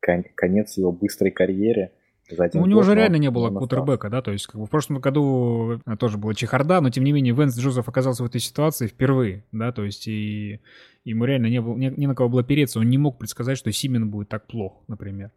конец 0.00 0.76
его 0.76 0.92
быстрой 0.92 1.30
карьере. 1.30 1.92
Ну, 2.30 2.62
у 2.62 2.66
него 2.66 2.82
же 2.82 2.94
реально 2.94 3.16
не 3.16 3.30
было 3.30 3.50
кутербека, 3.50 4.10
да, 4.10 4.22
то 4.22 4.32
есть 4.32 4.46
как 4.46 4.60
бы 4.60 4.66
в 4.66 4.70
прошлом 4.70 5.00
году 5.00 5.80
тоже 5.98 6.18
была 6.18 6.34
чехарда, 6.34 6.80
но 6.80 6.90
тем 6.90 7.04
не 7.04 7.12
менее 7.12 7.34
Венс 7.34 7.58
Джозеф 7.58 7.88
оказался 7.88 8.22
в 8.22 8.26
этой 8.26 8.40
ситуации 8.40 8.86
впервые, 8.86 9.44
да, 9.52 9.72
то 9.72 9.84
есть 9.84 10.06
и 10.08 10.60
ему 11.04 11.24
реально 11.24 11.46
не, 11.46 11.60
было, 11.60 11.76
не, 11.76 11.88
не 11.90 12.06
на 12.06 12.14
кого 12.14 12.28
было 12.28 12.44
переться, 12.44 12.80
он 12.80 12.88
не 12.88 12.98
мог 12.98 13.18
предсказать, 13.18 13.58
что 13.58 13.72
Симен 13.72 14.10
будет 14.10 14.28
так 14.28 14.46
плохо, 14.46 14.84
например. 14.88 15.30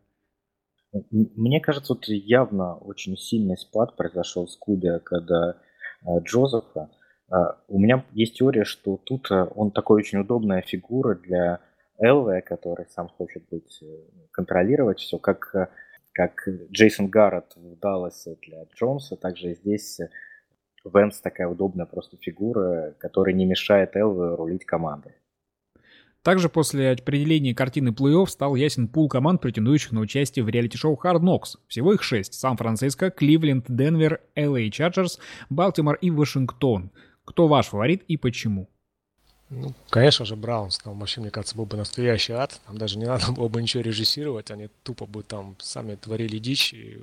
Мне 1.12 1.62
кажется, 1.62 1.94
вот 1.94 2.06
явно 2.08 2.76
очень 2.76 3.16
сильный 3.16 3.58
спад 3.58 3.96
произошел 3.96 4.48
с 4.48 4.58
Куби, 4.58 4.90
когда 5.04 5.56
э, 6.02 6.20
Джозефа. 6.24 6.90
Э, 7.32 7.54
у 7.70 7.80
меня 7.80 8.06
есть 8.12 8.36
теория, 8.36 8.66
что 8.66 8.98
тут 8.98 9.32
э, 9.32 9.48
он 9.56 9.72
такой 9.72 10.02
очень 10.02 10.20
удобная 10.20 10.62
фигура 10.62 11.16
для 11.16 11.62
Элве, 11.98 12.42
который 12.42 12.88
сам 12.90 13.08
хочет 13.08 13.44
быть, 13.50 13.82
э, 13.82 13.86
контролировать 14.32 15.00
все, 15.00 15.18
как 15.18 15.72
как 16.14 16.48
Джейсон 16.72 17.08
Гаррет 17.10 17.54
в 17.56 17.78
Далласе 17.80 18.38
для 18.42 18.64
Джонса, 18.76 19.16
также 19.16 19.56
здесь 19.56 20.00
Венс 20.84 21.22
такая 21.22 21.48
удобная 21.48 21.86
просто 21.86 22.18
фигура, 22.18 22.96
которая 23.00 23.36
не 23.36 23.46
мешает 23.46 23.96
Элве 23.96 24.36
рулить 24.36 24.66
командой. 24.66 25.14
Также 26.24 26.50
после 26.50 26.92
определения 26.92 27.56
картины 27.56 27.90
плей-офф 27.90 28.28
стал 28.28 28.56
ясен 28.56 28.88
пул 28.88 29.10
команд, 29.10 29.42
претендующих 29.42 29.92
на 29.92 30.02
участие 30.02 30.46
в 30.46 30.50
реалити-шоу 30.50 31.00
Hard 31.04 31.22
Knocks. 31.22 31.58
Всего 31.68 31.94
их 31.94 32.04
шесть. 32.04 32.36
Сан-Франциско, 32.36 33.10
Кливленд, 33.10 33.66
Денвер, 33.68 34.22
LA 34.36 34.70
Chargers, 34.70 35.20
Балтимор 35.50 35.96
и 35.96 36.12
Вашингтон. 36.12 36.92
Кто 37.26 37.48
ваш 37.48 37.68
фаворит 37.68 38.04
и 38.04 38.18
почему? 38.18 38.70
Ну, 39.54 39.74
конечно 39.90 40.24
же, 40.24 40.38
Браунс. 40.38 40.78
Там 40.78 40.98
вообще, 40.98 41.20
мне 41.20 41.30
кажется, 41.30 41.58
был 41.58 41.66
бы 41.66 41.76
настоящий 41.76 42.32
ад. 42.32 42.62
Там 42.66 42.78
даже 42.78 42.98
не 42.98 43.06
надо 43.06 43.34
было 43.34 43.50
бы 43.50 43.62
ничего 43.62 43.84
режиссировать. 43.84 44.50
Они 44.50 44.70
тупо 44.84 45.06
бы 45.06 45.24
там 45.24 45.58
сами 45.60 45.96
творили 45.96 46.38
дичь, 46.38 46.72
и 46.74 46.98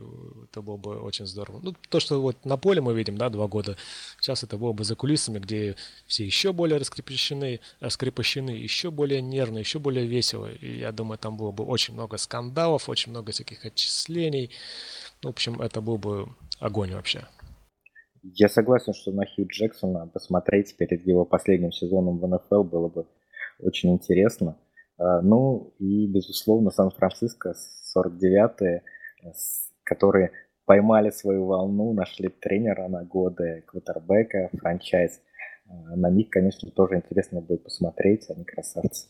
это 0.45 0.63
было 0.63 0.79
бы 0.79 0.99
очень 0.99 1.27
здорово. 1.27 1.61
Ну, 1.63 1.75
то, 1.91 2.01
что 2.01 2.23
вот 2.23 2.43
на 2.47 2.57
поле 2.57 2.81
мы 2.81 2.95
видим, 2.95 3.19
да, 3.19 3.29
два 3.29 3.49
года. 3.49 3.77
Сейчас 4.19 4.45
это 4.45 4.57
было 4.57 4.73
бы 4.73 4.85
за 4.85 4.95
кулисами, 4.97 5.41
где 5.41 5.77
все 6.07 6.25
еще 6.25 6.55
более 6.55 6.79
раскрепощены, 6.79 7.61
раскрепощены, 7.81 8.51
еще 8.51 8.91
более 8.91 9.21
нервно, 9.21 9.59
еще 9.59 9.79
более 9.79 10.07
весело. 10.07 10.51
И 10.51 10.79
я 10.79 10.91
думаю, 10.91 11.19
там 11.19 11.37
было 11.37 11.51
бы 11.51 11.65
очень 11.65 11.93
много 11.93 12.17
скандалов, 12.17 12.89
очень 12.89 13.11
много 13.11 13.31
всяких 13.33 13.63
отчислений. 13.67 14.51
Ну, 15.23 15.29
в 15.29 15.33
общем, 15.33 15.61
это 15.61 15.83
был 15.83 15.99
бы 15.99 16.31
огонь 16.61 16.95
вообще. 16.95 17.27
Я 18.35 18.49
согласен, 18.49 18.93
что 18.93 19.13
на 19.13 19.25
Хью 19.25 19.47
Джексона 19.47 20.07
посмотреть 20.07 20.77
перед 20.77 21.07
его 21.07 21.25
последним 21.25 21.73
сезоном 21.73 22.19
в 22.19 22.27
НФЛ 22.27 22.63
было 22.63 22.89
бы 22.89 23.07
очень 23.61 23.93
интересно. 23.93 24.59
А, 24.99 25.21
ну 25.23 25.73
и, 25.79 26.07
безусловно, 26.07 26.71
Сан-Франциско 26.71 27.55
49-е, 27.97 28.83
которые 29.85 30.33
поймали 30.65 31.11
свою 31.11 31.47
волну, 31.47 31.93
нашли 31.93 32.29
тренера 32.29 32.89
на 32.89 33.05
годы, 33.05 33.65
квотербека, 33.67 34.51
франчайз. 34.59 35.21
А, 35.67 35.97
на 35.97 36.11
них, 36.11 36.29
конечно, 36.31 36.71
тоже 36.71 36.97
интересно 36.97 37.41
будет 37.41 37.65
посмотреть, 37.65 38.29
они 38.31 38.45
красавцы. 38.45 39.09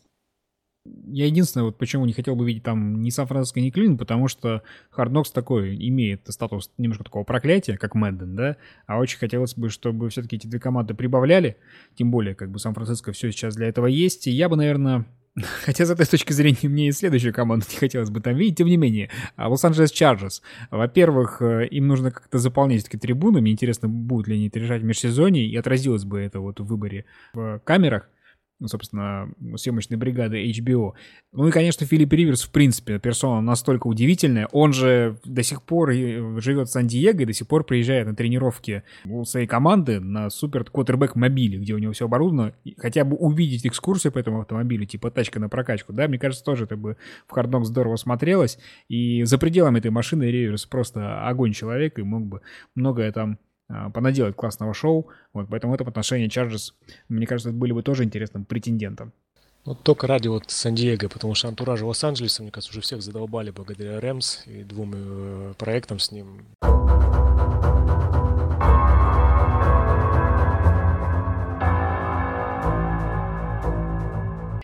Я 1.07 1.25
единственное, 1.25 1.65
вот 1.65 1.77
почему 1.77 2.05
не 2.05 2.13
хотел 2.13 2.35
бы 2.35 2.45
видеть 2.45 2.63
там 2.63 3.01
ни 3.01 3.09
Сан-Франциско, 3.09 3.59
ни 3.59 3.69
Клин, 3.69 3.97
потому 3.97 4.27
что 4.27 4.63
Hard 4.95 5.11
Knocks 5.11 5.31
такой 5.33 5.75
имеет 5.87 6.21
статус 6.27 6.71
немножко 6.77 7.03
такого 7.03 7.23
проклятия, 7.23 7.77
как 7.77 7.95
Мэдден, 7.95 8.35
да, 8.35 8.57
а 8.87 8.99
очень 8.99 9.19
хотелось 9.19 9.55
бы, 9.55 9.69
чтобы 9.69 10.09
все-таки 10.09 10.35
эти 10.35 10.47
две 10.47 10.59
команды 10.59 10.93
прибавляли, 10.93 11.57
тем 11.95 12.11
более, 12.11 12.35
как 12.35 12.51
бы 12.51 12.59
Сан-Франциско 12.59 13.11
все 13.11 13.31
сейчас 13.31 13.55
для 13.55 13.67
этого 13.67 13.87
есть, 13.87 14.27
и 14.27 14.31
я 14.31 14.49
бы, 14.49 14.55
наверное, 14.55 15.05
Хотя 15.65 15.85
с 15.85 15.89
этой 15.89 16.05
точки 16.05 16.33
зрения 16.33 16.67
мне 16.67 16.87
и 16.87 16.91
следующую 16.91 17.33
команду 17.33 17.65
не 17.71 17.77
хотелось 17.77 18.09
бы 18.09 18.19
там 18.19 18.35
видеть, 18.35 18.57
тем 18.57 18.67
не 18.67 18.77
менее. 18.77 19.09
Лос-Анджелес 19.37 19.91
Чарджерс. 19.91 20.41
Во-первых, 20.71 21.41
э, 21.41 21.67
им 21.67 21.87
нужно 21.87 22.11
как-то 22.11 22.39
заполнять 22.39 22.81
все-таки 22.81 22.97
трибуны. 22.97 23.41
Мне 23.41 23.51
интересно, 23.51 23.87
будут 23.87 24.27
ли 24.27 24.35
они 24.35 24.47
это 24.47 24.59
решать 24.59 24.81
в 24.81 24.85
межсезонье, 24.85 25.45
и 25.45 25.55
отразилось 25.55 26.03
бы 26.03 26.19
это 26.19 26.39
вот 26.39 26.59
в 26.59 26.65
выборе 26.65 27.05
в 27.33 27.59
камерах 27.63 28.09
собственно, 28.65 29.29
съемочной 29.55 29.97
бригады 29.97 30.45
HBO. 30.49 30.93
Ну 31.31 31.47
и, 31.47 31.51
конечно, 31.51 31.85
Филипп 31.85 32.11
Риверс, 32.13 32.43
в 32.43 32.51
принципе, 32.51 32.99
персона 32.99 33.41
настолько 33.41 33.87
удивительная. 33.87 34.47
Он 34.51 34.73
же 34.73 35.17
до 35.23 35.43
сих 35.43 35.63
пор 35.63 35.91
живет 35.91 36.67
в 36.67 36.71
Сан-Диего 36.71 37.21
и 37.21 37.25
до 37.25 37.33
сих 37.33 37.47
пор 37.47 37.63
приезжает 37.63 38.07
на 38.07 38.15
тренировки 38.15 38.83
своей 39.23 39.47
команды 39.47 39.99
на 39.99 40.29
супер 40.29 40.63
квотербек 40.65 41.15
мобиле, 41.15 41.59
где 41.59 41.73
у 41.73 41.77
него 41.77 41.93
все 41.93 42.05
оборудовано. 42.05 42.53
И 42.63 42.75
хотя 42.77 43.03
бы 43.03 43.15
увидеть 43.15 43.65
экскурсию 43.65 44.11
по 44.11 44.19
этому 44.19 44.41
автомобилю, 44.41 44.85
типа 44.85 45.11
тачка 45.11 45.39
на 45.39 45.49
прокачку, 45.49 45.93
да, 45.93 46.07
мне 46.07 46.19
кажется, 46.19 46.43
тоже 46.43 46.65
это 46.65 46.75
бы 46.75 46.97
в 47.27 47.33
Hard 47.33 47.63
здорово 47.63 47.95
смотрелось. 47.95 48.59
И 48.87 49.23
за 49.23 49.37
пределами 49.37 49.79
этой 49.79 49.91
машины 49.91 50.23
Риверс 50.23 50.65
просто 50.65 51.27
огонь 51.27 51.53
человек 51.53 51.99
и 51.99 52.03
мог 52.03 52.25
бы 52.25 52.41
многое 52.75 53.11
там 53.11 53.39
понаделать 53.93 54.35
классного 54.35 54.73
шоу. 54.73 55.07
Вот, 55.33 55.47
поэтому 55.49 55.71
в 55.71 55.75
этом 55.75 55.87
отношении 55.87 56.27
Chargers, 56.27 56.73
мне 57.07 57.27
кажется, 57.27 57.51
были 57.51 57.71
бы 57.71 57.83
тоже 57.83 58.03
интересным 58.03 58.45
претендентом. 58.45 59.13
Вот 59.65 59.83
только 59.83 60.07
ради 60.07 60.27
вот 60.27 60.49
Сан-Диего, 60.49 61.09
потому 61.09 61.35
что 61.35 61.47
антуража 61.47 61.85
Лос-Анджелеса, 61.85 62.41
мне 62.41 62.51
кажется, 62.51 62.71
уже 62.71 62.81
всех 62.81 63.01
задолбали 63.01 63.51
благодаря 63.51 63.99
Рэмс 63.99 64.47
и 64.47 64.63
двум 64.63 64.93
э, 64.95 65.53
проектам 65.57 65.99
с 65.99 66.11
ним. 66.11 66.45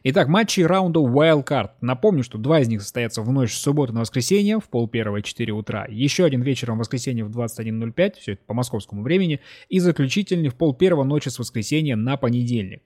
Итак, 0.07 0.27
матчи 0.27 0.61
раунда 0.61 0.99
Wildcard. 0.99 1.71
Напомню, 1.81 2.21
что 2.21 2.37
два 2.37 2.59
из 2.59 2.67
них 2.67 2.83
состоятся 2.83 3.23
в 3.23 3.31
ночь 3.31 3.55
с 3.55 3.59
субботы 3.59 3.91
на 3.91 4.01
воскресенье 4.01 4.59
в 4.59 4.65
пол 4.65 4.87
первого 4.87 5.23
4 5.23 5.51
утра. 5.51 5.87
Еще 5.89 6.25
один 6.25 6.43
вечером 6.43 6.75
в 6.75 6.81
воскресенье 6.81 7.25
в 7.25 7.35
21.05, 7.35 8.19
все 8.19 8.33
это 8.33 8.43
по 8.45 8.53
московскому 8.53 9.01
времени. 9.01 9.39
И 9.67 9.79
заключительный 9.79 10.49
в 10.49 10.55
пол 10.57 10.75
первого 10.75 11.03
ночи 11.05 11.29
с 11.29 11.39
воскресенья 11.39 11.95
на 11.95 12.17
понедельник. 12.17 12.83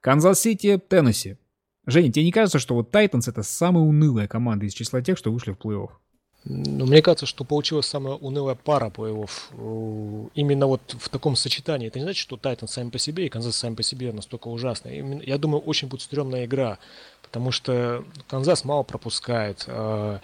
Канзас-Сити, 0.00 0.78
Теннесси. 0.78 1.36
Женя, 1.84 2.10
тебе 2.10 2.24
не 2.24 2.32
кажется, 2.32 2.58
что 2.58 2.74
вот 2.74 2.90
Тайтанс 2.90 3.28
это 3.28 3.42
самая 3.42 3.84
унылая 3.84 4.26
команда 4.26 4.64
из 4.64 4.72
числа 4.72 5.02
тех, 5.02 5.18
что 5.18 5.30
вышли 5.30 5.50
в 5.50 5.58
плей-офф? 5.58 5.90
Ну, 6.44 6.86
мне 6.86 7.02
кажется, 7.02 7.26
что 7.26 7.44
получилась 7.44 7.86
самая 7.86 8.14
унылая 8.14 8.56
пара 8.56 8.90
плей-офф. 8.90 10.30
Именно 10.34 10.66
вот 10.66 10.80
в 10.98 11.08
таком 11.08 11.36
сочетании. 11.36 11.86
Это 11.86 12.00
не 12.00 12.04
значит, 12.04 12.20
что 12.20 12.36
Тайтанс 12.36 12.68
сами 12.68 12.90
по 12.90 12.98
себе 12.98 13.26
и 13.26 13.28
Канзас 13.28 13.56
сами 13.56 13.74
по 13.74 13.82
себе 13.82 14.12
настолько 14.12 14.48
ужасные. 14.48 15.22
я 15.24 15.38
думаю, 15.38 15.60
очень 15.62 15.88
будет 15.88 16.02
стрёмная 16.02 16.46
игра, 16.46 16.78
потому 17.22 17.52
что 17.52 18.04
Канзас 18.26 18.64
мало 18.64 18.82
пропускает. 18.82 19.64
А, 19.68 20.20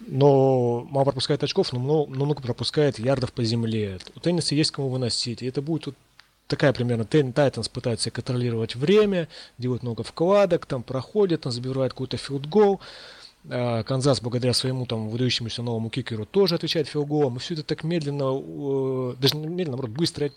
но 0.00 0.86
мало 0.90 1.04
пропускает 1.04 1.44
очков, 1.44 1.72
но 1.72 1.78
много, 1.78 2.12
но 2.12 2.24
много 2.24 2.42
пропускает 2.42 2.98
ярдов 2.98 3.32
по 3.32 3.44
земле. 3.44 4.00
У 4.16 4.20
Теннесси 4.20 4.56
есть 4.56 4.72
кому 4.72 4.88
выносить. 4.88 5.42
И 5.42 5.46
это 5.46 5.62
будет 5.62 5.94
такая 6.48 6.72
примерно 6.72 7.04
Тайтанс 7.04 7.68
пытается 7.68 8.10
контролировать 8.10 8.74
время, 8.74 9.28
делать 9.58 9.84
много 9.84 10.02
вкладок, 10.02 10.66
там 10.66 10.82
проходит, 10.82 11.42
там 11.42 11.52
забирает 11.52 11.92
какой-то 11.92 12.16
филдгол. 12.16 12.64
гол 12.64 12.80
Канзас, 13.48 14.20
благодаря 14.20 14.52
своему 14.52 14.86
там 14.86 15.08
выдающемуся 15.08 15.62
новому 15.62 15.88
кикеру, 15.88 16.26
тоже 16.26 16.56
отвечает 16.56 16.88
филдголом. 16.88 17.36
И 17.36 17.38
все 17.38 17.54
это 17.54 17.62
так 17.62 17.84
медленно, 17.84 18.32
даже 19.16 19.36
не 19.36 19.46
медленно, 19.46 19.76
наоборот, 19.76 19.90
быстро 19.96 20.30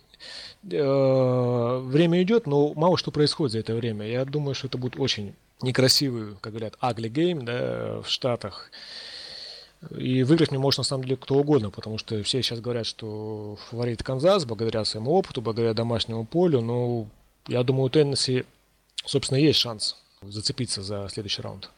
э, 0.69 1.79
время 1.85 2.21
идет, 2.21 2.45
но 2.45 2.73
мало 2.75 2.97
что 2.97 3.11
происходит 3.11 3.53
за 3.53 3.59
это 3.59 3.73
время. 3.73 4.05
Я 4.05 4.25
думаю, 4.25 4.53
что 4.53 4.67
это 4.67 4.77
будет 4.77 4.99
очень 4.99 5.33
некрасивый, 5.61 6.35
как 6.39 6.53
говорят, 6.53 6.75
ugly 6.81 7.09
game 7.09 7.43
да, 7.43 8.01
в 8.01 8.09
Штатах. 8.09 8.71
И 9.97 10.23
выиграть 10.23 10.51
мне 10.51 10.59
может 10.59 10.79
на 10.79 10.83
самом 10.83 11.05
деле 11.05 11.15
кто 11.15 11.35
угодно, 11.35 11.71
потому 11.71 11.97
что 11.97 12.21
все 12.23 12.43
сейчас 12.43 12.59
говорят, 12.59 12.85
что 12.85 13.57
фаворит 13.69 14.03
Канзас, 14.03 14.45
благодаря 14.45 14.83
своему 14.85 15.11
опыту, 15.13 15.41
благодаря 15.41 15.73
домашнему 15.73 16.25
полю. 16.25 16.61
Но 16.61 17.07
я 17.47 17.63
думаю, 17.63 17.85
у 17.85 17.89
Теннесси, 17.89 18.43
собственно, 19.05 19.39
есть 19.39 19.59
шанс 19.59 19.95
зацепиться 20.21 20.83
за 20.83 21.07
следующий 21.09 21.41
раунд. 21.41 21.69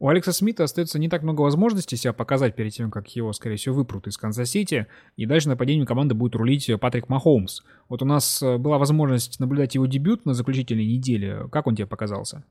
У 0.00 0.08
Алекса 0.08 0.32
Смита 0.32 0.62
остается 0.62 0.98
не 1.00 1.08
так 1.08 1.24
много 1.24 1.40
возможностей 1.40 1.96
себя 1.96 2.12
показать 2.12 2.54
перед 2.54 2.72
тем, 2.72 2.88
как 2.88 3.08
его, 3.16 3.32
скорее 3.32 3.56
всего, 3.56 3.74
выпрут 3.74 4.06
из 4.06 4.16
Канзас-Сити, 4.16 4.86
и 5.16 5.26
дальше 5.26 5.48
нападением 5.48 5.86
команды 5.86 6.14
будет 6.14 6.36
рулить 6.36 6.70
Патрик 6.80 7.08
Махоумс. 7.08 7.62
Вот 7.88 8.02
у 8.02 8.04
нас 8.04 8.40
э, 8.40 8.58
была 8.58 8.78
возможность 8.78 9.40
наблюдать 9.40 9.74
его 9.74 9.86
дебют 9.86 10.24
на 10.24 10.34
заключительной 10.34 10.86
неделе. 10.86 11.48
Как 11.50 11.66
он 11.66 11.74
тебе 11.74 11.88
показался? 11.88 12.44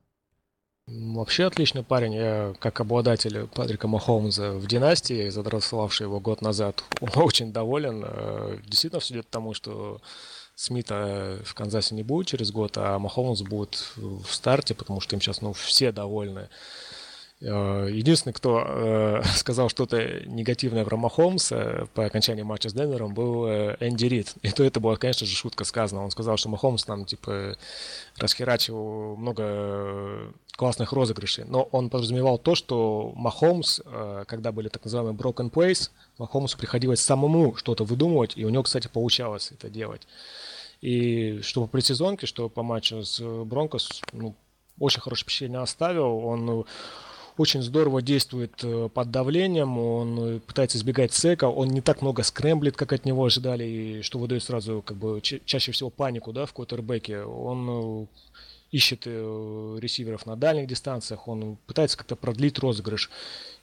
Вообще 0.88 1.46
отличный 1.46 1.84
парень. 1.84 2.16
Я, 2.16 2.54
как 2.60 2.82
обладатель 2.82 3.48
Патрика 3.48 3.88
Махоумза 3.88 4.54
в 4.54 4.68
династии, 4.68 5.30
задрафтовавший 5.30 6.06
его 6.06 6.20
год 6.20 6.42
назад, 6.42 6.84
очень 7.16 7.54
доволен. 7.54 8.04
Э, 8.06 8.58
действительно, 8.66 9.00
все 9.00 9.14
идет 9.14 9.28
к 9.28 9.30
тому, 9.30 9.54
что 9.54 10.02
Смита 10.56 11.40
в 11.46 11.54
Канзасе 11.54 11.96
не 11.96 12.04
будет 12.04 12.28
через 12.28 12.52
год, 12.52 12.74
а 12.78 13.00
Махоумс 13.00 13.42
будет 13.42 13.94
в 13.96 14.26
старте, 14.34 14.76
потому 14.76 15.00
что 15.00 15.16
им 15.16 15.22
сейчас 15.22 15.42
ну, 15.42 15.54
все 15.54 15.94
довольны. 15.94 16.50
Э, 17.40 17.88
единственный, 17.92 18.34
кто 18.34 18.64
э, 18.66 19.22
сказал 19.36 19.70
что-то 19.70 20.26
негативное 20.26 20.84
про 20.86 20.98
Махомса 20.98 21.88
по 21.94 22.06
окончании 22.06 22.42
матча 22.42 22.70
с 22.70 22.74
Денвером, 22.74 23.14
был 23.14 23.46
э, 23.46 23.78
Энди 23.80 24.06
Рид. 24.06 24.34
И 24.42 24.52
то 24.52 24.64
это 24.64 24.80
была, 24.80 24.96
конечно 24.96 25.28
же, 25.28 25.36
шутка 25.36 25.64
сказана. 25.64 26.04
Он 26.04 26.12
сказал, 26.12 26.38
что 26.38 26.50
Махомс 26.50 26.84
там, 26.84 27.06
типа, 27.06 27.56
расхерачил 28.18 29.16
много 29.18 30.34
классных 30.56 30.92
розыгрышей. 30.94 31.46
Но 31.48 31.64
он 31.72 31.92
подразумевал 31.92 32.40
то, 32.40 32.56
что 32.56 33.14
Махомс, 33.16 33.80
когда 34.26 34.52
были 34.52 34.70
так 34.70 34.84
называемые 34.86 35.16
broken 35.16 35.52
plays, 35.52 35.92
Махомсу 36.18 36.58
приходилось 36.58 37.02
самому 37.02 37.56
что-то 37.56 37.84
выдумывать, 37.84 38.34
и 38.36 38.44
у 38.44 38.50
него, 38.50 38.64
кстати, 38.64 38.88
получалось 38.88 39.52
это 39.52 39.70
делать. 39.70 40.08
И 40.82 41.42
что 41.44 41.62
по 41.62 41.68
предсезонке, 41.68 42.26
что 42.26 42.50
по 42.50 42.64
матчу 42.64 43.04
с 43.04 43.22
Бронкос, 43.22 44.02
ну, 44.14 44.34
очень 44.80 45.02
хорошее 45.02 45.26
впечатление 45.26 45.60
оставил. 45.60 46.18
Он 46.26 46.66
очень 47.38 47.62
здорово 47.62 48.02
действует 48.02 48.64
э, 48.64 48.90
под 48.94 49.12
давлением, 49.12 49.78
он 49.78 50.20
э, 50.20 50.40
пытается 50.40 50.78
избегать 50.78 51.14
сека, 51.14 51.46
он 51.46 51.70
не 51.70 51.82
так 51.82 52.02
много 52.02 52.24
скрэмблит, 52.24 52.76
как 52.76 52.94
от 52.94 53.06
него 53.06 53.26
ожидали, 53.26 53.64
и 53.64 54.02
что 54.02 54.20
выдает 54.20 54.44
сразу 54.44 54.82
как 54.86 54.98
бы 54.98 55.22
ча- 55.22 55.40
чаще 55.46 55.72
всего 55.72 55.90
панику 55.90 56.34
да, 56.34 56.46
в 56.46 56.54
квотербеке. 56.54 57.22
Он 57.22 57.70
э, 57.70 58.06
ищет 58.72 59.08
ресиверов 59.08 60.26
на 60.26 60.36
дальних 60.36 60.68
дистанциях, 60.68 61.28
он 61.30 61.58
пытается 61.68 61.98
как-то 61.98 62.18
продлить 62.18 62.60
розыгрыш. 62.60 63.10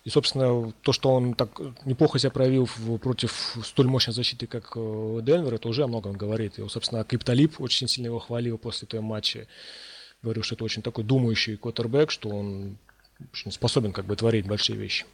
И, 0.05 0.09
собственно, 0.09 0.73
то, 0.81 0.93
что 0.93 1.11
он 1.11 1.35
так 1.35 1.61
неплохо 1.85 2.19
себя 2.19 2.31
проявил 2.31 2.69
против 3.03 3.57
столь 3.63 3.89
мощной 3.89 4.15
защиты, 4.15 4.47
как 4.47 4.73
Денвер, 4.75 5.55
это 5.55 5.69
уже 5.69 5.85
о 5.85 5.89
многом 5.89 6.15
говорит. 6.15 6.59
И, 6.59 6.69
собственно, 6.69 7.05
Криптолип 7.05 7.61
очень 7.61 7.87
сильно 7.87 8.07
его 8.07 8.19
хвалил 8.19 8.57
после 8.57 8.87
этого 8.87 9.03
матча. 9.03 9.47
Говорил, 10.23 10.43
что 10.43 10.55
это 10.55 10.65
очень 10.65 10.83
такой 10.83 11.05
думающий 11.05 11.59
квотербек, 11.59 12.11
что 12.11 12.31
он 12.31 12.79
очень 13.33 13.53
способен 13.53 13.93
как 13.93 14.05
бы 14.05 14.17
творить 14.17 14.47
большие 14.47 14.79
вещи. 14.79 15.07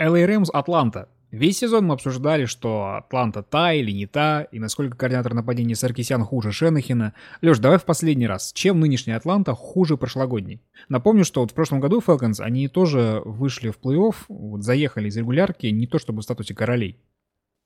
LA 0.00 0.26
Rams 0.26 0.50
Атланта. 0.52 1.08
Весь 1.30 1.58
сезон 1.58 1.84
мы 1.84 1.94
обсуждали, 1.94 2.46
что 2.46 2.96
Атланта 2.96 3.42
та 3.42 3.74
или 3.74 3.90
не 3.90 4.06
та, 4.06 4.44
и 4.44 4.58
насколько 4.58 4.96
координатор 4.96 5.34
нападения 5.34 5.74
Саркисян 5.74 6.24
хуже 6.24 6.52
Шенахина. 6.52 7.12
Леш, 7.42 7.58
давай 7.58 7.78
в 7.78 7.84
последний 7.84 8.26
раз. 8.26 8.52
Чем 8.54 8.80
нынешний 8.80 9.12
Атланта 9.12 9.52
хуже 9.52 9.98
прошлогодней? 9.98 10.62
Напомню, 10.88 11.24
что 11.24 11.42
вот 11.42 11.50
в 11.50 11.54
прошлом 11.54 11.80
году 11.80 12.00
Falcons, 12.00 12.40
они 12.40 12.68
тоже 12.68 13.20
вышли 13.26 13.68
в 13.68 13.78
плей-офф, 13.78 14.14
вот 14.28 14.62
заехали 14.62 15.08
из 15.08 15.18
регулярки, 15.18 15.66
не 15.66 15.86
то 15.86 15.98
чтобы 15.98 16.20
в 16.20 16.24
статусе 16.24 16.54
королей. 16.54 16.98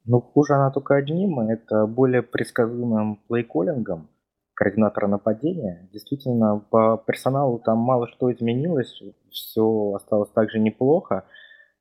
Ну, 0.06 0.20
хуже 0.20 0.54
она 0.54 0.72
только 0.72 0.96
одним, 0.96 1.38
это 1.38 1.86
более 1.86 2.22
предсказуемым 2.22 3.20
плейколлингом 3.28 4.08
координатора 4.54 5.06
нападения. 5.06 5.88
Действительно, 5.92 6.64
по 6.70 7.02
персоналу 7.06 7.58
там 7.58 7.78
мало 7.78 8.08
что 8.08 8.32
изменилось, 8.32 9.02
все 9.30 9.92
осталось 9.94 10.30
также 10.30 10.58
неплохо, 10.58 11.24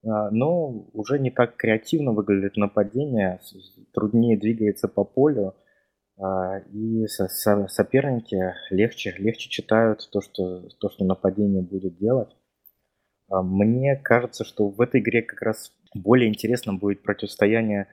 а, 0.04 0.30
но 0.32 0.70
уже 0.94 1.20
не 1.20 1.32
так 1.32 1.56
креативно 1.56 2.12
выглядит 2.12 2.58
нападение, 2.58 3.40
труднее 3.94 4.38
двигается 4.38 4.88
по 4.88 5.04
полю, 5.04 5.56
а, 6.20 6.60
и 6.72 7.08
соперники 7.08 8.54
легче, 8.70 9.16
легче 9.18 9.50
читают 9.50 10.08
то 10.12 10.22
что, 10.22 10.70
то, 10.80 10.90
что 10.90 11.04
нападение 11.04 11.62
будет 11.62 11.98
делать. 11.98 12.36
А, 13.30 13.42
мне 13.42 13.96
кажется, 13.96 14.44
что 14.44 14.70
в 14.70 14.82
этой 14.82 15.02
игре 15.02 15.22
как 15.22 15.42
раз 15.42 15.74
более 15.94 16.30
интересным 16.30 16.80
будет 16.80 17.04
противостояние 17.04 17.88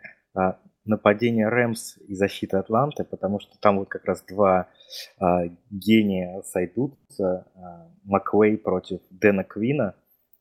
нападение 0.88 1.48
Рэмс 1.48 1.98
и 2.08 2.14
защита 2.14 2.58
Атланты, 2.58 3.04
потому 3.04 3.38
что 3.38 3.58
там 3.60 3.78
вот 3.78 3.88
как 3.88 4.04
раз 4.06 4.22
два 4.22 4.68
а, 5.18 5.42
гения 5.70 6.42
сойдутся. 6.42 7.46
А, 7.54 7.88
Маквей 8.04 8.56
против 8.56 9.00
Дэна 9.10 9.44
Квина. 9.44 9.94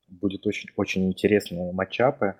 Будет 0.07 0.47
очень, 0.47 0.69
очень 0.77 1.07
интересные 1.07 1.71
матчапы. 1.73 2.35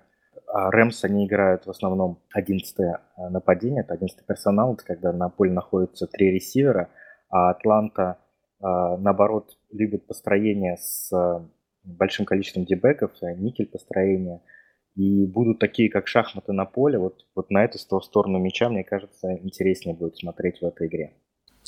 А 0.47 0.71
Рэмс, 0.71 1.03
они 1.03 1.27
играют 1.27 1.65
в 1.65 1.69
основном 1.69 2.23
11 2.33 2.79
а, 2.79 3.29
нападение, 3.29 3.81
это 3.81 3.93
11 3.93 4.25
персонал, 4.25 4.73
это 4.73 4.85
когда 4.85 5.11
на 5.11 5.29
поле 5.29 5.51
находятся 5.51 6.07
три 6.07 6.31
ресивера, 6.31 6.89
а 7.29 7.49
Атланта, 7.49 8.17
а, 8.61 8.97
наоборот, 8.97 9.57
любит 9.71 10.07
построение 10.07 10.77
с 10.77 11.11
а, 11.11 11.45
большим 11.83 12.25
количеством 12.25 12.65
дибеков, 12.65 13.11
никель 13.21 13.67
построения– 13.67 14.41
и 14.97 15.27
будут 15.27 15.59
такие, 15.59 15.91
как 15.91 16.07
шахматы 16.07 16.53
на 16.53 16.65
поле, 16.65 16.97
вот, 16.97 17.25
вот 17.35 17.51
на 17.51 17.63
эту 17.63 17.77
сторону 17.77 18.39
мяча, 18.39 18.67
мне 18.67 18.83
кажется, 18.83 19.37
интереснее 19.43 19.95
будет 19.95 20.17
смотреть 20.17 20.59
в 20.59 20.65
этой 20.65 20.87
игре. 20.87 21.13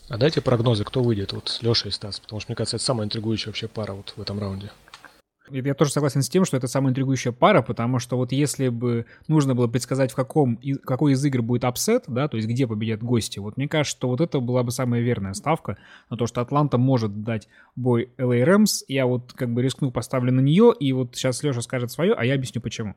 А 0.10 0.18
дайте 0.18 0.42
прогнозы, 0.42 0.84
кто 0.84 1.04
выйдет, 1.04 1.34
вот 1.34 1.60
Леша 1.62 1.90
и 1.90 1.92
Стас, 1.92 2.20
потому 2.20 2.40
что, 2.40 2.52
мне 2.52 2.56
кажется, 2.56 2.78
это 2.78 2.86
самая 2.86 3.06
интригующая 3.06 3.50
вообще 3.50 3.68
пара 3.68 3.94
вот 3.94 4.14
в 4.18 4.22
этом 4.22 4.40
раунде. 4.40 4.72
Я 5.52 5.74
тоже 5.74 5.92
согласен 5.92 6.22
с 6.22 6.30
тем, 6.30 6.46
что 6.46 6.58
это 6.58 6.68
самая 6.68 6.92
интригующая 6.92 7.32
пара, 7.32 7.62
потому 7.62 8.00
что 8.00 8.18
вот 8.18 8.32
если 8.32 8.70
бы 8.70 9.06
нужно 9.28 9.56
было 9.56 9.68
предсказать, 9.68 10.12
в 10.12 10.16
каком, 10.16 10.60
какой 10.84 11.14
из 11.14 11.26
игр 11.26 11.42
будет 11.42 11.64
upset, 11.64 12.06
да, 12.08 12.28
то 12.28 12.38
есть 12.38 12.48
где 12.48 12.68
победят 12.68 13.02
гости, 13.02 13.40
вот 13.40 13.58
мне 13.58 13.68
кажется, 13.68 13.98
что 13.98 14.10
вот 14.10 14.22
это 14.22 14.40
была 14.40 14.64
бы 14.64 14.72
самая 14.72 15.02
верная 15.02 15.34
ставка 15.34 15.78
на 16.10 16.18
то, 16.18 16.28
что 16.28 16.42
Атланта 16.42 16.78
может 16.78 17.24
дать 17.24 17.48
бой 17.76 18.12
LA 18.18 18.44
Rams. 18.46 18.84
Я 18.88 19.08
вот 19.08 19.34
как 19.34 19.52
бы 19.52 19.62
рискну, 19.64 19.92
поставлю 19.92 20.32
на 20.32 20.40
нее, 20.40 20.74
и 20.80 20.94
вот 20.94 21.16
сейчас 21.16 21.42
Леша 21.44 21.62
скажет 21.62 21.92
свое, 21.92 22.14
а 22.14 22.26
я 22.26 22.36
объясню 22.36 22.62
почему. 22.62 22.96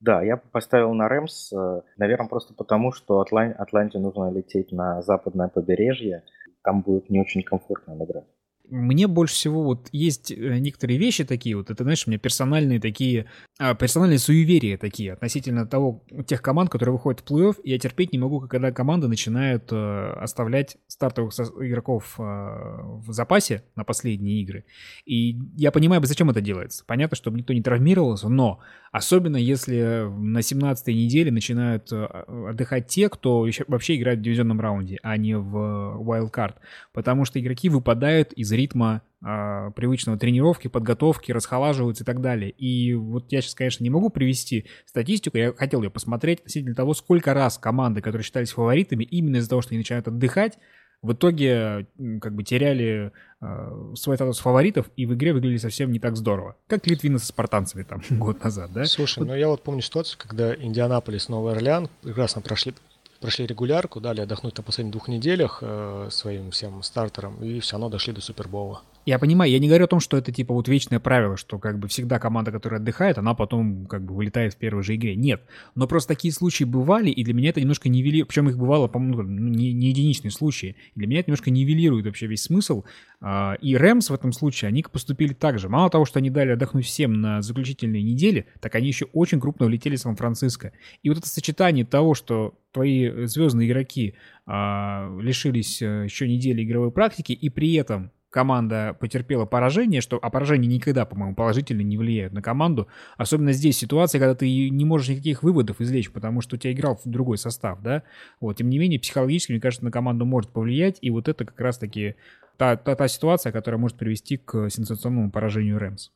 Да, 0.00 0.22
я 0.22 0.36
поставил 0.36 0.92
на 0.92 1.08
Рэмс, 1.08 1.52
э, 1.52 1.80
наверное, 1.96 2.28
просто 2.28 2.54
потому, 2.54 2.92
что 2.92 3.20
Атлан... 3.20 3.54
Атланте 3.58 3.98
нужно 3.98 4.30
лететь 4.30 4.72
на 4.72 5.02
западное 5.02 5.48
побережье. 5.48 6.22
Там 6.62 6.82
будет 6.82 7.10
не 7.10 7.20
очень 7.20 7.42
комфортно 7.42 7.94
играть 7.94 8.26
мне 8.70 9.06
больше 9.06 9.34
всего 9.34 9.62
вот 9.62 9.88
есть 9.92 10.30
э, 10.30 10.58
некоторые 10.58 10.98
вещи 10.98 11.24
такие, 11.24 11.56
вот 11.56 11.70
это, 11.70 11.84
знаешь, 11.84 12.04
у 12.06 12.10
меня 12.10 12.18
персональные 12.18 12.80
такие, 12.80 13.26
а, 13.58 13.74
персональные 13.74 14.18
суеверия 14.18 14.76
такие 14.76 15.12
относительно 15.12 15.66
того, 15.66 16.04
тех 16.26 16.42
команд, 16.42 16.70
которые 16.70 16.94
выходят 16.94 17.20
в 17.20 17.30
плей-офф, 17.30 17.56
я 17.64 17.78
терпеть 17.78 18.12
не 18.12 18.18
могу, 18.18 18.40
когда 18.40 18.72
команды 18.72 19.08
начинают 19.08 19.68
э, 19.70 20.12
оставлять 20.20 20.76
стартовых 20.86 21.32
игроков 21.60 22.16
э, 22.18 22.22
в 22.22 23.12
запасе 23.12 23.62
на 23.76 23.84
последние 23.84 24.42
игры. 24.42 24.64
И 25.04 25.38
я 25.56 25.70
понимаю, 25.70 26.02
зачем 26.04 26.30
это 26.30 26.40
делается. 26.40 26.84
Понятно, 26.86 27.16
чтобы 27.16 27.38
никто 27.38 27.52
не 27.52 27.62
травмировался, 27.62 28.28
но 28.28 28.60
особенно 28.92 29.36
если 29.36 30.06
на 30.08 30.38
17-й 30.38 30.94
неделе 30.94 31.30
начинают 31.30 31.92
э, 31.92 32.04
отдыхать 32.04 32.88
те, 32.88 33.08
кто 33.08 33.46
вообще 33.68 33.96
играет 33.96 34.18
в 34.18 34.22
дивизионном 34.22 34.60
раунде, 34.60 34.98
а 35.02 35.16
не 35.16 35.36
в 35.36 36.02
wildcard, 36.02 36.54
потому 36.92 37.24
что 37.24 37.40
игроки 37.40 37.68
выпадают 37.68 38.32
из 38.32 38.52
ритма 38.56 39.02
э, 39.22 39.70
привычного 39.76 40.18
тренировки, 40.18 40.68
подготовки, 40.68 41.32
расхолаживаются 41.32 42.04
и 42.04 42.06
так 42.06 42.20
далее. 42.20 42.50
И 42.50 42.94
вот 42.94 43.30
я 43.30 43.40
сейчас, 43.40 43.54
конечно, 43.54 43.84
не 43.84 43.90
могу 43.90 44.10
привести 44.10 44.66
статистику, 44.86 45.38
я 45.38 45.52
хотел 45.52 45.82
ее 45.82 45.90
посмотреть 45.90 46.40
относительно 46.40 46.74
того, 46.74 46.94
сколько 46.94 47.34
раз 47.34 47.58
команды, 47.58 48.00
которые 48.00 48.24
считались 48.24 48.50
фаворитами, 48.50 49.04
именно 49.04 49.36
из-за 49.36 49.50
того, 49.50 49.62
что 49.62 49.70
они 49.70 49.78
начинают 49.78 50.08
отдыхать, 50.08 50.58
в 51.02 51.12
итоге 51.12 51.86
как 52.20 52.34
бы 52.34 52.42
теряли 52.42 53.12
э, 53.40 53.94
свой 53.94 54.16
статус 54.16 54.38
фаворитов 54.38 54.90
и 54.96 55.06
в 55.06 55.14
игре 55.14 55.32
выглядели 55.32 55.58
совсем 55.58 55.92
не 55.92 55.98
так 55.98 56.16
здорово. 56.16 56.56
Как 56.66 56.86
Литвины 56.86 57.18
со 57.18 57.26
спартанцами 57.26 57.82
там 57.82 58.02
год 58.10 58.42
назад, 58.42 58.72
да? 58.72 58.84
Слушай, 58.86 59.20
вот... 59.20 59.28
ну 59.28 59.34
я 59.34 59.48
вот 59.48 59.62
помню 59.62 59.82
ситуацию, 59.82 60.18
когда 60.18 60.54
Индианаполис, 60.54 61.28
Новый 61.28 61.52
Орлеан 61.52 61.88
прекрасно 62.02 62.40
прошли 62.40 62.74
прошли 63.20 63.46
регулярку, 63.46 64.00
дали 64.00 64.20
отдохнуть 64.20 64.56
на 64.56 64.62
последних 64.62 64.92
двух 64.92 65.08
неделях 65.08 65.58
э, 65.62 66.08
своим 66.10 66.50
всем 66.50 66.82
стартерам, 66.82 67.42
и 67.42 67.60
все 67.60 67.72
равно 67.72 67.88
дошли 67.88 68.12
до 68.12 68.20
Супербола. 68.20 68.82
Я 69.06 69.20
понимаю, 69.20 69.52
я 69.52 69.60
не 69.60 69.68
говорю 69.68 69.84
о 69.84 69.88
том, 69.88 70.00
что 70.00 70.16
это 70.16 70.32
типа 70.32 70.52
вот 70.52 70.66
вечное 70.66 70.98
правило, 70.98 71.36
что 71.36 71.60
как 71.60 71.78
бы 71.78 71.86
всегда 71.86 72.18
команда, 72.18 72.50
которая 72.50 72.80
отдыхает, 72.80 73.18
она 73.18 73.34
потом 73.34 73.86
как 73.86 74.04
бы 74.04 74.16
вылетает 74.16 74.54
в 74.54 74.56
первой 74.56 74.82
же 74.82 74.96
игре. 74.96 75.14
Нет. 75.14 75.42
Но 75.76 75.86
просто 75.86 76.08
такие 76.08 76.34
случаи 76.34 76.64
бывали, 76.64 77.08
и 77.10 77.22
для 77.22 77.32
меня 77.32 77.50
это 77.50 77.60
немножко 77.60 77.88
нивелирует. 77.88 78.26
Причем 78.26 78.48
их 78.48 78.58
бывало, 78.58 78.88
по-моему, 78.88 79.22
ну, 79.22 79.48
не, 79.48 79.72
не 79.72 79.90
единичные 79.90 80.32
случаи. 80.32 80.74
Для 80.96 81.06
меня 81.06 81.20
это 81.20 81.30
немножко 81.30 81.52
нивелирует 81.52 82.04
вообще 82.04 82.26
весь 82.26 82.42
смысл. 82.42 82.82
А, 83.20 83.54
и 83.60 83.76
Рэмс 83.76 84.10
в 84.10 84.14
этом 84.14 84.32
случае, 84.32 84.70
они 84.70 84.82
поступили 84.82 85.34
так 85.34 85.60
же. 85.60 85.68
Мало 85.68 85.88
того, 85.88 86.04
что 86.04 86.18
они 86.18 86.28
дали 86.28 86.50
отдохнуть 86.50 86.86
всем 86.86 87.20
на 87.20 87.42
заключительные 87.42 88.02
недели, 88.02 88.46
так 88.60 88.74
они 88.74 88.88
еще 88.88 89.04
очень 89.12 89.38
крупно 89.38 89.66
улетели 89.66 89.94
в 89.94 90.00
Сан-Франциско. 90.00 90.72
И 91.04 91.10
вот 91.10 91.18
это 91.18 91.28
сочетание 91.28 91.84
того, 91.84 92.14
что 92.14 92.58
твои 92.72 93.26
звездные 93.26 93.68
игроки 93.68 94.14
а, 94.46 95.16
лишились 95.20 95.80
э, 95.80 96.04
еще 96.04 96.26
недели 96.28 96.64
игровой 96.64 96.90
практики, 96.90 97.30
и 97.30 97.48
при 97.50 97.72
этом 97.74 98.10
команда 98.36 98.94
потерпела 99.00 99.46
поражение, 99.46 100.02
что 100.02 100.18
а 100.20 100.28
поражение 100.28 100.70
никогда, 100.70 101.06
по-моему, 101.06 101.34
положительно 101.34 101.80
не 101.80 101.96
влияет 101.96 102.34
на 102.34 102.42
команду. 102.42 102.86
Особенно 103.16 103.52
здесь 103.52 103.78
ситуация, 103.78 104.18
когда 104.18 104.34
ты 104.34 104.68
не 104.68 104.84
можешь 104.84 105.08
никаких 105.08 105.42
выводов 105.42 105.80
извлечь, 105.80 106.12
потому 106.12 106.42
что 106.42 106.56
у 106.56 106.58
тебя 106.58 106.74
играл 106.74 107.00
другой 107.06 107.38
состав, 107.38 107.80
да. 107.80 108.02
Вот, 108.38 108.58
тем 108.58 108.68
не 108.68 108.78
менее, 108.78 109.00
психологически, 109.00 109.52
мне 109.52 109.60
кажется, 109.62 109.86
на 109.86 109.90
команду 109.90 110.26
может 110.26 110.50
повлиять, 110.50 110.98
и 111.00 111.08
вот 111.08 111.28
это 111.28 111.46
как 111.46 111.58
раз-таки 111.58 112.16
та, 112.58 112.76
та, 112.76 112.94
та 112.94 113.08
ситуация, 113.08 113.52
которая 113.52 113.80
может 113.80 113.96
привести 113.96 114.36
к 114.36 114.68
сенсационному 114.68 115.30
поражению 115.30 115.78
Рэмс. 115.78 116.10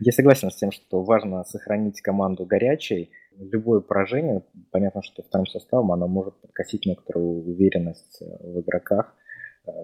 Я 0.00 0.12
согласен 0.12 0.50
с 0.50 0.56
тем, 0.56 0.70
что 0.70 1.02
важно 1.02 1.44
сохранить 1.44 2.02
команду 2.02 2.44
горячей. 2.44 3.10
Любое 3.38 3.80
поражение, 3.80 4.42
понятно, 4.70 5.02
что 5.02 5.22
вторым 5.22 5.46
составом, 5.46 5.92
оно 5.92 6.08
может 6.08 6.38
подкосить 6.42 6.84
некоторую 6.84 7.48
уверенность 7.48 8.20
в 8.20 8.60
игроках– 8.60 9.14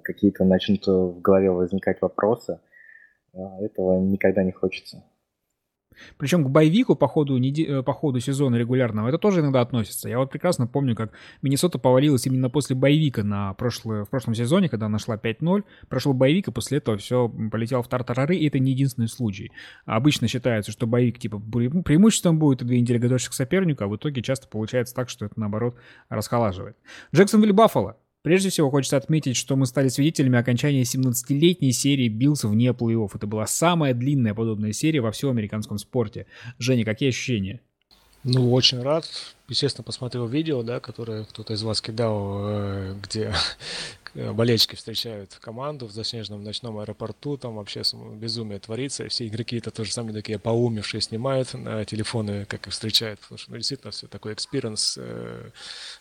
какие-то 0.02 0.44
начнут 0.44 0.86
в 0.86 1.20
голове 1.20 1.50
возникать 1.50 2.00
вопросы. 2.00 2.60
этого 3.60 4.00
никогда 4.00 4.42
не 4.44 4.52
хочется. 4.52 5.02
Причем 6.18 6.44
к 6.44 6.50
боевику 6.50 6.96
по 6.96 7.08
ходу, 7.08 7.40
э, 7.40 7.82
по 7.82 7.92
ходу 7.92 8.20
сезона 8.20 8.56
регулярного 8.56 9.08
это 9.08 9.18
тоже 9.18 9.40
иногда 9.40 9.60
относится. 9.60 10.08
Я 10.08 10.18
вот 10.18 10.30
прекрасно 10.30 10.66
помню, 10.66 10.94
как 10.94 11.12
Миннесота 11.42 11.78
повалилась 11.78 12.26
именно 12.26 12.50
после 12.50 12.76
bye 12.76 12.93
week 12.93 13.16
а 13.16 13.22
на 13.22 13.54
прошлое, 13.54 14.04
в 14.04 14.10
прошлом 14.10 14.34
сезоне, 14.34 14.68
когда 14.68 14.88
она 14.88 15.00
шла 15.00 15.16
5-0. 15.16 15.64
Прошел 15.88 16.12
bye 16.12 16.26
week, 16.26 16.48
и 16.48 16.52
после 16.52 16.78
этого 16.78 16.98
все 16.98 17.28
полетело 17.28 17.82
в 17.82 17.88
тартарары, 17.88 18.36
и 18.36 18.46
это 18.46 18.58
не 18.58 18.72
единственный 18.72 19.08
случай. 19.08 19.52
Обычно 19.84 20.28
считается, 20.28 20.72
что 20.72 20.86
bye 20.86 21.00
week 21.00 21.18
типа 21.18 21.38
преимуществом 21.38 22.38
будет, 22.38 22.62
и 22.62 22.64
две 22.64 22.80
недели 22.80 22.98
готовишься 22.98 23.30
к 23.30 23.34
а 23.34 23.86
в 23.86 23.96
итоге 23.96 24.22
часто 24.22 24.48
получается 24.48 24.94
так, 24.94 25.08
что 25.08 25.26
это 25.26 25.38
наоборот 25.38 25.76
расхолаживает. 26.08 26.76
Джексонвилл 27.12 27.52
Баффало. 27.52 27.96
Прежде 28.24 28.48
всего, 28.48 28.70
хочется 28.70 28.96
отметить, 28.96 29.36
что 29.36 29.54
мы 29.54 29.66
стали 29.66 29.88
свидетелями 29.88 30.38
окончания 30.38 30.80
17-летней 30.80 31.72
серии 31.72 32.08
Биллс 32.08 32.44
вне 32.44 32.70
плей-офф. 32.70 33.10
Это 33.12 33.26
была 33.26 33.46
самая 33.46 33.92
длинная 33.92 34.32
подобная 34.32 34.72
серия 34.72 35.02
во 35.02 35.12
всем 35.12 35.28
американском 35.28 35.76
спорте. 35.76 36.24
Женя, 36.58 36.86
какие 36.86 37.10
ощущения? 37.10 37.60
Ну, 38.22 38.50
очень 38.54 38.80
рад. 38.80 39.04
Естественно, 39.46 39.84
посмотрел 39.84 40.26
видео, 40.26 40.62
да, 40.62 40.80
которое 40.80 41.24
кто-то 41.24 41.52
из 41.52 41.62
вас 41.62 41.82
кидал, 41.82 42.38
э, 42.48 42.94
где 43.02 43.34
болельщики 44.14 44.76
встречают 44.76 45.34
команду 45.40 45.86
в 45.86 45.92
заснеженном 45.92 46.42
ночном 46.44 46.78
аэропорту, 46.78 47.36
там 47.36 47.56
вообще 47.56 47.82
безумие 48.14 48.58
творится, 48.60 49.04
и 49.04 49.08
все 49.08 49.26
игроки 49.26 49.56
это 49.56 49.70
тоже 49.70 49.92
самые 49.92 50.14
такие 50.14 50.38
поумевшие 50.38 51.00
снимают 51.00 51.52
на 51.54 51.84
телефоны, 51.84 52.44
как 52.44 52.66
их 52.66 52.72
встречают, 52.72 53.20
потому 53.20 53.38
что 53.38 53.50
ну, 53.50 53.56
действительно 53.56 53.90
все 53.90 54.06
такой 54.06 54.34
experience 54.34 54.98
э, 55.00 55.50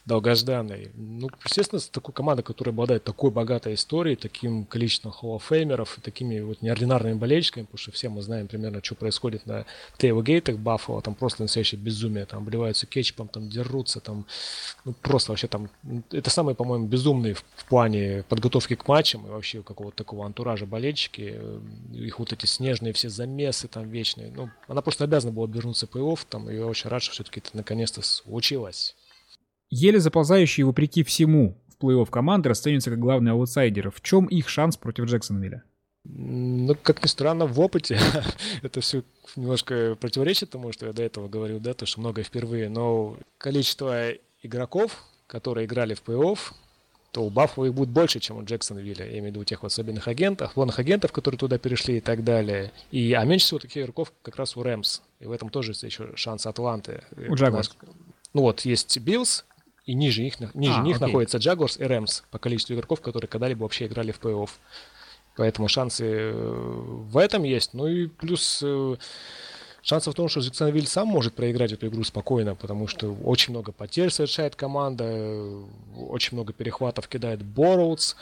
долгожданный. 0.05 0.91
Ну, 0.93 1.29
естественно, 1.43 1.81
такой 1.91 2.13
команда, 2.13 2.43
которая 2.43 2.73
обладает 2.73 3.03
такой 3.03 3.31
богатой 3.31 3.73
историей, 3.73 4.15
таким 4.15 4.65
количеством 4.65 5.11
Hall 5.11 5.38
of 5.38 5.51
Famer 5.51 5.84
ов 5.84 5.97
и 5.97 6.01
такими 6.01 6.39
вот 6.41 6.61
неординарными 6.61 7.15
болельщиками, 7.15 7.63
потому 7.63 7.79
что 7.79 7.91
все 7.91 8.09
мы 8.09 8.21
знаем 8.21 8.47
примерно, 8.47 8.83
что 8.83 8.95
происходит 8.95 9.45
на 9.47 9.65
Тейлгейтах 9.97 10.57
Баффало, 10.57 11.01
там 11.01 11.15
просто 11.15 11.43
настоящее 11.43 11.79
безумие, 11.79 12.25
там 12.25 12.43
обливаются 12.43 12.85
кетчупом, 12.85 13.27
там 13.27 13.49
дерутся, 13.49 13.99
там, 13.99 14.25
ну, 14.85 14.93
просто 14.93 15.31
вообще 15.31 15.47
там, 15.47 15.69
это 16.11 16.29
самый, 16.29 16.53
по-моему, 16.53 16.85
безумный 16.85 17.33
в 17.33 17.65
плане 17.65 18.02
подготовки 18.29 18.75
к 18.75 18.87
матчам 18.87 19.25
и 19.27 19.29
вообще 19.29 19.63
какого-то 19.63 19.97
такого 19.97 20.25
антуража 20.25 20.65
болельщики, 20.65 21.33
э, 21.35 21.59
их 21.93 22.19
вот 22.19 22.33
эти 22.33 22.45
снежные 22.45 22.93
все 22.93 23.09
замесы 23.09 23.67
там 23.67 23.89
вечные, 23.89 24.31
ну, 24.31 24.49
она 24.67 24.81
просто 24.81 25.03
обязана 25.03 25.33
была 25.33 25.45
обернуться 25.45 25.85
плей-офф, 25.85 26.19
там, 26.29 26.49
и 26.49 26.55
я 26.55 26.65
очень 26.65 26.89
рад, 26.89 27.03
что 27.03 27.13
все-таки 27.13 27.39
это 27.39 27.49
наконец-то 27.53 28.01
случилось. 28.01 28.95
Еле 29.69 29.99
заползающие 29.99 30.65
вопреки 30.65 31.03
всему 31.03 31.57
в 31.67 31.83
плей-офф 31.83 32.09
команды 32.09 32.49
расцениваются 32.49 32.91
как 32.91 32.99
главные 32.99 33.33
аутсайдеры. 33.33 33.91
В 33.91 34.01
чем 34.01 34.25
их 34.25 34.49
шанс 34.49 34.77
против 34.77 35.05
Джексонвилля? 35.05 35.63
Ну, 36.05 36.75
как 36.81 37.01
ни 37.01 37.07
странно, 37.07 37.45
в 37.45 37.59
опыте 37.59 37.97
это 38.61 38.81
все 38.81 39.03
немножко 39.35 39.95
противоречит 39.99 40.49
тому, 40.49 40.71
что 40.73 40.87
я 40.87 40.93
до 40.93 41.01
этого 41.01 41.27
говорил, 41.27 41.59
да, 41.59 41.73
то, 41.73 41.85
что 41.85 42.01
многое 42.01 42.23
впервые, 42.23 42.69
но 42.69 43.17
количество 43.37 44.11
игроков, 44.41 45.03
которые 45.27 45.65
играли 45.65 45.93
в 45.93 46.03
плей-офф, 46.03 46.37
то 47.13 47.23
у 47.23 47.29
Баффало 47.29 47.65
их 47.65 47.75
будет 47.75 47.89
больше, 47.89 48.19
чем 48.19 48.37
у 48.37 48.43
Джексонвилля. 48.43 49.05
Я 49.05 49.11
имею 49.19 49.25
в 49.25 49.27
виду 49.27 49.43
тех 49.43 49.61
вот 49.61 49.71
свободных 49.71 50.07
агентов, 50.07 50.55
вольных 50.55 50.79
агентов, 50.79 51.11
которые 51.11 51.37
туда 51.37 51.59
перешли 51.59 51.97
и 51.97 52.01
так 52.01 52.23
далее. 52.23 52.71
И, 52.89 53.13
а 53.13 53.23
меньше 53.23 53.45
всего 53.45 53.59
таких 53.59 53.83
игроков 53.83 54.11
как 54.23 54.35
раз 54.35 54.57
у 54.57 54.63
Рэмс. 54.63 55.01
И 55.19 55.27
в 55.27 55.31
этом 55.31 55.49
тоже 55.49 55.71
есть 55.71 55.83
еще 55.83 56.11
шанс 56.15 56.47
Атланты. 56.47 57.03
У 57.29 57.35
Джагуарс. 57.35 57.77
Ну 58.33 58.41
вот, 58.41 58.61
есть 58.61 58.97
Биллс, 58.97 59.45
и 59.85 59.93
ниже 59.93 60.23
них, 60.23 60.39
ниже 60.55 60.79
а, 60.79 60.81
них 60.81 60.95
окей. 60.95 61.05
находится 61.05 61.37
Джагуарс 61.37 61.77
и 61.77 61.83
Рэмс 61.83 62.23
по 62.31 62.39
количеству 62.39 62.73
игроков, 62.73 62.99
которые 62.99 63.29
когда-либо 63.29 63.61
вообще 63.61 63.85
играли 63.85 64.11
в 64.11 64.19
плей-офф. 64.19 64.49
Поэтому 65.35 65.67
шансы 65.67 66.05
э, 66.05 66.31
в 66.33 67.15
этом 67.17 67.43
есть. 67.43 67.75
Ну 67.75 67.85
и 67.85 68.07
плюс 68.07 68.61
э, 68.63 68.95
Шансов 69.83 70.13
в 70.13 70.15
том, 70.15 70.29
что 70.29 70.39
Джексонвиль 70.39 70.87
сам 70.87 71.09
может 71.09 71.33
проиграть 71.33 71.73
эту 71.73 71.87
игру 71.87 72.05
спокойно, 72.05 72.55
потому 72.55 72.87
что 72.87 73.13
очень 73.13 73.51
много 73.51 73.73
потерь 73.73 74.09
совершает 74.09 74.55
команда, 74.55 75.61
очень 75.97 76.37
много 76.37 76.53
перехватов 76.53 77.09
кидает 77.09 77.43
Бортлс. 77.43 78.15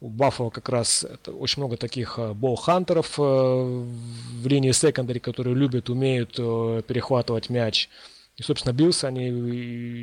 У 0.00 0.10
Баффало 0.10 0.50
как 0.50 0.68
раз 0.68 1.06
очень 1.26 1.62
много 1.62 1.78
таких 1.78 2.18
э, 2.18 2.32
ball 2.32 2.61
hunter 2.61 3.04
ов 3.04 3.18
э, 3.18 3.22
в 3.22 4.46
линии 4.46 4.70
secondary, 4.70 5.18
которые 5.18 5.56
любят, 5.56 5.88
умеют 5.88 6.36
э, 6.38 6.82
перехватывать 6.86 7.48
мяч. 7.48 7.88
И, 8.36 8.42
собственно, 8.42 8.72
Биллс, 8.72 9.02
они 9.02 9.30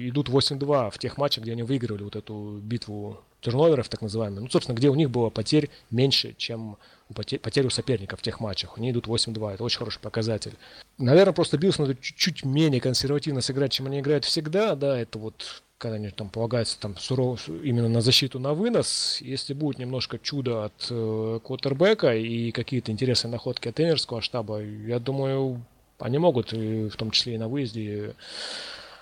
идут 0.10 0.28
8-2 0.28 0.92
в 0.92 0.98
тех 0.98 1.18
матчах, 1.18 1.44
где 1.44 1.54
они 1.54 1.64
выигрывали 1.64 2.04
вот 2.04 2.18
эту 2.18 2.60
битву 2.62 3.22
turnover 3.40 3.75
ов, 3.75 3.88
так 3.88 4.02
называемую. 4.02 4.42
Ну, 4.42 4.50
собственно, 4.50 4.76
где 4.76 4.90
у 4.90 4.96
них 4.96 5.12
было 5.12 5.30
потерь 5.30 5.70
меньше, 5.92 6.34
чем 6.38 6.78
у 7.10 7.70
соперника 7.70 8.18
в 8.18 8.22
тех 8.22 8.40
матчах. 8.40 8.78
Они 8.78 8.92
идут 8.92 9.08
8-2. 9.08 9.54
Это 9.54 9.64
очень 9.64 9.78
хороший 9.78 10.00
показатель. 10.00 10.54
Наверное, 10.98 11.34
просто 11.34 11.58
Биллс 11.58 11.78
надо 11.78 11.96
чуть-чуть 11.96 12.46
менее 12.46 12.82
консервативно 12.82 13.42
сыграть, 13.42 13.72
чем 13.72 13.86
они 13.88 14.00
играют 14.00 14.26
всегда. 14.26 14.76
Да, 14.76 14.98
это 14.98 15.20
вот 15.20 15.64
когда 15.78 15.98
они 15.98 16.10
там 16.10 16.30
полагаются 16.30 16.80
там 16.80 16.98
сурово 16.98 17.38
именно 17.64 17.90
на 17.90 18.02
защиту 18.02 18.40
на 18.40 18.54
вынос. 18.54 19.20
Если 19.22 19.54
будет 19.54 19.78
немножко 19.78 20.18
чудо 20.18 20.66
от 20.66 20.88
э, 20.90 21.40
квотербека 21.44 22.16
и 22.16 22.52
какие-то 22.52 22.92
интересные 22.92 23.32
находки 23.32 23.68
от 23.68 23.76
тренерского 23.76 24.22
штаба, 24.22 24.62
я 24.62 25.00
думаю, 25.00 25.64
они 26.00 26.18
могут, 26.18 26.54
и 26.54 26.90
в 26.90 26.96
том 26.96 27.12
числе 27.12 27.36
и 27.36 27.38
на 27.38 27.50
выезде, 27.50 28.16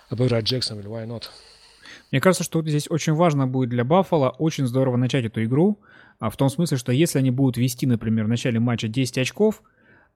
обыграть 0.10 0.46
Джексонвилл. 0.46 1.26
Мне 2.12 2.22
кажется, 2.22 2.44
что 2.44 2.62
здесь 2.62 2.90
очень 2.90 3.14
важно 3.14 3.48
будет 3.48 3.70
для 3.70 3.84
Баффало 3.84 4.30
очень 4.30 4.68
здорово 4.68 4.98
начать 4.98 5.26
эту 5.26 5.44
игру, 5.44 5.78
а 6.24 6.30
в 6.30 6.38
том 6.38 6.48
смысле, 6.48 6.78
что 6.78 6.94
если 6.94 7.20
они 7.20 7.32
будут 7.32 7.58
вести, 7.58 7.86
например, 7.86 8.24
в 8.24 8.30
начале 8.30 8.58
матча 8.58 8.88
10 8.88 9.18
очков, 9.18 9.62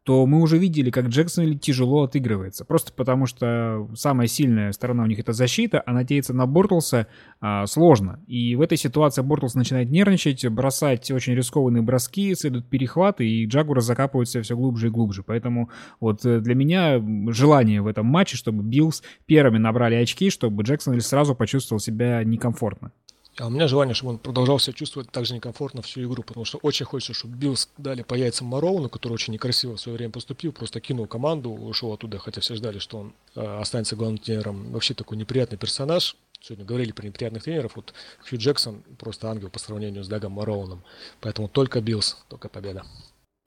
то 0.03 0.25
мы 0.25 0.41
уже 0.41 0.57
видели, 0.57 0.89
как 0.89 1.07
Джексонвилл 1.07 1.59
тяжело 1.59 2.03
отыгрывается. 2.03 2.63
Просто 2.63 2.93
потому 2.93 3.25
что 3.25 3.89
самая 3.93 4.27
сильная 4.27 4.71
сторона 4.71 5.03
у 5.03 5.05
них 5.05 5.19
это 5.19 5.33
защита, 5.33 5.83
а 5.85 5.91
надеяться 5.91 6.33
на 6.33 6.45
Бортлса 6.45 7.07
а, 7.41 7.65
сложно. 7.65 8.23
И 8.25 8.55
в 8.55 8.61
этой 8.61 8.77
ситуации 8.77 9.21
Бортлс 9.21 9.55
начинает 9.55 9.89
нервничать, 9.89 10.47
бросать 10.47 11.11
очень 11.11 11.33
рискованные 11.33 11.83
броски, 11.83 12.33
следуют 12.35 12.69
перехваты, 12.69 13.27
и 13.27 13.45
Джагуарс 13.45 13.81
закапываются 13.81 14.41
все 14.41 14.55
глубже 14.55 14.87
и 14.87 14.89
глубже. 14.89 15.23
Поэтому 15.23 15.71
вот 15.99 16.25
э, 16.25 16.39
для 16.39 16.55
меня 16.55 17.03
желание 17.33 17.81
в 17.81 17.87
этом 17.87 18.05
матче, 18.05 18.37
чтобы 18.37 18.63
Биллс 18.63 19.03
первыми 19.25 19.57
набрали 19.57 19.95
очки, 19.95 20.29
чтобы 20.29 20.63
Джексонвилл 20.63 21.01
сразу 21.01 21.35
почувствовал 21.35 21.81
себя 21.81 22.23
некомфортно. 22.23 22.93
А 23.39 23.45
у 23.45 23.49
меня 23.51 23.67
желание, 23.67 23.93
чтобы 23.93 24.13
он 24.13 24.17
продолжал 24.17 24.57
себя 24.57 24.73
чувствовать 24.73 25.11
так 25.11 25.25
же 25.25 25.35
некомфортно 25.35 25.83
всю 25.83 26.03
игру, 26.03 26.23
потому 26.23 26.43
что 26.43 26.57
очень 26.63 26.87
хочется, 26.87 27.13
чтобы 27.13 27.35
Биллс 27.35 27.69
дали 27.77 28.01
по 28.01 28.15
яйцам 28.15 28.47
Мароуну, 28.47 28.89
который 28.89 29.13
очень 29.13 29.33
некрасиво 29.33 29.77
в 29.77 29.79
свое 29.79 29.95
время 29.95 30.11
поступил, 30.11 30.51
просто 30.51 30.79
кинул 30.79 31.05
команду, 31.05 31.51
ушел 31.51 31.93
оттуда, 31.93 32.17
хотя 32.17 32.41
все 32.41 32.55
ждали, 32.55 32.79
что 32.79 32.97
он 32.97 33.13
э, 33.35 33.59
останется 33.59 33.95
главным 33.95 34.17
тренером. 34.17 34.71
Вообще 34.71 34.95
такой 34.95 35.17
неприятный 35.17 35.59
персонаж. 35.59 36.15
Сегодня 36.41 36.65
говорили 36.65 36.91
про 36.91 37.05
неприятных 37.05 37.43
тренеров. 37.43 37.75
Вот 37.75 37.93
Хью 38.27 38.39
Джексон 38.39 38.83
просто 38.97 39.29
ангел 39.29 39.49
по 39.49 39.59
сравнению 39.59 40.03
с 40.03 40.07
Дагом 40.07 40.31
Мароуном. 40.31 40.83
Поэтому 41.21 41.47
только 41.47 41.79
Биллс, 41.79 42.17
только 42.29 42.49
победа. 42.49 42.85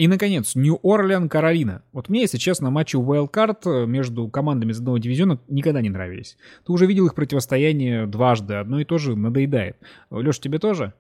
И, 0.00 0.08
наконец, 0.08 0.54
Нью-Орлеан, 0.54 1.28
Каролина. 1.28 1.82
Вот 1.92 2.08
мне, 2.08 2.22
если 2.22 2.38
честно, 2.38 2.70
матчи 2.70 2.96
Wildcard 2.96 3.84
между 3.84 4.30
командами 4.30 4.72
из 4.72 4.78
одного 4.78 4.96
дивизиона 4.96 5.38
никогда 5.46 5.82
не 5.82 5.90
нравились. 5.90 6.38
Ты 6.64 6.72
уже 6.72 6.86
видел 6.86 7.04
их 7.04 7.14
противостояние 7.14 8.06
дважды, 8.06 8.54
одно 8.54 8.80
и 8.80 8.86
то 8.86 8.96
же 8.96 9.14
надоедает. 9.14 9.76
Леш, 10.08 10.40
тебе 10.40 10.58
тоже? 10.58 10.94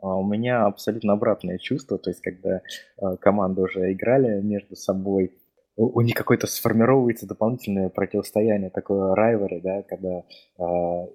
А 0.00 0.16
у 0.16 0.26
меня 0.26 0.66
абсолютно 0.66 1.12
обратное 1.12 1.58
чувство, 1.58 1.96
то 1.96 2.10
есть 2.10 2.22
когда 2.22 2.56
э, 2.56 3.16
команды 3.20 3.60
уже 3.60 3.92
играли 3.92 4.42
между 4.42 4.74
собой, 4.74 5.30
у, 5.76 6.00
них 6.00 6.16
какое-то 6.16 6.48
сформировывается 6.48 7.28
дополнительное 7.28 7.88
противостояние, 7.88 8.70
такое 8.70 9.14
райвери, 9.14 9.60
да, 9.60 9.82
когда 9.82 10.08
э, 10.18 10.62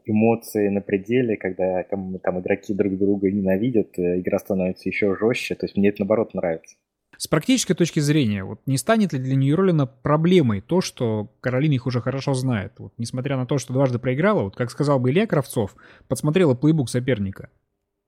эмоции 0.05 0.69
на 0.69 0.79
пределе, 0.79 1.35
когда 1.35 1.83
там, 1.83 2.17
там 2.19 2.39
игроки 2.39 2.73
друг 2.73 2.97
друга 2.97 3.29
ненавидят, 3.29 3.99
э, 3.99 4.21
игра 4.21 4.39
становится 4.39 4.87
еще 4.87 5.17
жестче, 5.19 5.55
то 5.55 5.65
есть 5.65 5.75
мне 5.75 5.89
это 5.89 5.99
наоборот 5.99 6.33
нравится. 6.33 6.77
С 7.19 7.27
практической 7.27 7.73
точки 7.73 7.99
зрения, 7.99 8.45
вот 8.45 8.61
не 8.65 8.77
станет 8.77 9.11
ли 9.11 9.19
для 9.19 9.35
Нью-Роллина 9.35 9.85
проблемой 9.85 10.61
то, 10.61 10.79
что 10.79 11.27
Каролина 11.41 11.73
их 11.73 11.85
уже 11.85 11.99
хорошо 11.99 12.33
знает? 12.33 12.79
Вот, 12.79 12.93
несмотря 12.97 13.35
на 13.35 13.45
то, 13.45 13.57
что 13.57 13.73
дважды 13.73 13.99
проиграла, 13.99 14.43
вот 14.43 14.55
как 14.55 14.71
сказал 14.71 15.01
бы 15.01 15.11
Илья 15.11 15.27
Кравцов, 15.27 15.75
подсмотрела 16.07 16.55
плейбук 16.55 16.89
соперника. 16.89 17.49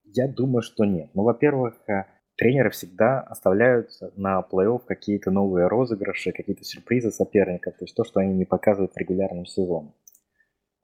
Я 0.04 0.28
думаю, 0.28 0.62
что 0.62 0.86
нет. 0.86 1.10
Ну, 1.12 1.24
во-первых, 1.24 1.74
э, 1.90 2.06
тренеры 2.36 2.70
всегда 2.70 3.20
оставляют 3.20 3.90
на 4.16 4.42
плей-офф 4.50 4.80
какие-то 4.86 5.30
новые 5.30 5.66
розыгрыши, 5.66 6.32
какие-то 6.32 6.64
сюрпризы 6.64 7.10
соперников, 7.10 7.76
то 7.76 7.84
есть 7.84 7.94
то, 7.94 8.04
что 8.04 8.20
они 8.20 8.32
не 8.32 8.46
показывают 8.46 8.94
в 8.94 8.96
регулярном 8.96 9.44
сезоне. 9.44 9.92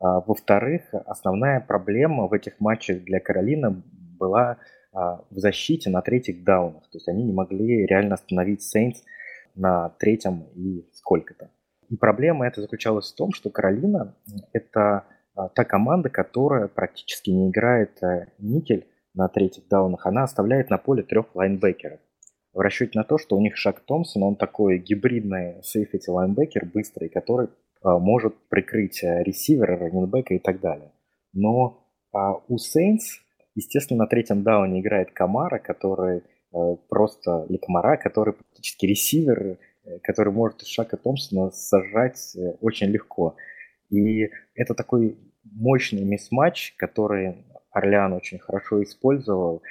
А, 0.00 0.20
во-вторых, 0.20 0.82
основная 1.06 1.60
проблема 1.60 2.26
в 2.26 2.34
этих 2.34 2.60
матчах 2.60 3.04
для 3.04 3.20
Каролины 3.20 3.82
была 4.18 4.58
в 5.30 5.38
защите 5.38 5.90
на 5.90 6.02
третьих 6.02 6.44
даунах. 6.44 6.82
То 6.90 6.96
есть 6.96 7.08
они 7.08 7.22
не 7.22 7.32
могли 7.32 7.86
реально 7.86 8.14
остановить 8.14 8.62
Сейнс 8.62 9.02
на 9.54 9.90
третьем 9.98 10.46
и 10.54 10.88
сколько-то. 10.92 11.50
И 11.88 11.96
проблема 11.96 12.46
эта 12.46 12.60
заключалась 12.60 13.12
в 13.12 13.16
том, 13.16 13.32
что 13.32 13.50
Каролина– 13.50 14.14
это 14.52 15.04
а, 15.34 15.48
та 15.48 15.64
команда, 15.64 16.10
которая 16.10 16.68
практически 16.68 17.30
не 17.30 17.48
играет 17.48 18.02
э, 18.02 18.26
никель 18.38 18.86
на 19.14 19.28
третьих 19.28 19.68
даунах. 19.68 20.04
Она 20.06 20.24
оставляет 20.24 20.68
на 20.68 20.78
поле 20.78 21.02
трех 21.02 21.34
лайнбекеров. 21.34 22.00
в 22.52 22.60
расчете 22.60 22.98
на 22.98 23.04
то, 23.04 23.18
что 23.18 23.36
у 23.36 23.40
них 23.40 23.56
Шак 23.56 23.80
Томпсон, 23.80 24.22
он 24.22 24.36
такой 24.36 24.78
гибридный 24.78 25.62
safety 25.62 26.10
лайнбекер, 26.10 26.66
быстрый, 26.66 27.08
который 27.08 27.48
а, 27.82 27.98
может 27.98 28.34
прикрыть 28.48 29.02
а, 29.04 29.22
ресивера, 29.22 29.78
раннинбека 29.78 30.34
и 30.34 30.38
так 30.38 30.60
далее. 30.60 30.92
Но 31.32 31.86
а, 32.12 32.34
у 32.48 32.58
Saints, 32.58 33.20
естественно, 33.58 34.04
на 34.04 34.06
третьем 34.06 34.42
дауне 34.42 34.80
играет 34.80 35.10
Камара, 35.12 35.58
который 35.58 36.22
а, 36.52 36.76
просто, 36.88 37.46
или 37.48 37.58
Камара, 37.58 37.96
который 37.96 38.34
практически 38.34 38.86
ресивер, 38.86 39.58
э, 39.84 39.98
который 40.02 40.32
может 40.32 40.66
Шака 40.66 40.96
Томпсона 40.96 41.50
сажать 41.50 42.36
э, 42.36 42.52
очень 42.60 42.88
легко. 42.88 43.36
И 43.90 44.30
это 44.54 44.74
такой 44.74 45.18
мощный 45.44 46.04
мисс-матч, 46.04 46.74
который 46.76 47.44
Орлеан 47.70 48.12
очень 48.12 48.38
хорошо 48.38 48.82
использовал. 48.82 49.62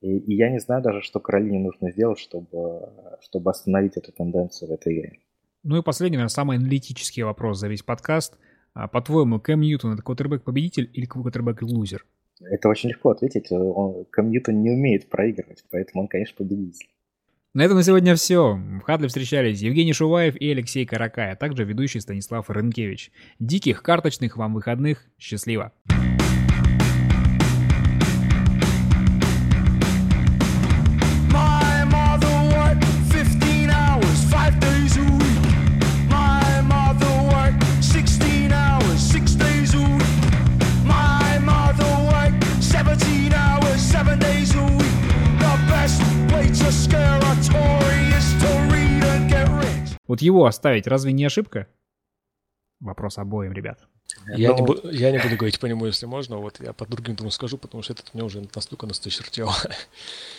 И, 0.00 0.18
и 0.18 0.34
я 0.34 0.50
не 0.50 0.58
знаю 0.58 0.82
даже, 0.82 1.02
что 1.02 1.20
Каролине 1.20 1.60
нужно 1.60 1.90
сделать, 1.92 2.18
чтобы, 2.18 2.92
чтобы 3.20 3.50
остановить 3.50 3.96
эту 3.96 4.12
тенденцию 4.12 4.70
в 4.70 4.72
этой 4.72 4.98
игре. 4.98 5.12
Ну 5.64 5.78
и 5.78 5.82
последний, 5.82 6.16
наверное, 6.16 6.30
самый 6.30 6.56
аналитический 6.56 7.22
вопрос 7.22 7.58
за 7.58 7.68
весь 7.68 7.82
подкаст. 7.82 8.38
А, 8.74 8.86
по-твоему, 8.86 9.40
Кэм 9.40 9.60
Ньютон 9.60 9.94
это 9.94 10.02
квотербек-победитель 10.02 10.90
или 10.92 11.06
квотербек-лузер? 11.06 12.04
Это 12.40 12.68
очень 12.68 12.90
легко 12.90 13.10
ответить. 13.10 13.50
Он, 13.50 14.04
Кэм 14.10 14.30
Ньютон 14.30 14.62
не 14.62 14.70
умеет 14.70 15.08
проигрывать, 15.08 15.64
поэтому 15.70 16.02
он, 16.02 16.08
конечно, 16.08 16.36
победитель. 16.36 16.88
На 17.54 17.62
этом 17.62 17.76
на 17.76 17.82
сегодня 17.82 18.14
все. 18.14 18.54
В 18.54 18.80
Хадле 18.82 19.08
встречались 19.08 19.60
Евгений 19.62 19.92
Шуваев 19.92 20.36
и 20.36 20.50
Алексей 20.50 20.84
Каракай, 20.86 21.32
а 21.32 21.36
также 21.36 21.64
ведущий 21.64 22.00
Станислав 22.00 22.50
Рынкевич. 22.50 23.10
Диких 23.38 23.82
карточных 23.82 24.36
вам 24.36 24.54
выходных. 24.54 25.06
Счастливо! 25.18 25.72
Вот 50.18 50.22
его 50.22 50.46
оставить 50.46 50.86
разве 50.86 51.12
не 51.12 51.24
ошибка? 51.24 51.68
Вопрос 52.80 53.18
обоим, 53.18 53.52
ребят. 53.52 53.86
Я, 54.36 54.50
Но... 54.50 54.58
не, 54.58 54.62
бу- 54.62 54.92
я 54.92 55.10
не 55.10 55.18
буду 55.18 55.36
говорить 55.36 55.60
по 55.60 55.66
нему, 55.66 55.86
если 55.86 56.06
можно. 56.06 56.38
Вот 56.38 56.60
я 56.60 56.72
по 56.72 56.86
другим 56.86 57.16
тому 57.16 57.30
скажу, 57.30 57.58
потому 57.58 57.82
что 57.82 57.92
этот 57.92 58.14
мне 58.14 58.24
уже 58.24 58.46
настолько 58.54 58.86
насточертел. 58.86 59.50